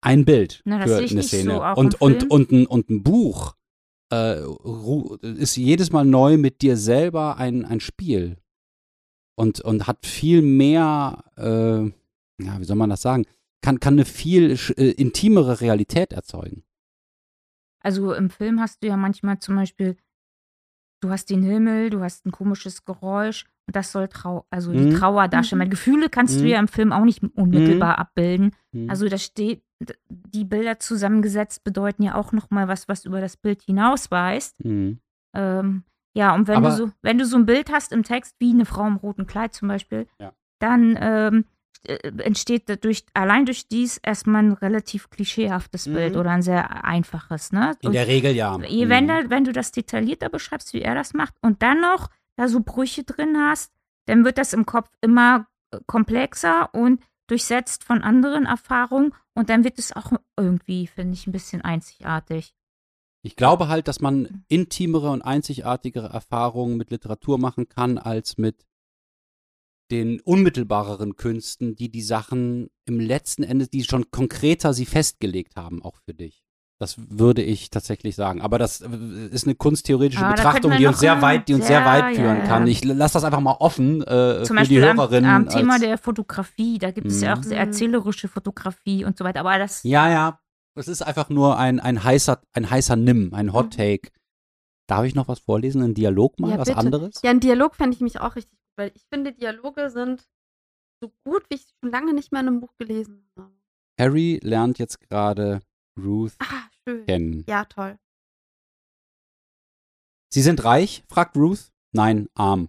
[0.00, 1.54] ein Bild Na, für eine Szene.
[1.54, 3.54] so, und, und, und, ein, und ein Buch
[4.12, 4.40] äh,
[5.22, 8.38] ist jedes Mal neu mit dir selber ein, ein Spiel.
[9.38, 11.84] Und, und hat viel mehr, äh,
[12.42, 13.26] ja, wie soll man das sagen,
[13.60, 16.62] kann, kann eine viel äh, intimere Realität erzeugen.
[17.86, 19.96] Also im Film hast du ja manchmal zum Beispiel,
[21.00, 24.90] du hast den Himmel, du hast ein komisches Geräusch und das soll Trau also die
[24.90, 24.94] Mhm.
[24.96, 25.58] Trauer darstellen.
[25.60, 25.62] Mhm.
[25.64, 26.48] Weil Gefühle kannst du Mhm.
[26.48, 28.50] ja im Film auch nicht unmittelbar abbilden.
[28.74, 28.90] Hm.
[28.90, 29.62] Also da steht,
[30.08, 34.58] die Bilder zusammengesetzt bedeuten ja auch nochmal was, was über das Bild hinausweist.
[34.64, 34.98] Hm.
[35.36, 35.84] Ähm,
[36.16, 38.50] ja, und wenn Aber- du so, wenn du so ein Bild hast im Text, wie
[38.50, 40.32] eine Frau im roten Kleid zum Beispiel, Ja.
[40.60, 41.44] dann ähm, äh,
[41.84, 45.94] entsteht dadurch, allein durch dies erstmal ein relativ klischeehaftes Mhm.
[45.94, 47.76] Bild oder ein sehr einfaches, ne?
[47.80, 48.58] In Und der Regel ja.
[48.60, 49.08] wenn, Hm.
[49.08, 52.60] da, wenn du das detaillierter beschreibst, wie er das macht, und dann noch da so
[52.60, 53.72] Brüche drin hast,
[54.06, 59.64] dann wird das im Kopf immer äh, komplexer und durchsetzt von anderen Erfahrungen und dann
[59.64, 62.54] wird es auch irgendwie, finde ich, ein bisschen einzigartig.
[63.22, 68.64] Ich glaube halt, dass man intimere und einzigartigere Erfahrungen mit Literatur machen kann, als mit
[69.90, 75.82] den unmittelbareren Künsten, die die Sachen im letzten Ende, die schon konkreter sie festgelegt haben,
[75.82, 76.42] auch für dich.
[76.78, 78.42] Das würde ich tatsächlich sagen.
[78.42, 78.88] Aber das äh,
[79.30, 82.20] ist eine kunsttheoretische Ah, Betrachtung, die uns sehr weit, die uns Ja, sehr weit ja,
[82.22, 82.44] führen ja.
[82.46, 82.66] kann.
[82.66, 85.30] Ich lasse das einfach mal offen äh, Zum für Beispiel die am, Hörerinnen.
[85.30, 87.68] am Thema als- der Fotografie, da gibt es ja auch sehr Mhm.
[87.68, 90.38] erzählerische Fotografie und so weiter, aber das, Ja, ja.
[90.74, 94.10] Es ist einfach nur ein, ein heißer, ein heißer Nimm, ein Hot Take.
[94.86, 95.80] Darf ich noch was vorlesen?
[95.80, 96.50] Ein Dialog mal?
[96.50, 96.78] Ja, was bitte.
[96.78, 97.20] anderes?
[97.24, 100.28] Ja, ein Dialog fände ich mich auch richtig weil ich finde, Dialoge sind
[101.02, 103.52] so gut, wie ich sie schon lange nicht mehr in einem Buch gelesen habe.
[103.98, 105.60] Harry lernt jetzt gerade
[105.98, 106.68] Ruth Ah,
[107.06, 107.44] kennen.
[107.48, 107.98] Ja, toll.
[110.32, 111.04] Sie sind reich?
[111.08, 111.72] fragt Ruth.
[111.92, 112.68] Nein, arm.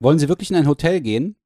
[0.00, 1.36] Wollen Sie wirklich in ein Hotel gehen?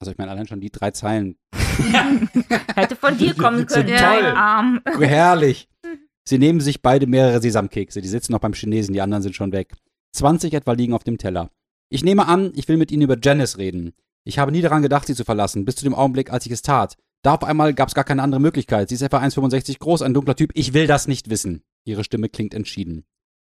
[0.00, 1.36] Also ich meine, allein schon die drei Zeilen.
[2.74, 3.88] hätte von dir kommen können.
[3.88, 3.96] toll.
[3.96, 4.80] dein Arm.
[4.84, 5.68] Herrlich.
[6.28, 8.00] Sie nehmen sich beide mehrere Sesamkekse.
[8.00, 9.74] Die sitzen noch beim Chinesen, die anderen sind schon weg.
[10.12, 11.50] 20 etwa liegen auf dem Teller.
[11.94, 13.92] Ich nehme an, ich will mit Ihnen über Janice reden.
[14.24, 16.62] Ich habe nie daran gedacht, sie zu verlassen, bis zu dem Augenblick, als ich es
[16.62, 16.96] tat.
[17.22, 18.88] Da auf einmal gab es gar keine andere Möglichkeit.
[18.88, 20.50] Sie ist etwa 1,65 groß, ein dunkler Typ.
[20.54, 21.62] Ich will das nicht wissen.
[21.84, 23.04] Ihre Stimme klingt entschieden.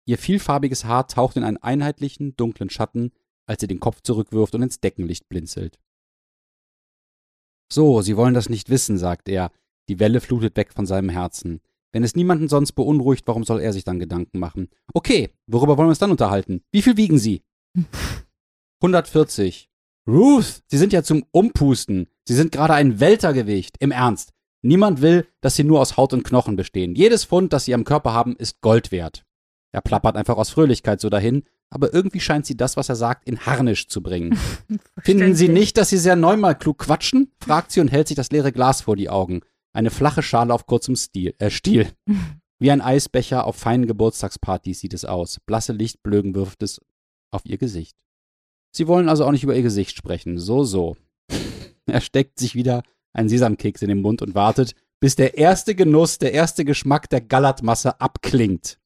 [0.08, 3.12] Ihr vielfarbiges Haar taucht in einen einheitlichen, dunklen Schatten,
[3.46, 5.78] als sie den Kopf zurückwirft und ins Deckenlicht blinzelt.
[7.72, 9.52] So, Sie wollen das nicht wissen, sagt er.
[9.88, 11.62] Die Welle flutet weg von seinem Herzen.
[11.92, 14.70] Wenn es niemanden sonst beunruhigt, warum soll er sich dann Gedanken machen?
[14.96, 16.64] Okay, worüber wollen wir uns dann unterhalten?
[16.72, 17.44] Wie viel wiegen Sie?
[18.82, 19.70] 140.
[20.08, 22.08] Ruth, Sie sind ja zum Umpusten.
[22.28, 23.76] Sie sind gerade ein Weltergewicht.
[23.80, 24.34] Im Ernst.
[24.64, 26.96] Niemand will, dass Sie nur aus Haut und Knochen bestehen.
[26.96, 29.24] Jedes Pfund, das Sie am Körper haben, ist Gold wert.
[29.72, 33.28] Er plappert einfach aus Fröhlichkeit so dahin, aber irgendwie scheint sie das, was er sagt,
[33.28, 34.38] in Harnisch zu bringen.
[35.00, 37.32] Finden Sie nicht, dass Sie sehr neunmal klug quatschen?
[37.40, 39.42] fragt sie und hält sich das leere Glas vor die Augen.
[39.74, 41.88] Eine flache Schale auf kurzem Stil, äh, Stiel.
[42.60, 45.40] Wie ein Eisbecher auf feinen Geburtstagspartys sieht es aus.
[45.46, 46.82] Blasse Lichtblögen wirft es
[47.32, 47.96] auf ihr Gesicht.
[48.72, 50.38] Sie wollen also auch nicht über ihr Gesicht sprechen.
[50.38, 50.98] So, so.
[51.88, 56.20] Er steckt sich wieder einen Sesamkeks in den Mund und wartet, bis der erste Genuss,
[56.20, 58.78] der erste Geschmack der Gallertmasse abklingt.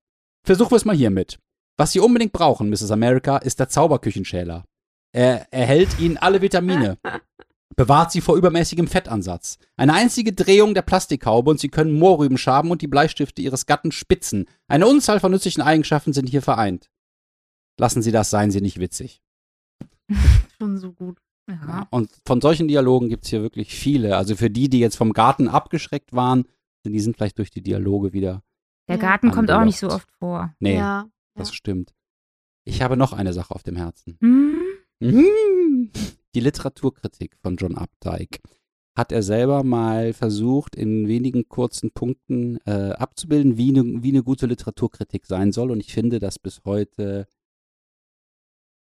[0.43, 1.37] Versuchen wir es mal hiermit.
[1.77, 2.91] Was Sie unbedingt brauchen, Mrs.
[2.91, 4.63] America, ist der Zauberküchenschäler.
[5.11, 6.97] Er erhält Ihnen alle Vitamine.
[7.75, 9.57] Bewahrt sie vor übermäßigem Fettansatz.
[9.75, 13.91] Eine einzige Drehung der Plastikhaube und sie können Mohrrüben schaben und die Bleistifte ihres Gatten
[13.91, 14.45] spitzen.
[14.69, 16.89] Eine Unzahl von nützlichen Eigenschaften sind hier vereint.
[17.77, 19.21] Lassen Sie das, seien Sie nicht witzig.
[20.59, 21.17] Schon so gut.
[21.49, 21.87] Ja.
[21.91, 24.17] Und von solchen Dialogen gibt es hier wirklich viele.
[24.17, 26.45] Also für die, die jetzt vom Garten abgeschreckt waren,
[26.85, 28.41] die sind vielleicht durch die Dialoge wieder.
[28.87, 29.01] Der Ja.
[29.01, 30.07] Garten kommt auch nicht so Angelockt.
[30.07, 30.53] oft vor.
[30.59, 31.09] Nee, Ja.
[31.35, 31.93] das stimmt.
[32.67, 34.17] Ich habe noch eine Sache auf dem Herzen.
[34.21, 34.55] Hm?
[34.99, 35.91] Mhm.
[36.35, 38.39] Die Literaturkritik von John Updike
[38.97, 44.23] hat er selber mal versucht, in wenigen kurzen Punkten äh, abzubilden, wie eine wie eine
[44.23, 45.69] gute Literaturkritik sein soll.
[45.71, 47.27] Und ich finde das bis heute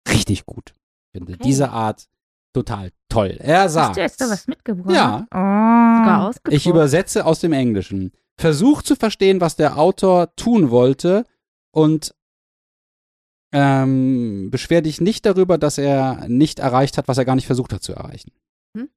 [0.07, 0.73] richtig gut.
[1.13, 1.43] Ich finde Okay.
[1.43, 2.07] diese Art
[2.53, 3.37] total toll.
[3.39, 4.93] Er sagt, Hast du jetzt da was mitgebracht?
[4.95, 5.27] Ja.
[5.31, 6.27] Sogar Oh.
[6.29, 6.55] ausgedruckt.
[6.57, 8.11] ich übersetze aus dem Englischen.
[8.37, 11.23] Versucht zu verstehen, was der Autor tun wollte
[11.71, 12.15] und
[13.51, 17.71] ähm, beschwer dich nicht darüber, dass er nicht erreicht hat, was er gar nicht versucht
[17.73, 18.31] hat zu erreichen.
[18.75, 18.89] Hm?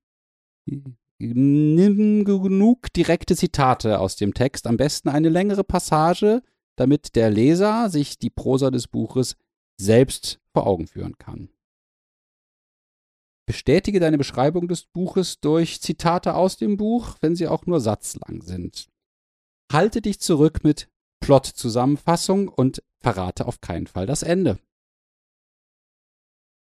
[1.19, 6.43] Nimm genug direkte Zitate aus dem Text, am besten eine längere Passage,
[6.77, 9.37] damit der Leser sich die Prosa des Buches
[9.79, 11.51] selbst vor Augen führen kann.
[13.47, 18.43] Bestätige deine Beschreibung des Buches durch Zitate aus dem Buch, wenn sie auch nur satzlang
[18.43, 18.89] sind.
[19.73, 20.89] Halte dich zurück mit
[21.21, 24.59] Plot-Zusammenfassung und verrate auf keinen Fall das Ende.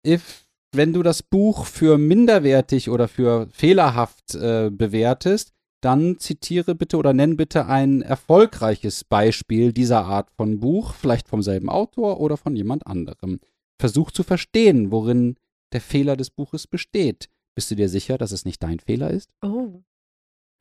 [0.06, 6.98] If, wenn du das Buch für minderwertig oder für fehlerhaft äh, bewertest, dann zitiere bitte
[6.98, 12.38] oder nenn bitte ein erfolgreiches Beispiel dieser Art von Buch, vielleicht vom selben Autor oder
[12.38, 13.40] von jemand anderem.
[13.80, 15.36] Versuch zu verstehen, worin
[15.74, 17.30] der Fehler des Buches besteht.
[17.56, 19.30] Bist du dir sicher, dass es nicht dein Fehler ist?
[19.42, 19.82] Oh.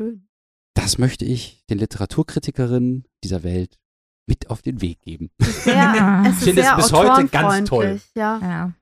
[0.01, 0.29] Schön.
[0.75, 3.79] Das möchte ich den Literaturkritikerinnen dieser Welt
[4.27, 5.31] mit auf den Weg geben.
[5.41, 8.01] Sehr, es Ich ist finde es bis heute ganz toll.
[8.15, 8.39] Ja.
[8.41, 8.73] Ja.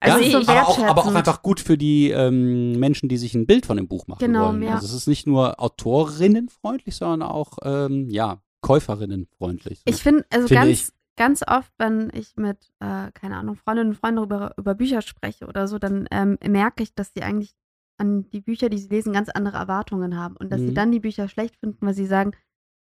[0.00, 3.34] Also ja, so aber, auch, aber auch einfach gut für die ähm, Menschen, die sich
[3.34, 4.62] ein Bild von dem Buch machen Genau, wollen.
[4.62, 4.74] ja.
[4.74, 9.78] Also es ist nicht nur autorinnenfreundlich, sondern auch ähm, ja, käuferinnenfreundlich.
[9.78, 9.84] So.
[9.86, 10.94] Ich finde, also Finde ganz, ich.
[11.16, 15.46] Ganz oft, wenn ich mit, äh, keine Ahnung, Freundinnen und Freunden über, über Bücher spreche
[15.46, 17.54] oder so, dann ähm, merke ich, dass sie eigentlich
[17.98, 20.36] an die Bücher, die sie lesen, ganz andere Erwartungen haben.
[20.36, 20.74] Und dass sie Mhm.
[20.74, 22.32] dann die Bücher schlecht finden, weil sie sagen,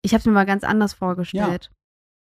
[0.02, 1.72] ich habe es mir mal ganz anders vorgestellt.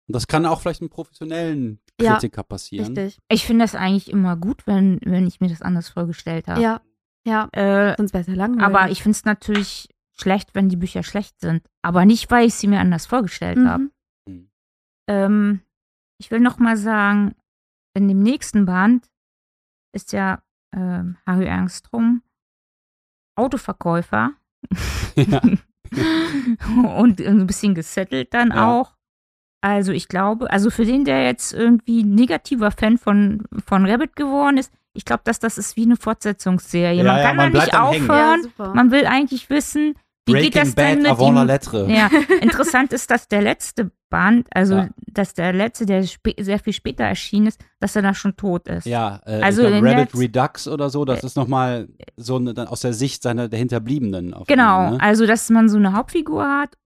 [0.07, 2.85] Und das kann auch vielleicht einem professionellen Ja, Kritiker passieren.
[2.97, 3.17] Richtig.
[3.29, 6.61] Ich finde das eigentlich immer gut, wenn, wenn ich mir das anders vorgestellt habe.
[6.61, 6.81] Ja.
[7.25, 7.47] Ja.
[7.53, 8.63] Äh, Sonst wäre es ja langweilig.
[8.75, 9.87] aber ich finde es natürlich
[10.19, 11.67] schlecht, wenn die Bücher schlecht sind.
[11.81, 13.89] Aber nicht, weil ich sie mir anders vorgestellt habe.
[14.27, 14.49] mhm.
[15.07, 15.61] Ähm,
[16.21, 17.33] ich will noch mal sagen,
[17.97, 19.09] in dem nächsten Band
[19.91, 22.21] ist ja ähm, Harry Angstrom
[23.35, 24.31] Autoverkäufer
[25.15, 25.41] ja.
[26.95, 28.71] und ein bisschen gesettelt dann Ja.
[28.71, 28.95] auch.
[29.63, 34.57] Also ich glaube, also für den, der jetzt irgendwie negativer Fan von, von Rabbit geworden
[34.57, 36.97] ist, ich glaube, dass das ist wie eine Fortsetzserie.
[36.97, 38.51] Ja, man ja, kann man da nicht aufhören.
[38.57, 39.95] Man will eigentlich wissen,
[40.33, 41.87] wie geht Breaking das denn Bad mit avant la lettre.
[41.91, 42.09] Ja,
[42.41, 44.89] interessant ist, dass der letzte Band, also Ja.
[45.07, 48.85] dass der letzte, der sehr viel später erschienen ist, dass er da schon tot ist.
[48.85, 52.81] Ja, äh, Also glaub, Rabbit Redux oder so, das ist nochmal so eine, dann aus
[52.81, 54.35] der Sicht seiner der Hinterbliebenen.
[54.47, 55.01] Genau, jeden, ne?
[55.01, 56.77] also dass man so eine Hauptfigur hat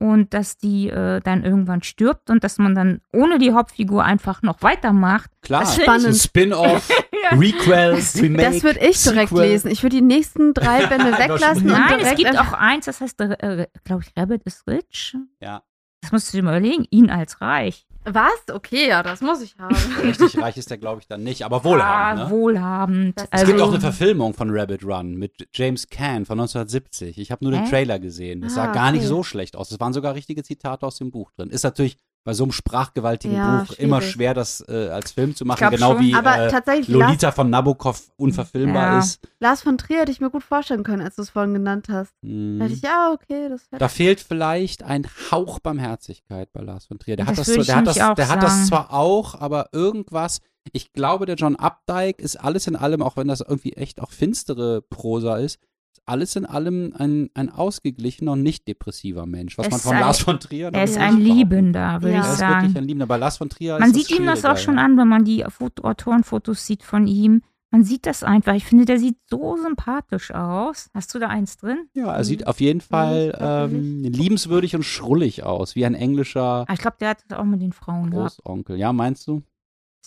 [0.00, 4.42] und dass die äh, dann irgendwann stirbt und dass man dann ohne die Hauptfigur einfach
[4.42, 5.30] noch weitermacht.
[5.42, 6.88] Klar, das ich- Spin-off,
[7.22, 7.36] Ja.
[7.36, 8.42] Requel, Remake.
[8.50, 9.46] das würde ich direkt Sequel.
[9.50, 9.70] lesen.
[9.70, 13.66] Ich würde die nächsten drei Bände weglassen Nein, es gibt auch eins, das heißt, äh,
[13.84, 15.14] glaube ich, Rabbit is rich.
[15.40, 15.62] Ja,
[16.00, 17.86] Das musst du dir mal überlegen, ihn als reich.
[18.04, 18.32] Was?
[18.52, 19.74] Okay, ja, das muss ich haben.
[20.02, 22.22] richtig reich ist der, glaube ich, dann nicht, aber wohlhabend.
[22.22, 22.30] ah, ne?
[22.30, 23.18] wohlhabend.
[23.18, 27.18] Das- Es Also, gibt auch eine Verfilmung von Rabbit Run mit James Caan von 1970.
[27.18, 27.66] Ich habe nur den?
[27.66, 28.42] Trailer gesehen.
[28.42, 29.08] Es sah Ah, gar nicht okay.
[29.08, 29.70] so schlecht aus.
[29.70, 31.50] Es waren sogar richtige Zitate aus dem Buch drin.
[31.50, 34.12] Ist natürlich bei so einem sprachgewaltigen Ja, Buch immer schwierig.
[34.14, 35.70] schwer, das äh, als Film zu machen.
[35.70, 36.00] Genau schon.
[36.00, 38.98] wie Aber äh, tatsächlich, Lars, Lolita von Nabokov unverfilmbar Ja.
[38.98, 39.20] ist.
[39.40, 42.12] Lars von Trier hätte ich mir gut vorstellen können, als du es vorhin genannt hast.
[42.22, 42.60] Da Mhm.
[42.60, 47.16] hätte ich, ja, okay, das Da fehlt vielleicht ein Hauch Barmherzigkeit bei Lars von Trier.
[47.16, 49.68] Der hat Das das, würde zwar- der hat das, der hat das zwar auch, aber
[49.72, 50.40] irgendwas.
[50.72, 54.10] Ich glaube, der John Updike ist alles in allem, auch wenn das irgendwie echt auch
[54.10, 55.58] finstere Prosa ist
[56.06, 59.56] alles in allem ein, ein ausgeglichener und nicht depressiver Mensch.
[59.58, 62.20] Was Es man von ein- Lars von Trier er ist ein Liebender, würde Ja.
[62.20, 62.76] ich Er ist wirklich sagen.
[62.76, 63.06] ein Liebender.
[63.06, 65.84] Bei Lars von Trier Man sieht ihm das auch schon an, wenn man die Foto
[65.84, 67.42] Autorenfotos sieht von ihm,
[67.72, 68.54] Man sieht das einfach.
[68.54, 70.90] Ich finde, der sieht so sympathisch aus.
[70.92, 71.86] Hast du da eins drin?
[71.94, 72.24] Ja, er Mhm.
[72.24, 76.96] sieht auf jeden Fall ähm, liebenswürdig und schrullig aus, wie ein englischer Ah, ich glaube,
[76.98, 78.38] der hat das auch mit den Frauen gehabt.
[78.38, 78.76] Großonkel.
[78.76, 79.42] Ja, meinst du?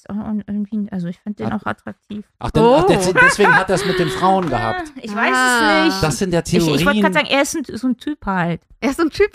[0.10, 0.16] Auch
[0.48, 2.26] irgendwie, also ich finde den Hat- auch attraktiv.
[2.40, 2.88] Ach, denn, ach Oh.
[2.88, 4.92] der, deswegen hat er es mit den Frauen gehabt.
[5.02, 5.78] Ich weiß Ah.
[5.80, 6.04] es nicht.
[6.04, 7.02] Das sind ja ich ich wollte Theorien.
[7.02, 8.62] gerade sagen, er ist ein, so ein Typ halt.
[8.80, 9.32] Er ist so ein Typ.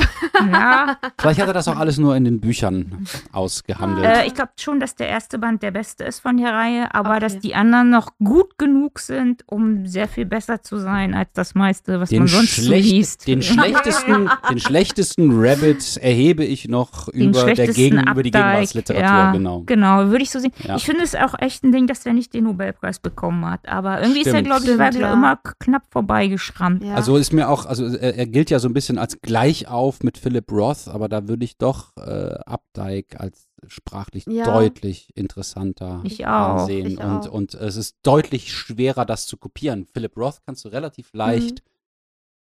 [0.52, 4.04] Ja, Vielleicht hat er das auch alles nur in den Büchern ausgehandelt.
[4.06, 7.10] äh, ich glaube schon, dass der erste Band der beste ist von der Reihe, aber
[7.12, 7.20] Okay.
[7.20, 11.54] dass die anderen noch gut genug sind, um sehr viel besser zu sein als das
[11.54, 13.26] meiste, was den, man sonst so schlecht, liest.
[13.26, 18.30] den, schlechtesten, den schlechtesten Rabbit erhebe ich noch Den über der schlechtesten Gegen, über die
[18.30, 19.62] Gegenwartsliteratur, ja, genau.
[19.66, 20.52] Genau, würde ich so sehen.
[20.64, 20.76] Ja.
[20.76, 23.68] Ich finde es auch echt ein Ding, dass er nicht den Nobelpreis bekommen hat.
[23.68, 24.46] Aber irgendwie ist er, Stimmt.
[24.46, 25.12] glaube ich, Stimmt, ja.
[25.12, 26.82] immer knapp vorbeigeschrammt.
[26.84, 26.94] Ja.
[26.94, 30.18] Also ist mir auch, also er, er gilt ja so ein bisschen als Gleichauf mit
[30.18, 34.44] Philip Roth, aber da würde ich doch äh, Updike als sprachlich Ja.
[34.44, 36.86] deutlich interessanter Ich auch, ansehen.
[36.86, 37.30] ich und, auch.
[37.32, 39.86] und es ist deutlich schwerer, das zu kopieren.
[39.92, 41.18] Philip Roth kannst du relativ Mhm.
[41.18, 41.62] leicht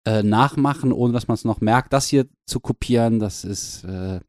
[0.06, 1.92] äh, nachmachen, ohne dass man es noch merkt.
[1.92, 4.20] Das hier zu kopieren, das ist äh,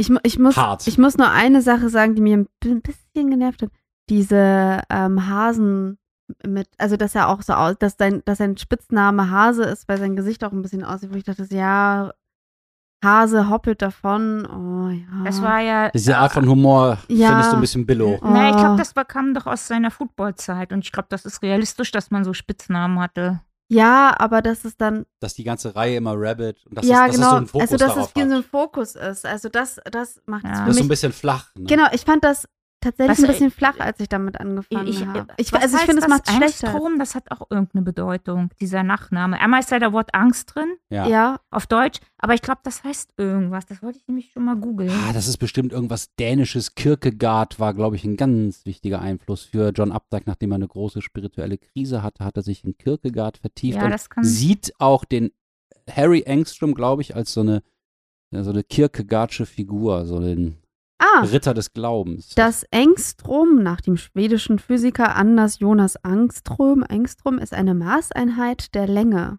[0.00, 0.86] Ich, ich, muss, hart.
[0.86, 3.70] ich muss nur eine Sache sagen, die mir ein bi- ein bisschen genervt hat.
[4.08, 5.98] Diese ähm, Hasen
[6.46, 9.98] mit, also dass er auch so aus, dass sein, dass sein Spitzname Hase ist, weil
[9.98, 12.12] sein Gesicht auch ein bisschen aussieht, wo ich dachte, ja,
[13.04, 14.44] Hase hoppelt davon.
[14.46, 15.24] Oh ja.
[15.24, 15.90] Das war ja.
[15.90, 17.28] Diese Art von Humor Ja.
[17.28, 18.18] findest du ein bisschen billow.
[18.22, 18.26] Oh.
[18.28, 21.42] Na, ich glaube, das war, kam doch aus seiner Footballzeit und ich glaube, das ist
[21.42, 23.40] realistisch, dass man so Spitznamen hatte.
[23.70, 27.08] Ja, aber das ist dann, Dass die ganze Reihe immer Rabbit und das ja ist,
[27.08, 28.28] dass genau, es so einen Fokus also dass es wie hat.
[28.30, 29.26] so ein Fokus ist.
[29.26, 30.56] Also das, das macht es Ja.
[30.56, 31.54] für das ist so ein bisschen flach.
[31.54, 31.64] Ne?
[31.66, 32.48] Genau, ich fand das
[32.80, 35.26] tatsächlich Was, ein äh, bisschen flach, als ich damit angefangen Ich, habe.
[35.36, 36.08] Ich, also ich finde, es das?
[36.08, 36.68] macht schlechter.
[36.68, 39.40] Angstrom, das hat auch irgendeine Bedeutung, dieser Nachname.
[39.40, 41.08] Einmal ist da der Wort Angst drin, Ja.
[41.08, 43.66] Ja, auf Deutsch, aber ich glaube, das heißt irgendwas.
[43.66, 44.90] Das wollte ich nämlich schon mal googeln.
[44.90, 46.74] Ah, das ist bestimmt irgendwas Dänisches.
[46.74, 50.24] Kierkegaard war, glaube ich, ein ganz wichtiger Einfluss für John Updike.
[50.26, 53.90] Nachdem er eine große spirituelle Krise hatte, hat er sich in Kierkegaard vertieft Ja, und
[53.90, 55.30] das kann- sieht auch den
[55.90, 57.62] Harry Engstrom, glaube ich, als so eine,
[58.30, 60.58] so eine Kierkegaardsche Figur, so den
[60.98, 62.30] ah, Ritter des Glaubens.
[62.34, 69.38] Das Engstrom nach dem schwedischen Physiker Anders Jonas Angström, Engstrom ist eine Maßeinheit der Länge.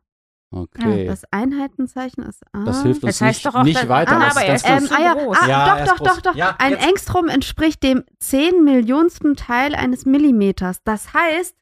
[0.51, 1.05] okay.
[1.05, 2.63] Das Einheitenzeichen ist A.
[2.63, 4.15] Das hilft uns Das heißt nicht, doch auch, nicht dass- weiter.
[4.17, 5.37] Ah, das aber er ist ist ganz ähm, ah, ja, groß.
[5.41, 6.35] ah, Ja, doch, doch, doch, doch.
[6.35, 6.87] Ja, Ein jetzt.
[6.87, 10.77] Engstrom entspricht dem 10 Millionsten Teil eines Millimeters.
[10.83, 11.55] Das heißt,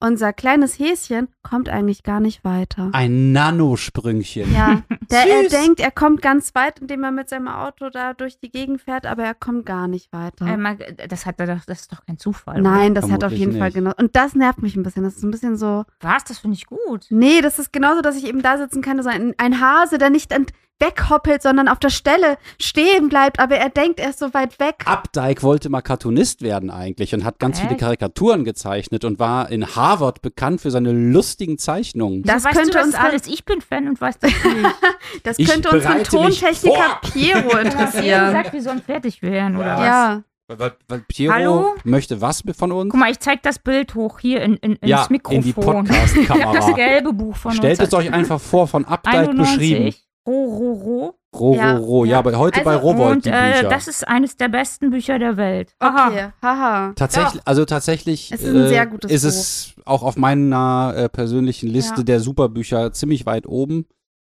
[0.00, 2.90] unser kleines Häschen kommt eigentlich gar nicht weiter.
[2.92, 4.52] Ein Nanosprüngchen.
[4.54, 8.38] Ja, der, er denkt, er kommt ganz weit, indem er mit seinem Auto da durch
[8.38, 10.46] die Gegend fährt, aber er kommt gar nicht weiter.
[10.46, 12.60] Äh, mal- das, hat er doch, das ist doch kein Zufall.
[12.60, 13.74] Nein, das hat auf Vermutlich jeden Fall nicht.
[13.74, 13.92] genau.
[13.98, 15.02] Und das nervt mich ein bisschen.
[15.04, 15.84] Das ist ein bisschen so.
[16.00, 16.24] Was?
[16.24, 17.06] Das finde ich gut.
[17.10, 20.10] Nee, das ist genauso, dass ich eben da sitzen kann, so ein, ein Hase, der
[20.10, 24.32] nicht ent- weghoppelt, sondern auf der Stelle stehen bleibt, aber er denkt, er ist so
[24.34, 24.76] weit weg.
[24.86, 27.80] Updike wollte mal Cartoonist werden eigentlich und hat ganz viele Echt?
[27.80, 32.22] Karikaturen gezeichnet und war in Harvard bekannt für seine lustigen Zeichnungen.
[32.22, 33.26] Das weißt könnte du das uns alles.
[33.26, 34.44] Ich bin Fan und weiß das nicht.
[35.22, 37.00] Das könnte unseren Tontechniker.
[37.12, 38.26] Piero Ja, interessieren.
[38.26, 39.84] gesagt, wir sollen fertig werden, oder was?
[39.86, 41.74] Ja, Weil, weil Piero Hallo?
[41.84, 42.90] möchte was von uns?
[42.90, 45.36] Guck mal, ich zeig das Bild hoch hier in, in, ins ja, Mikrofon.
[45.38, 46.70] in die das Podcast-Kamera.
[46.72, 47.88] gelbe Buch von Stellt uns.
[47.88, 49.76] es euch einfach vor, von Updike beschrieben.
[49.86, 49.94] 91.
[49.94, 51.14] Ro, ro, ro.
[51.36, 52.04] Ro, Ja, ro, ro.
[52.04, 52.18] Ja, ja.
[52.20, 53.68] aber heute bei Also, Rowold Und die äh, Bücher.
[53.68, 55.74] das ist eines der besten Bücher der Welt.
[55.78, 56.08] Aha.
[56.08, 56.92] okay, haha.
[56.96, 61.08] Tatsächlich, also tatsächlich Es ist ein äh, sehr gutes ist es auch auf meiner äh,
[61.10, 62.02] persönlichen Liste Ja.
[62.04, 63.86] der Superbücher ziemlich weit oben.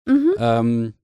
[0.06, 0.32] Mhm.
[0.38, 0.94] Ähm,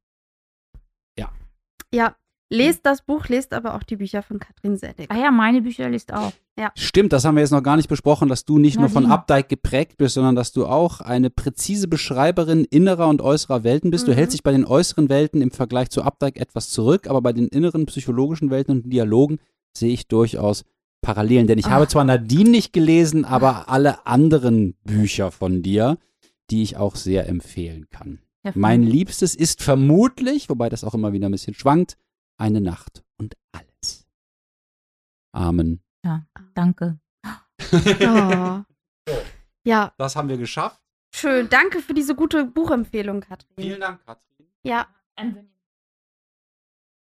[1.92, 2.16] Ja,
[2.50, 5.06] lest das Buch, lest aber auch die Bücher von Katrin Selig.
[5.10, 6.32] Ah ja, meine Bücher liest auch.
[6.76, 9.06] Stimmt, das haben wir jetzt noch gar nicht besprochen, dass du nicht nur von.
[9.06, 14.06] Updike geprägt bist, sondern dass du auch eine präzise Beschreiberin innerer und äußerer Welten bist.
[14.06, 14.16] Du Mhm.
[14.16, 17.48] hältst dich bei den äußeren Welten im Vergleich zu Updike etwas zurück, aber bei den
[17.48, 19.38] inneren psychologischen Welten und Dialogen
[19.76, 20.62] sehe ich durchaus
[21.02, 21.48] Parallelen.
[21.48, 21.70] Denn ich Ah.
[21.70, 25.98] habe zwar Nadine nicht gelesen, aber alle anderen Bücher von dir,
[26.50, 28.20] die ich auch sehr empfehlen kann.
[28.44, 31.96] Ja, Mein Liebstes ist vermutlich, wobei das auch immer wieder ein bisschen schwankt,
[32.38, 34.06] eine Nacht und alles.
[35.32, 35.82] Amen.
[36.54, 36.98] Danke.
[37.72, 38.62] Oh.
[39.66, 40.80] Ja, Das haben wir geschafft.
[41.14, 41.48] schön.
[41.48, 43.80] Danke für diese gute Buchempfehlung, Katrin.
[43.80, 44.46] Dank, Katrin.
[44.62, 44.86] Ja.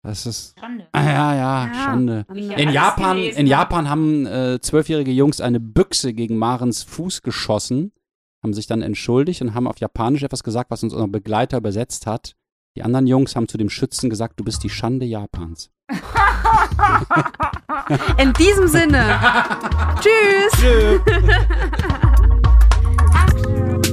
[0.03, 0.57] Das ist.
[0.59, 0.87] Schande.
[0.91, 1.73] Ah, ja, ja, Ja.
[1.73, 2.25] Schande.
[2.33, 3.39] Ja, In Japan, gelesen.
[3.39, 7.91] in Japan haben äh, zwölfjährige Jungs eine Büchse gegen Marens Fuß geschossen,
[8.43, 12.05] haben sich dann entschuldigt und haben auf Japanisch etwas gesagt, was uns unser Begleiter übersetzt
[12.05, 12.35] hat.
[12.75, 15.69] Die anderen Jungs haben zu dem Schützen gesagt, du bist die Schande Japans.
[18.17, 19.01] In diesem Sinne.
[20.01, 20.51] Tschüss.
[20.59, 20.99] Tschüss.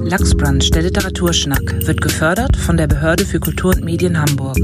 [0.03, 4.59] Lachsbrunch, der Literaturschnack, wird gefördert von der Behörde für Kultur und Medien Hamburg.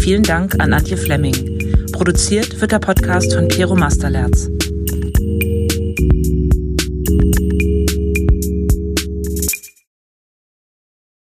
[0.00, 1.86] Vielen Dank an Antje Flemming.
[1.92, 4.50] Produziert wird der Podcast von Piero Masterlerz.